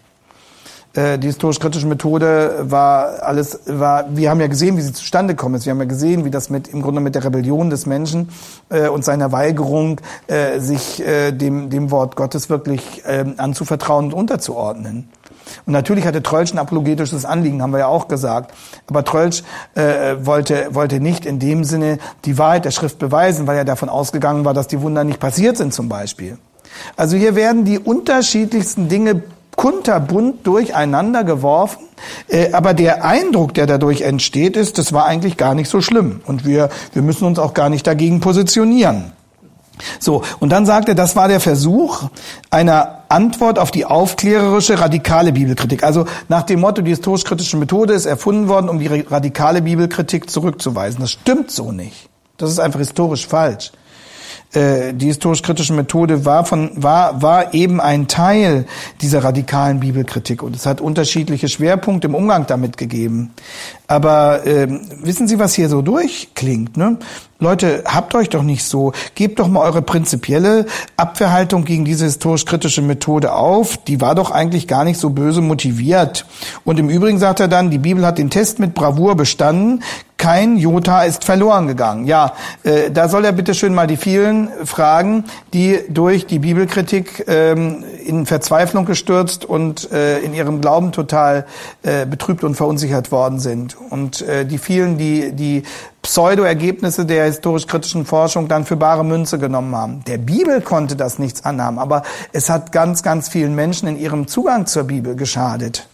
Äh, 0.96 1.18
die 1.18 1.26
historisch-kritische 1.26 1.86
Methode 1.86 2.64
war 2.70 3.22
alles, 3.22 3.60
war, 3.66 4.04
wir 4.16 4.30
haben 4.30 4.40
ja 4.40 4.46
gesehen, 4.46 4.76
wie 4.76 4.80
sie 4.80 4.92
zustande 4.92 5.34
gekommen 5.34 5.56
ist. 5.56 5.66
Wir 5.66 5.72
haben 5.72 5.80
ja 5.80 5.84
gesehen, 5.84 6.24
wie 6.24 6.30
das 6.30 6.48
mit, 6.50 6.68
im 6.68 6.82
Grunde 6.82 7.00
mit 7.00 7.14
der 7.14 7.24
Rebellion 7.24 7.70
des 7.70 7.86
Menschen 7.86 8.30
äh, 8.70 8.88
und 8.88 9.04
seiner 9.04 9.30
Weigerung, 9.30 10.00
äh, 10.26 10.58
sich 10.58 11.04
äh, 11.06 11.32
dem, 11.32 11.70
dem 11.70 11.90
Wort 11.90 12.16
Gottes 12.16 12.48
wirklich 12.48 13.04
äh, 13.04 13.24
anzuvertrauen 13.36 14.06
und 14.06 14.14
unterzuordnen. 14.14 15.08
Und 15.64 15.72
natürlich 15.72 16.06
hatte 16.06 16.22
Trölsch 16.22 16.52
ein 16.52 16.58
apologetisches 16.58 17.24
Anliegen, 17.24 17.62
haben 17.62 17.72
wir 17.72 17.80
ja 17.80 17.86
auch 17.86 18.08
gesagt. 18.08 18.52
Aber 18.88 19.04
Trölsch 19.04 19.44
äh, 19.74 20.16
wollte, 20.20 20.74
wollte 20.74 20.98
nicht 20.98 21.24
in 21.24 21.38
dem 21.38 21.62
Sinne 21.62 21.98
die 22.24 22.38
Wahrheit 22.38 22.64
der 22.64 22.72
Schrift 22.72 22.98
beweisen, 22.98 23.46
weil 23.46 23.56
er 23.56 23.64
davon 23.64 23.88
ausgegangen 23.88 24.44
war, 24.44 24.54
dass 24.54 24.66
die 24.66 24.80
Wunder 24.80 25.04
nicht 25.04 25.20
passiert 25.20 25.56
sind 25.56 25.72
zum 25.72 25.88
Beispiel. 25.88 26.38
Also 26.96 27.16
hier 27.16 27.34
werden 27.36 27.64
die 27.64 27.78
unterschiedlichsten 27.78 28.88
Dinge 28.88 29.22
kunterbunt 29.56 30.46
durcheinander 30.46 31.24
geworfen. 31.24 31.84
Äh, 32.28 32.52
aber 32.52 32.74
der 32.74 33.04
Eindruck, 33.04 33.54
der 33.54 33.66
dadurch 33.66 34.02
entsteht, 34.02 34.56
ist, 34.56 34.78
das 34.78 34.92
war 34.92 35.06
eigentlich 35.06 35.36
gar 35.36 35.54
nicht 35.54 35.68
so 35.68 35.80
schlimm. 35.80 36.20
Und 36.26 36.44
wir, 36.44 36.68
wir 36.92 37.02
müssen 37.02 37.24
uns 37.24 37.38
auch 37.38 37.54
gar 37.54 37.70
nicht 37.70 37.86
dagegen 37.86 38.20
positionieren. 38.20 39.12
So, 39.98 40.22
und 40.40 40.50
dann 40.50 40.64
sagt 40.64 40.88
er, 40.88 40.94
das 40.94 41.16
war 41.16 41.28
der 41.28 41.40
Versuch 41.40 42.04
einer 42.50 43.02
Antwort 43.08 43.58
auf 43.58 43.70
die 43.70 43.84
aufklärerische 43.84 44.80
radikale 44.80 45.32
Bibelkritik. 45.32 45.82
Also 45.82 46.06
nach 46.28 46.44
dem 46.44 46.60
Motto, 46.60 46.82
die 46.82 46.90
historisch-kritische 46.90 47.56
Methode 47.56 47.92
ist 47.92 48.06
erfunden 48.06 48.48
worden, 48.48 48.68
um 48.68 48.78
die 48.78 48.86
radikale 48.86 49.62
Bibelkritik 49.62 50.30
zurückzuweisen. 50.30 51.00
Das 51.00 51.10
stimmt 51.10 51.50
so 51.50 51.72
nicht. 51.72 52.08
Das 52.38 52.50
ist 52.50 52.58
einfach 52.58 52.80
historisch 52.80 53.26
falsch. 53.26 53.72
Äh, 54.52 54.94
die 54.94 55.06
historisch-kritische 55.06 55.72
Methode 55.72 56.24
war 56.24 56.44
von 56.44 56.70
war 56.76 57.20
war 57.20 57.52
eben 57.52 57.80
ein 57.80 58.06
Teil 58.06 58.66
dieser 59.00 59.24
radikalen 59.24 59.80
Bibelkritik 59.80 60.42
und 60.42 60.54
es 60.54 60.66
hat 60.66 60.80
unterschiedliche 60.80 61.48
Schwerpunkte 61.48 62.06
im 62.06 62.14
Umgang 62.14 62.46
damit 62.46 62.76
gegeben. 62.76 63.32
Aber 63.88 64.46
äh, 64.46 64.68
wissen 65.02 65.28
Sie, 65.28 65.38
was 65.38 65.54
hier 65.54 65.68
so 65.68 65.82
durchklingt? 65.82 66.76
Ne? 66.76 66.98
Leute, 67.38 67.84
habt 67.86 68.14
euch 68.14 68.30
doch 68.30 68.42
nicht 68.42 68.64
so. 68.64 68.92
Gebt 69.14 69.38
doch 69.38 69.48
mal 69.48 69.60
eure 69.60 69.82
prinzipielle 69.82 70.64
Abwehrhaltung 70.96 71.64
gegen 71.66 71.84
diese 71.84 72.06
historisch-kritische 72.06 72.80
Methode 72.80 73.34
auf. 73.34 73.76
Die 73.76 74.00
war 74.00 74.14
doch 74.14 74.30
eigentlich 74.30 74.66
gar 74.66 74.84
nicht 74.84 74.98
so 74.98 75.10
böse 75.10 75.42
motiviert. 75.42 76.24
Und 76.64 76.78
im 76.78 76.88
Übrigen 76.88 77.18
sagt 77.18 77.40
er 77.40 77.48
dann, 77.48 77.70
die 77.70 77.78
Bibel 77.78 78.06
hat 78.06 78.16
den 78.16 78.30
Test 78.30 78.58
mit 78.58 78.72
Bravour 78.72 79.16
bestanden. 79.16 79.82
Kein 80.16 80.56
Jota 80.56 81.02
ist 81.02 81.24
verloren 81.24 81.66
gegangen. 81.66 82.06
Ja, 82.06 82.32
äh, 82.62 82.90
da 82.90 83.10
soll 83.10 83.26
er 83.26 83.32
bitte 83.32 83.52
schön 83.52 83.74
mal 83.74 83.86
die 83.86 83.98
vielen 83.98 84.48
fragen, 84.64 85.24
die 85.52 85.80
durch 85.90 86.26
die 86.26 86.38
Bibelkritik 86.38 87.26
ähm, 87.28 87.84
in 88.02 88.24
Verzweiflung 88.24 88.86
gestürzt 88.86 89.44
und 89.44 89.92
äh, 89.92 90.20
in 90.20 90.32
ihrem 90.32 90.62
Glauben 90.62 90.92
total 90.92 91.44
äh, 91.82 92.06
betrübt 92.06 92.44
und 92.44 92.54
verunsichert 92.54 93.12
worden 93.12 93.40
sind. 93.40 93.75
Und 93.90 94.22
äh, 94.22 94.44
die 94.44 94.58
vielen, 94.58 94.98
die 94.98 95.32
die 95.32 95.62
Pseudo-Ergebnisse 96.02 97.04
der 97.04 97.24
historisch-kritischen 97.26 98.06
Forschung 98.06 98.48
dann 98.48 98.64
für 98.64 98.76
bare 98.76 99.04
Münze 99.04 99.38
genommen 99.38 99.74
haben. 99.74 100.04
Der 100.04 100.18
Bibel 100.18 100.60
konnte 100.60 100.96
das 100.96 101.18
nichts 101.18 101.44
anhaben, 101.44 101.78
aber 101.78 102.02
es 102.32 102.48
hat 102.48 102.72
ganz, 102.72 103.02
ganz 103.02 103.28
vielen 103.28 103.54
Menschen 103.54 103.88
in 103.88 103.98
ihrem 103.98 104.28
Zugang 104.28 104.66
zur 104.66 104.84
Bibel 104.84 105.16
geschadet. 105.16 105.88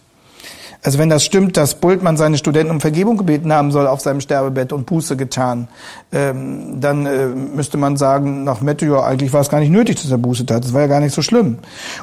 Also 0.83 0.99
wenn 0.99 1.09
das 1.09 1.23
stimmt, 1.23 1.55
dass 1.55 1.75
Bultmann 1.75 2.17
seine 2.17 2.37
Studenten 2.37 2.71
um 2.71 2.81
Vergebung 2.81 3.17
gebeten 3.17 3.53
haben 3.53 3.71
soll 3.71 3.87
auf 3.87 4.01
seinem 4.01 4.19
Sterbebett 4.19 4.73
und 4.73 4.85
Buße 4.85 5.15
getan, 5.15 5.69
ähm, 6.11 6.81
dann 6.81 7.05
äh, 7.05 7.27
müsste 7.27 7.77
man 7.77 7.95
sagen, 7.95 8.43
nach 8.43 8.59
Meteor, 8.59 9.05
eigentlich 9.05 9.31
war 9.31 9.39
es 9.39 9.49
gar 9.49 9.59
nicht 9.59 9.71
nötig, 9.71 10.01
dass 10.01 10.11
er 10.11 10.17
Buße 10.17 10.45
tat. 10.45 10.63
Das 10.65 10.73
war 10.73 10.81
ja 10.81 10.87
gar 10.87 10.99
nicht 10.99 11.15
so 11.15 11.21
schlimm. 11.21 11.59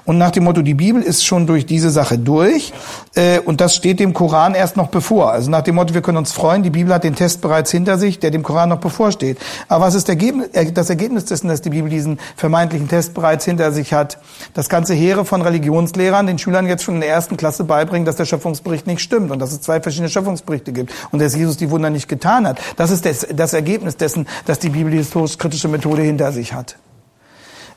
Und 0.07 0.17
nach 0.17 0.31
dem 0.31 0.45
Motto, 0.45 0.63
die 0.63 0.75
Bibel 0.75 1.03
ist 1.03 1.27
schon 1.27 1.47
durch 1.47 1.67
diese 1.67 1.91
Sache 1.91 2.19
durch 2.19 2.73
äh, 3.15 3.39
und 3.41 3.61
das 3.61 3.77
steht 3.77 4.01
dem 4.01 4.15
Koran 4.15 4.55
erst 4.55 4.79
noch 4.79 4.89
bevor. 4.89 5.31
Also 5.31 5.51
nach 5.51 5.63
dem 5.63 5.75
Motto, 5.75 5.93
wir 5.93 6.01
können 6.01 6.19
uns 6.19 6.33
freuen, 6.33 6.63
die 6.63 6.71
Bibel 6.71 6.95
hat 6.95 7.05
den 7.05 7.15
Test 7.15 7.43
bereits 7.43 7.71
hinter 7.71 7.99
sich, 7.99 8.19
der 8.19 8.31
dem 8.31 8.43
Koran 8.43 8.71
noch 8.71 8.81
bevorsteht. 8.81 9.39
Aber 9.69 9.85
was 9.85 9.95
ist 9.95 10.09
das 10.09 10.91
Ergebnis 10.91 11.25
dessen, 11.27 11.49
dass 11.49 11.61
die 11.61 11.71
Bibel 11.71 11.91
diesen 11.91 12.19
vermeintlichen 12.37 12.89
Test 12.89 13.13
bereits 13.13 13.45
hinter 13.45 13.73
sich 13.73 13.93
hat? 13.93 14.19
Das 14.55 14.71
ganze 14.71 14.95
Heere 14.95 15.27
von 15.27 15.43
Religionslehrern 15.43 16.27
den 16.27 16.39
Schülern 16.39 16.67
jetzt 16.67 16.83
schon 16.83 16.95
in 16.95 17.01
der 17.03 17.11
ersten 17.11 17.37
Klasse 17.37 17.65
beibringen, 17.65 18.07
dass 18.07 18.17
der 18.17 18.25
Schöpfungsbericht 18.25 18.70
Schöpfungsbericht 18.71 18.87
nicht 18.87 19.01
stimmt 19.01 19.31
und 19.31 19.39
dass 19.39 19.53
es 19.53 19.61
zwei 19.61 19.81
verschiedene 19.81 20.09
Schöpfungsberichte 20.09 20.73
gibt 20.73 20.93
und 21.11 21.21
dass 21.21 21.35
Jesus 21.35 21.57
die 21.57 21.71
Wunder 21.71 21.91
nicht 21.91 22.09
getan 22.09 22.47
hat. 22.47 22.61
Das 22.77 22.91
ist 22.91 23.05
das, 23.05 23.27
das 23.33 23.53
Ergebnis 23.53 23.97
dessen, 23.97 24.27
dass 24.47 24.59
die 24.59 24.71
Bibel 24.71 24.91
die 24.91 24.99
historisch-kritische 24.99 25.69
Methode 25.69 26.03
hinter 26.03 26.33
sich 26.33 26.53
hat. 26.53 26.77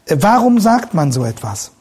Äh, 0.06 0.18
warum 0.20 0.60
sagt 0.60 0.94
man 0.94 1.12
so 1.12 1.26
etwas? 1.26 1.72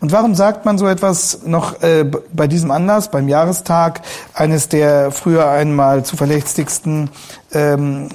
Und 0.00 0.12
warum 0.12 0.34
sagt 0.34 0.66
man 0.66 0.76
so 0.76 0.86
etwas 0.86 1.40
noch 1.46 1.82
äh, 1.82 2.04
bei 2.32 2.46
diesem 2.46 2.70
Anlass, 2.70 3.10
beim 3.10 3.28
Jahrestag 3.28 4.02
eines 4.34 4.68
der 4.68 5.10
früher 5.10 5.48
einmal 5.48 6.04
zuverlässigsten 6.04 7.08
ähm, 7.52 8.08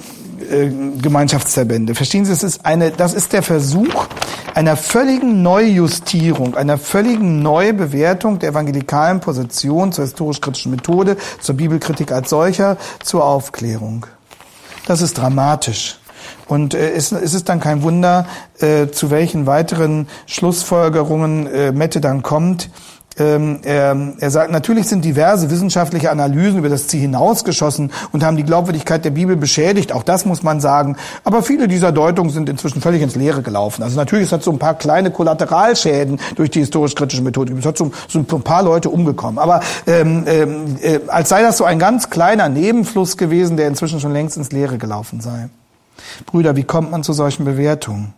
äh, 0.50 0.70
Gemeinschaftsverbände. 1.00 1.94
Verstehen 1.94 2.24
Sie, 2.24 2.32
es 2.32 2.42
ist 2.42 2.64
eine, 2.64 2.90
das 2.90 3.14
ist 3.14 3.32
der 3.32 3.42
Versuch 3.42 4.06
einer 4.54 4.76
völligen 4.76 5.42
Neujustierung, 5.42 6.54
einer 6.54 6.78
völligen 6.78 7.42
Neubewertung 7.42 8.38
der 8.38 8.50
evangelikalen 8.50 9.20
Position 9.20 9.92
zur 9.92 10.04
historisch-kritischen 10.04 10.70
Methode, 10.70 11.16
zur 11.40 11.56
Bibelkritik 11.56 12.10
als 12.10 12.30
solcher, 12.30 12.78
zur 13.02 13.24
Aufklärung. 13.24 14.06
Das 14.86 15.02
ist 15.02 15.18
dramatisch. 15.18 15.98
Und 16.48 16.74
äh, 16.74 16.90
es, 16.92 17.12
es 17.12 17.34
ist 17.34 17.48
dann 17.48 17.60
kein 17.60 17.82
Wunder, 17.82 18.26
äh, 18.60 18.88
zu 18.88 19.10
welchen 19.10 19.46
weiteren 19.46 20.08
Schlussfolgerungen 20.26 21.46
äh, 21.46 21.72
Mette 21.72 22.00
dann 22.00 22.22
kommt 22.22 22.70
ähm, 23.18 23.60
er, 23.62 23.96
er 24.18 24.30
sagt, 24.30 24.50
natürlich 24.50 24.88
sind 24.88 25.04
diverse 25.04 25.50
wissenschaftliche 25.50 26.10
Analysen 26.10 26.58
über 26.58 26.68
das 26.68 26.86
Ziel 26.86 27.00
hinausgeschossen 27.00 27.90
und 28.12 28.24
haben 28.24 28.36
die 28.36 28.44
Glaubwürdigkeit 28.44 29.04
der 29.04 29.10
Bibel 29.10 29.36
beschädigt. 29.36 29.92
Auch 29.92 30.02
das 30.02 30.26
muss 30.26 30.42
man 30.42 30.60
sagen. 30.60 30.96
Aber 31.24 31.42
viele 31.42 31.68
dieser 31.68 31.92
Deutungen 31.92 32.30
sind 32.30 32.48
inzwischen 32.48 32.80
völlig 32.80 33.02
ins 33.02 33.16
Leere 33.16 33.42
gelaufen. 33.42 33.82
Also 33.82 33.96
natürlich, 33.96 34.26
es 34.26 34.32
hat 34.32 34.42
so 34.42 34.50
ein 34.50 34.58
paar 34.58 34.74
kleine 34.74 35.10
Kollateralschäden 35.10 36.20
durch 36.34 36.50
die 36.50 36.60
historisch-kritische 36.60 37.22
Methode. 37.22 37.54
Es 37.58 37.64
hat 37.64 37.78
so, 37.78 37.90
so 38.08 38.18
ein 38.18 38.26
paar 38.26 38.62
Leute 38.62 38.90
umgekommen. 38.90 39.38
Aber 39.38 39.60
ähm, 39.86 40.24
ähm, 40.26 40.76
äh, 40.82 41.00
als 41.08 41.28
sei 41.28 41.42
das 41.42 41.56
so 41.56 41.64
ein 41.64 41.78
ganz 41.78 42.10
kleiner 42.10 42.48
Nebenfluss 42.48 43.16
gewesen, 43.16 43.56
der 43.56 43.68
inzwischen 43.68 44.00
schon 44.00 44.12
längst 44.12 44.36
ins 44.36 44.52
Leere 44.52 44.78
gelaufen 44.78 45.20
sei. 45.20 45.48
Brüder, 46.26 46.56
wie 46.56 46.64
kommt 46.64 46.90
man 46.90 47.02
zu 47.02 47.12
solchen 47.12 47.44
Bewertungen? 47.44 48.12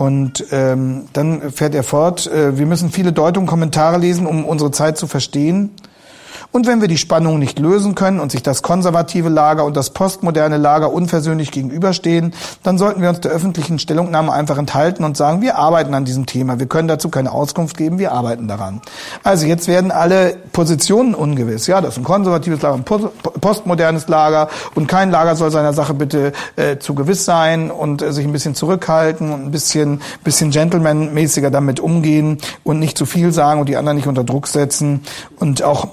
Und 0.00 0.46
ähm, 0.50 1.08
dann 1.12 1.52
fährt 1.52 1.74
er 1.74 1.82
fort, 1.82 2.26
äh, 2.26 2.56
wir 2.56 2.64
müssen 2.64 2.90
viele 2.90 3.12
Deutungen, 3.12 3.46
Kommentare 3.46 3.98
lesen, 3.98 4.26
um 4.26 4.46
unsere 4.46 4.70
Zeit 4.70 4.96
zu 4.96 5.06
verstehen. 5.06 5.72
Und 6.52 6.66
wenn 6.66 6.80
wir 6.80 6.88
die 6.88 6.98
Spannung 6.98 7.38
nicht 7.38 7.58
lösen 7.58 7.94
können 7.94 8.20
und 8.20 8.32
sich 8.32 8.42
das 8.42 8.62
konservative 8.62 9.28
Lager 9.28 9.64
und 9.64 9.76
das 9.76 9.90
postmoderne 9.90 10.56
Lager 10.56 10.92
unversöhnlich 10.92 11.50
gegenüberstehen, 11.50 12.34
dann 12.62 12.78
sollten 12.78 13.02
wir 13.02 13.08
uns 13.08 13.20
der 13.20 13.30
öffentlichen 13.30 13.78
Stellungnahme 13.78 14.32
einfach 14.32 14.58
enthalten 14.58 15.04
und 15.04 15.16
sagen, 15.16 15.40
wir 15.42 15.56
arbeiten 15.56 15.94
an 15.94 16.04
diesem 16.04 16.26
Thema. 16.26 16.58
Wir 16.58 16.66
können 16.66 16.88
dazu 16.88 17.08
keine 17.08 17.32
Auskunft 17.32 17.76
geben, 17.76 17.98
wir 17.98 18.12
arbeiten 18.12 18.48
daran. 18.48 18.80
Also 19.22 19.46
jetzt 19.46 19.68
werden 19.68 19.90
alle 19.90 20.36
Positionen 20.52 21.14
ungewiss. 21.14 21.66
Ja, 21.66 21.80
das 21.80 21.94
ist 21.94 21.98
ein 21.98 22.04
konservatives 22.04 22.62
Lager, 22.62 22.74
ein 22.74 22.84
postmodernes 23.40 24.08
Lager 24.08 24.48
und 24.74 24.86
kein 24.86 25.10
Lager 25.10 25.36
soll 25.36 25.50
seiner 25.50 25.72
Sache 25.72 25.94
bitte 25.94 26.32
äh, 26.56 26.78
zu 26.78 26.94
gewiss 26.94 27.24
sein 27.24 27.70
und 27.70 28.02
äh, 28.02 28.12
sich 28.12 28.24
ein 28.24 28.32
bisschen 28.32 28.54
zurückhalten 28.54 29.32
und 29.32 29.46
ein 29.46 29.50
bisschen, 29.50 30.00
bisschen 30.24 30.50
gentlemanmäßiger 30.50 31.50
damit 31.50 31.80
umgehen 31.80 32.38
und 32.64 32.78
nicht 32.78 32.98
zu 32.98 33.06
viel 33.06 33.32
sagen 33.32 33.60
und 33.60 33.68
die 33.68 33.76
anderen 33.76 33.96
nicht 33.96 34.08
unter 34.08 34.24
Druck 34.24 34.46
setzen 34.46 35.02
und 35.38 35.62
auch 35.62 35.88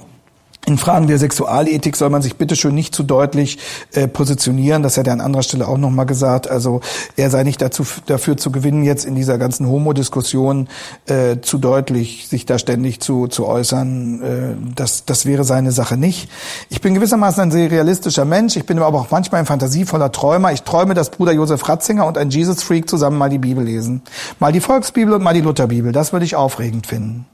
in 0.67 0.77
Fragen 0.77 1.07
der 1.07 1.17
Sexualethik 1.17 1.95
soll 1.95 2.09
man 2.09 2.21
sich 2.21 2.35
bitteschön 2.35 2.75
nicht 2.75 2.93
zu 2.93 3.03
deutlich 3.03 3.57
äh, 3.93 4.05
positionieren. 4.05 4.83
Das 4.83 4.97
hat 4.97 5.07
er 5.07 5.13
an 5.13 5.21
anderer 5.21 5.41
Stelle 5.41 5.65
auch 5.65 5.77
nochmal 5.77 6.05
gesagt. 6.05 6.49
Also 6.49 6.81
er 7.15 7.29
sei 7.29 7.43
nicht 7.43 7.61
dazu, 7.61 7.85
dafür 8.05 8.35
zu 8.35 8.51
gewinnen, 8.51 8.83
jetzt 8.83 9.05
in 9.05 9.15
dieser 9.15 9.37
ganzen 9.37 9.69
Homo-Diskussion 9.69 10.67
äh, 11.05 11.37
zu 11.41 11.57
deutlich 11.57 12.27
sich 12.27 12.45
da 12.45 12.59
ständig 12.59 12.99
zu, 12.99 13.27
zu 13.27 13.47
äußern. 13.47 14.21
Äh, 14.21 14.73
das, 14.75 15.05
das 15.05 15.25
wäre 15.25 15.45
seine 15.45 15.71
Sache 15.71 15.95
nicht. 15.95 16.29
Ich 16.67 16.81
bin 16.81 16.93
gewissermaßen 16.93 17.43
ein 17.43 17.51
sehr 17.51 17.71
realistischer 17.71 18.25
Mensch. 18.25 18.57
Ich 18.57 18.65
bin 18.65 18.77
aber 18.79 18.99
auch 18.99 19.09
manchmal 19.09 19.39
ein 19.39 19.45
fantasievoller 19.45 20.11
Träumer. 20.11 20.51
Ich 20.51 20.63
träume, 20.63 20.95
dass 20.95 21.11
Bruder 21.11 21.31
Josef 21.31 21.67
Ratzinger 21.69 22.05
und 22.05 22.17
ein 22.17 22.29
Jesus-Freak 22.29 22.89
zusammen 22.89 23.17
mal 23.17 23.29
die 23.29 23.37
Bibel 23.37 23.63
lesen. 23.63 24.01
Mal 24.39 24.51
die 24.51 24.59
Volksbibel 24.59 25.13
und 25.13 25.23
mal 25.23 25.33
die 25.33 25.39
Lutherbibel. 25.41 25.93
Das 25.93 26.11
würde 26.11 26.25
ich 26.25 26.35
aufregend 26.35 26.87
finden. 26.87 27.25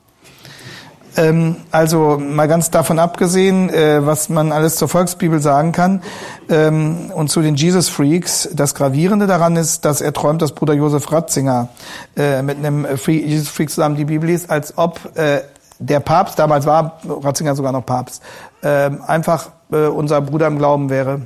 Ähm, 1.16 1.58
also 1.72 2.18
mal 2.18 2.48
ganz 2.48 2.72
davon 2.72 2.98
abgesehen, 2.98 3.70
äh, 3.70 4.06
was 4.06 4.30
man 4.30 4.52
alles 4.52 4.76
zur 4.76 4.88
Volksbibel 4.88 5.40
sagen 5.40 5.72
kann 5.72 6.02
ähm, 6.50 7.12
und 7.14 7.30
zu 7.30 7.42
den 7.42 7.56
Jesus 7.56 7.90
Freaks. 7.90 8.50
Das 8.54 8.74
Gravierende 8.74 9.28
daran 9.28 9.56
ist, 9.56 9.86
dass 9.86 10.02
er 10.02 10.14
träumt, 10.14 10.42
dass 10.42 10.54
Bruder 10.54 10.74
Josef 10.74 11.12
Ratzinger 11.12 11.70
äh, 12.18 12.42
mit 12.42 12.58
einem 12.58 12.88
Jesus 13.06 13.50
Freak 13.50 13.70
zusammen 13.70 13.96
die 13.96 14.06
Bibel 14.06 14.28
liest, 14.28 14.50
als 14.50 14.78
ob 14.78 15.16
äh, 15.16 15.42
der 15.80 16.00
Papst, 16.00 16.40
damals 16.40 16.66
war 16.66 17.00
Ratzinger 17.08 17.56
sogar 17.56 17.72
noch 17.72 17.86
Papst, 17.86 18.24
äh, 18.62 18.90
einfach 19.06 19.50
äh, 19.72 19.88
unser 19.88 20.22
Bruder 20.22 20.48
im 20.48 20.58
Glauben 20.58 20.90
wäre. 20.90 21.22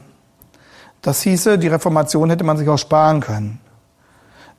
Das 1.01 1.21
hieße, 1.21 1.57
die 1.57 1.67
Reformation 1.67 2.29
hätte 2.29 2.43
man 2.43 2.57
sich 2.57 2.67
auch 2.67 2.77
sparen 2.77 3.21
können. 3.21 3.59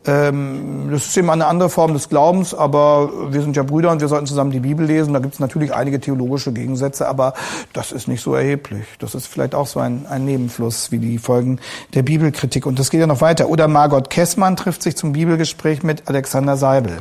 Ähm, 0.08 0.88
das 0.90 1.06
ist 1.06 1.16
eben 1.18 1.28
eine 1.28 1.46
andere 1.46 1.68
Form 1.68 1.92
des 1.92 2.08
Glaubens, 2.08 2.54
aber 2.54 3.30
wir 3.30 3.42
sind 3.42 3.56
ja 3.56 3.62
Brüder 3.62 3.90
und 3.90 4.00
wir 4.00 4.08
sollten 4.08 4.24
zusammen 4.24 4.50
die 4.50 4.60
Bibel 4.60 4.86
lesen. 4.86 5.12
Da 5.12 5.18
gibt 5.18 5.34
es 5.34 5.40
natürlich 5.40 5.74
einige 5.74 6.00
theologische 6.00 6.50
Gegensätze, 6.50 7.06
aber 7.06 7.34
das 7.74 7.92
ist 7.92 8.08
nicht 8.08 8.22
so 8.22 8.34
erheblich. 8.34 8.86
Das 9.00 9.14
ist 9.14 9.26
vielleicht 9.26 9.54
auch 9.54 9.66
so 9.66 9.80
ein, 9.80 10.06
ein 10.08 10.24
Nebenfluss 10.24 10.90
wie 10.90 10.98
die 10.98 11.18
Folgen 11.18 11.60
der 11.92 12.02
Bibelkritik. 12.02 12.64
Und 12.64 12.78
das 12.78 12.88
geht 12.88 13.00
ja 13.00 13.06
noch 13.06 13.20
weiter. 13.20 13.50
Oder 13.50 13.68
Margot 13.68 14.08
Kessmann 14.08 14.56
trifft 14.56 14.82
sich 14.82 14.96
zum 14.96 15.12
Bibelgespräch 15.12 15.82
mit 15.82 16.08
Alexander 16.08 16.56
Seibel. 16.56 16.98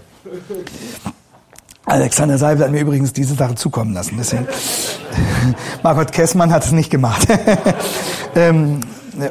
Alexander 1.86 2.38
Seibel 2.38 2.66
hat 2.66 2.72
mir 2.72 2.82
übrigens 2.82 3.14
diese 3.14 3.36
Sache 3.36 3.56
zukommen 3.56 3.94
lassen. 3.94 4.16
Deswegen. 4.18 4.48
Margot 5.84 6.12
Kessmann 6.12 6.52
hat 6.52 6.66
es 6.66 6.74
nicht 6.74 6.90
gemacht. 6.90 7.26
ähm, 8.36 8.82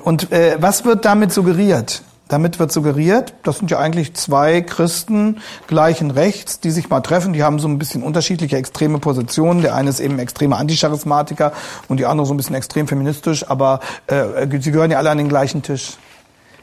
und 0.02 0.32
äh, 0.32 0.56
was 0.58 0.86
wird 0.86 1.04
damit 1.04 1.30
suggeriert? 1.30 2.02
Damit 2.28 2.58
wird 2.58 2.72
suggeriert, 2.72 3.34
das 3.44 3.58
sind 3.58 3.70
ja 3.70 3.78
eigentlich 3.78 4.14
zwei 4.14 4.60
Christen 4.60 5.38
gleichen 5.68 6.10
Rechts, 6.10 6.58
die 6.58 6.72
sich 6.72 6.88
mal 6.88 7.00
treffen. 7.00 7.32
Die 7.32 7.44
haben 7.44 7.60
so 7.60 7.68
ein 7.68 7.78
bisschen 7.78 8.02
unterschiedliche 8.02 8.56
extreme 8.56 8.98
Positionen. 8.98 9.62
Der 9.62 9.76
eine 9.76 9.90
ist 9.90 10.00
eben 10.00 10.18
extremer 10.18 10.58
Anticharismatiker 10.58 11.52
und 11.86 11.98
die 12.00 12.06
andere 12.06 12.26
so 12.26 12.34
ein 12.34 12.36
bisschen 12.36 12.56
extrem 12.56 12.88
feministisch, 12.88 13.48
aber 13.48 13.78
äh, 14.08 14.46
sie 14.60 14.72
gehören 14.72 14.90
ja 14.90 14.98
alle 14.98 15.10
an 15.10 15.18
den 15.18 15.28
gleichen 15.28 15.62
Tisch. 15.62 15.98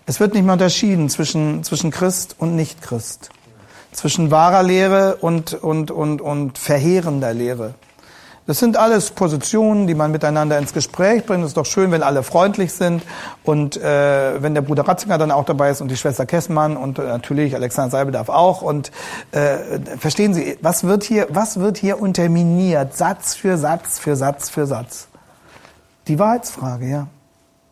Es 0.05 0.19
wird 0.19 0.33
nicht 0.33 0.43
mehr 0.43 0.53
unterschieden 0.53 1.09
zwischen, 1.09 1.63
zwischen 1.63 1.91
Christ 1.91 2.35
und 2.37 2.57
Nicht-Christ. 2.57 3.29
Zwischen 3.93 4.31
wahrer 4.31 4.63
Lehre 4.63 5.15
und, 5.21 5.53
und, 5.53 5.91
und, 5.91 6.19
und 6.19 6.57
verheerender 6.57 7.33
Lehre. 7.33 7.75
Das 8.45 8.59
sind 8.59 8.75
alles 8.75 9.11
Positionen, 9.11 9.87
die 9.87 9.95
man 9.95 10.11
miteinander 10.11 10.57
ins 10.57 10.73
Gespräch 10.73 11.25
bringt. 11.25 11.43
Es 11.43 11.51
ist 11.51 11.57
doch 11.57 11.65
schön, 11.65 11.91
wenn 11.91 12.03
alle 12.03 12.23
freundlich 12.23 12.73
sind 12.73 13.01
und 13.43 13.77
äh, 13.77 14.41
wenn 14.41 14.53
der 14.53 14.61
Bruder 14.61 14.85
Ratzinger 14.85 15.17
dann 15.17 15.31
auch 15.31 15.45
dabei 15.45 15.69
ist 15.69 15.79
und 15.79 15.89
die 15.89 15.95
Schwester 15.95 16.25
Kessmann 16.25 16.75
und 16.75 16.99
äh, 16.99 17.03
natürlich 17.03 17.55
Alexander 17.55 17.91
Seibel 17.91 18.11
darf 18.11 18.27
auch. 18.27 18.61
Und 18.61 18.91
äh, 19.31 19.79
verstehen 19.97 20.33
Sie, 20.33 20.57
was 20.61 20.83
wird 20.83 21.03
hier, 21.03 21.27
was 21.29 21.61
wird 21.61 21.77
hier 21.77 22.01
unterminiert? 22.01 22.97
Satz 22.97 23.33
für 23.33 23.57
Satz 23.57 23.97
für 23.99 24.17
Satz 24.17 24.49
für 24.49 24.65
Satz. 24.65 25.07
Die 26.09 26.19
Wahrheitsfrage, 26.19 26.85
ja. 26.85 27.07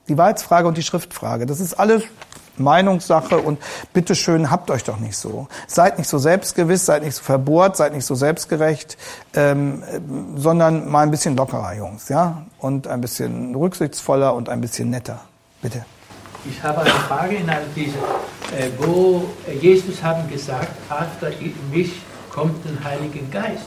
Die 0.07 0.17
Wahrheitsfrage 0.17 0.69
und 0.69 0.77
die 0.77 0.83
Schriftfrage. 0.83 1.45
Das 1.45 1.59
ist 1.59 1.73
alles 1.73 2.03
Meinungssache 2.57 3.37
und 3.37 3.59
bitteschön, 3.93 4.51
habt 4.51 4.69
euch 4.71 4.83
doch 4.83 4.99
nicht 4.99 5.17
so. 5.17 5.47
Seid 5.67 5.97
nicht 5.97 6.07
so 6.07 6.17
selbstgewiss, 6.17 6.85
seid 6.85 7.03
nicht 7.03 7.15
so 7.15 7.23
verbohrt, 7.23 7.77
seid 7.77 7.93
nicht 7.93 8.05
so 8.05 8.15
selbstgerecht, 8.15 8.97
ähm, 9.33 9.83
sondern 10.35 10.89
mal 10.89 11.01
ein 11.03 11.11
bisschen 11.11 11.35
lockerer, 11.35 11.73
Jungs, 11.75 12.09
ja? 12.09 12.43
Und 12.59 12.87
ein 12.87 13.01
bisschen 13.01 13.55
rücksichtsvoller 13.55 14.33
und 14.33 14.49
ein 14.49 14.61
bisschen 14.61 14.89
netter. 14.89 15.21
Bitte. 15.61 15.85
Ich 16.49 16.61
habe 16.63 16.81
eine 16.81 16.89
Frage 16.89 17.35
in 17.35 17.49
all 17.49 17.63
diese, 17.75 17.97
äh, 18.57 18.69
wo 18.79 19.25
Jesus 19.61 20.01
haben 20.01 20.27
gesagt, 20.29 20.71
after 20.89 21.29
mich 21.71 22.01
kommt 22.31 22.65
der 22.65 22.83
Heilige 22.83 23.19
Geist. 23.31 23.65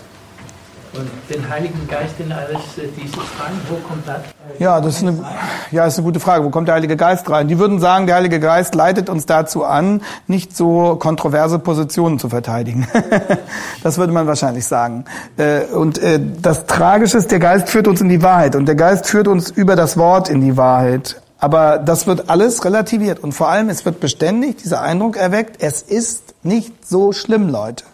Und 0.96 1.10
den 1.28 1.48
Heiligen 1.48 1.88
Geist 1.88 2.14
in 2.20 2.30
alles 2.30 2.78
äh, 2.78 2.86
diese 2.96 3.14
Fragen, 3.14 3.60
wo 3.68 3.76
kommt 3.88 4.06
das? 4.06 4.20
Ja, 4.60 4.80
das 4.80 4.96
ist 4.96 5.02
eine, 5.02 5.24
ja, 5.72 5.86
ist 5.86 5.98
eine 5.98 6.04
gute 6.04 6.20
Frage. 6.20 6.44
Wo 6.44 6.50
kommt 6.50 6.68
der 6.68 6.76
Heilige 6.76 6.96
Geist 6.96 7.28
rein? 7.28 7.48
Die 7.48 7.58
würden 7.58 7.80
sagen, 7.80 8.06
der 8.06 8.14
Heilige 8.14 8.38
Geist 8.38 8.76
leitet 8.76 9.08
uns 9.08 9.26
dazu 9.26 9.64
an, 9.64 10.02
nicht 10.28 10.56
so 10.56 10.94
kontroverse 10.94 11.58
Positionen 11.58 12.20
zu 12.20 12.28
verteidigen. 12.28 12.86
das 13.82 13.98
würde 13.98 14.12
man 14.12 14.28
wahrscheinlich 14.28 14.66
sagen. 14.66 15.04
Äh, 15.36 15.64
und 15.64 15.98
äh, 15.98 16.20
das 16.40 16.66
Tragische 16.66 17.18
ist, 17.18 17.32
der 17.32 17.40
Geist 17.40 17.68
führt 17.70 17.88
uns 17.88 18.00
in 18.00 18.08
die 18.08 18.22
Wahrheit. 18.22 18.54
Und 18.54 18.66
der 18.66 18.76
Geist 18.76 19.06
führt 19.08 19.26
uns 19.26 19.50
über 19.50 19.74
das 19.74 19.96
Wort 19.96 20.28
in 20.28 20.40
die 20.40 20.56
Wahrheit. 20.56 21.20
Aber 21.38 21.78
das 21.78 22.06
wird 22.06 22.30
alles 22.30 22.64
relativiert. 22.64 23.18
Und 23.18 23.32
vor 23.32 23.48
allem, 23.48 23.68
es 23.68 23.84
wird 23.84 23.98
beständig 23.98 24.58
dieser 24.58 24.80
Eindruck 24.80 25.16
erweckt, 25.16 25.56
es 25.60 25.82
ist 25.82 26.34
nicht 26.44 26.86
so 26.86 27.12
schlimm, 27.12 27.48
Leute. 27.48 27.84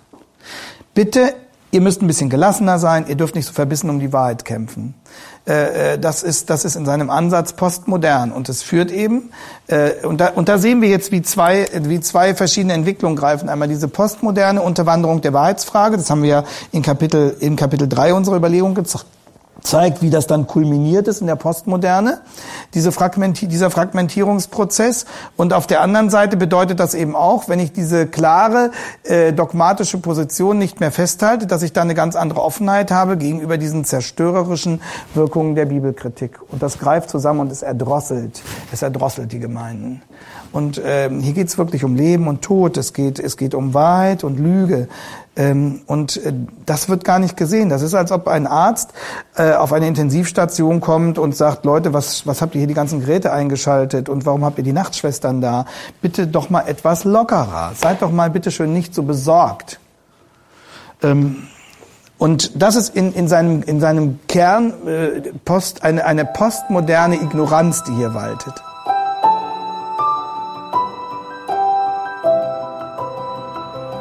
Bitte 0.92 1.34
Ihr 1.72 1.80
müsst 1.80 2.02
ein 2.02 2.08
bisschen 2.08 2.30
gelassener 2.30 2.78
sein, 2.78 3.06
ihr 3.06 3.14
dürft 3.14 3.36
nicht 3.36 3.46
so 3.46 3.52
verbissen 3.52 3.90
um 3.90 4.00
die 4.00 4.12
Wahrheit 4.12 4.44
kämpfen. 4.44 4.94
Äh, 5.46 5.94
äh, 5.94 5.98
das 5.98 6.22
ist, 6.22 6.50
das 6.50 6.64
ist 6.64 6.74
in 6.74 6.84
seinem 6.84 7.10
Ansatz 7.10 7.52
postmodern 7.52 8.32
und 8.32 8.48
es 8.48 8.62
führt 8.62 8.90
eben, 8.90 9.30
äh, 9.68 10.04
und 10.04 10.20
da, 10.20 10.28
und 10.28 10.48
da 10.48 10.58
sehen 10.58 10.82
wir 10.82 10.88
jetzt, 10.88 11.12
wie 11.12 11.22
zwei, 11.22 11.68
wie 11.82 12.00
zwei 12.00 12.34
verschiedene 12.34 12.72
Entwicklungen 12.72 13.16
greifen. 13.16 13.48
Einmal 13.48 13.68
diese 13.68 13.86
postmoderne 13.86 14.62
Unterwanderung 14.62 15.20
der 15.20 15.32
Wahrheitsfrage, 15.32 15.96
das 15.96 16.10
haben 16.10 16.22
wir 16.22 16.30
ja 16.30 16.44
in 16.72 16.82
Kapitel, 16.82 17.36
in 17.38 17.56
Kapitel 17.56 17.88
3 17.88 18.14
unserer 18.14 18.36
Überlegung 18.36 18.74
gezeigt 18.74 19.06
zeigt, 19.62 20.02
wie 20.02 20.10
das 20.10 20.26
dann 20.26 20.46
kulminiert 20.46 21.08
ist 21.08 21.20
in 21.20 21.26
der 21.26 21.36
Postmoderne, 21.36 22.20
diese 22.74 22.92
Fragmenti 22.92 23.46
dieser 23.46 23.70
Fragmentierungsprozess. 23.70 25.06
Und 25.36 25.52
auf 25.52 25.66
der 25.66 25.80
anderen 25.80 26.10
Seite 26.10 26.36
bedeutet 26.36 26.80
das 26.80 26.94
eben 26.94 27.16
auch, 27.16 27.48
wenn 27.48 27.58
ich 27.58 27.72
diese 27.72 28.06
klare 28.06 28.70
äh, 29.04 29.32
dogmatische 29.32 29.98
Position 29.98 30.58
nicht 30.58 30.80
mehr 30.80 30.92
festhalte, 30.92 31.46
dass 31.46 31.62
ich 31.62 31.72
da 31.72 31.82
eine 31.82 31.94
ganz 31.94 32.16
andere 32.16 32.42
Offenheit 32.42 32.90
habe 32.90 33.16
gegenüber 33.16 33.58
diesen 33.58 33.84
zerstörerischen 33.84 34.80
Wirkungen 35.14 35.54
der 35.54 35.66
Bibelkritik. 35.66 36.38
Und 36.50 36.62
das 36.62 36.78
greift 36.78 37.10
zusammen 37.10 37.40
und 37.40 37.52
es 37.52 37.62
erdrosselt, 37.62 38.42
es 38.72 38.82
erdrosselt 38.82 39.32
die 39.32 39.40
Gemeinden. 39.40 40.02
Und 40.52 40.80
ähm, 40.84 41.20
hier 41.20 41.32
geht 41.32 41.48
es 41.48 41.58
wirklich 41.58 41.84
um 41.84 41.94
Leben 41.94 42.26
und 42.26 42.42
Tod, 42.42 42.76
es 42.76 42.92
geht, 42.92 43.18
es 43.18 43.36
geht 43.36 43.54
um 43.54 43.72
Wahrheit 43.72 44.24
und 44.24 44.38
Lüge. 44.38 44.88
Ähm, 45.36 45.82
und 45.86 46.16
äh, 46.24 46.32
das 46.66 46.88
wird 46.88 47.04
gar 47.04 47.20
nicht 47.20 47.36
gesehen. 47.36 47.68
Das 47.68 47.82
ist, 47.82 47.94
als 47.94 48.10
ob 48.10 48.26
ein 48.26 48.48
Arzt 48.48 48.90
äh, 49.36 49.52
auf 49.52 49.72
eine 49.72 49.86
Intensivstation 49.86 50.80
kommt 50.80 51.18
und 51.18 51.36
sagt, 51.36 51.64
Leute, 51.64 51.92
was, 51.92 52.26
was 52.26 52.42
habt 52.42 52.54
ihr 52.54 52.60
hier 52.60 52.68
die 52.68 52.74
ganzen 52.74 53.00
Geräte 53.00 53.32
eingeschaltet 53.32 54.08
und 54.08 54.26
warum 54.26 54.44
habt 54.44 54.58
ihr 54.58 54.64
die 54.64 54.72
Nachtschwestern 54.72 55.40
da? 55.40 55.66
Bitte 56.02 56.26
doch 56.26 56.50
mal 56.50 56.62
etwas 56.66 57.04
lockerer. 57.04 57.72
Seid 57.76 58.02
doch 58.02 58.10
mal 58.10 58.30
bitteschön 58.30 58.72
nicht 58.72 58.92
so 58.92 59.04
besorgt. 59.04 59.78
Ähm, 61.02 61.44
und 62.18 62.60
das 62.60 62.76
ist 62.76 62.94
in, 62.94 63.14
in, 63.14 63.28
seinem, 63.28 63.62
in 63.62 63.80
seinem 63.80 64.18
Kern 64.28 64.74
äh, 64.86 65.20
Post, 65.44 65.84
eine, 65.84 66.04
eine 66.04 66.24
postmoderne 66.24 67.16
Ignoranz, 67.16 67.84
die 67.84 67.94
hier 67.94 68.12
waltet. 68.12 68.62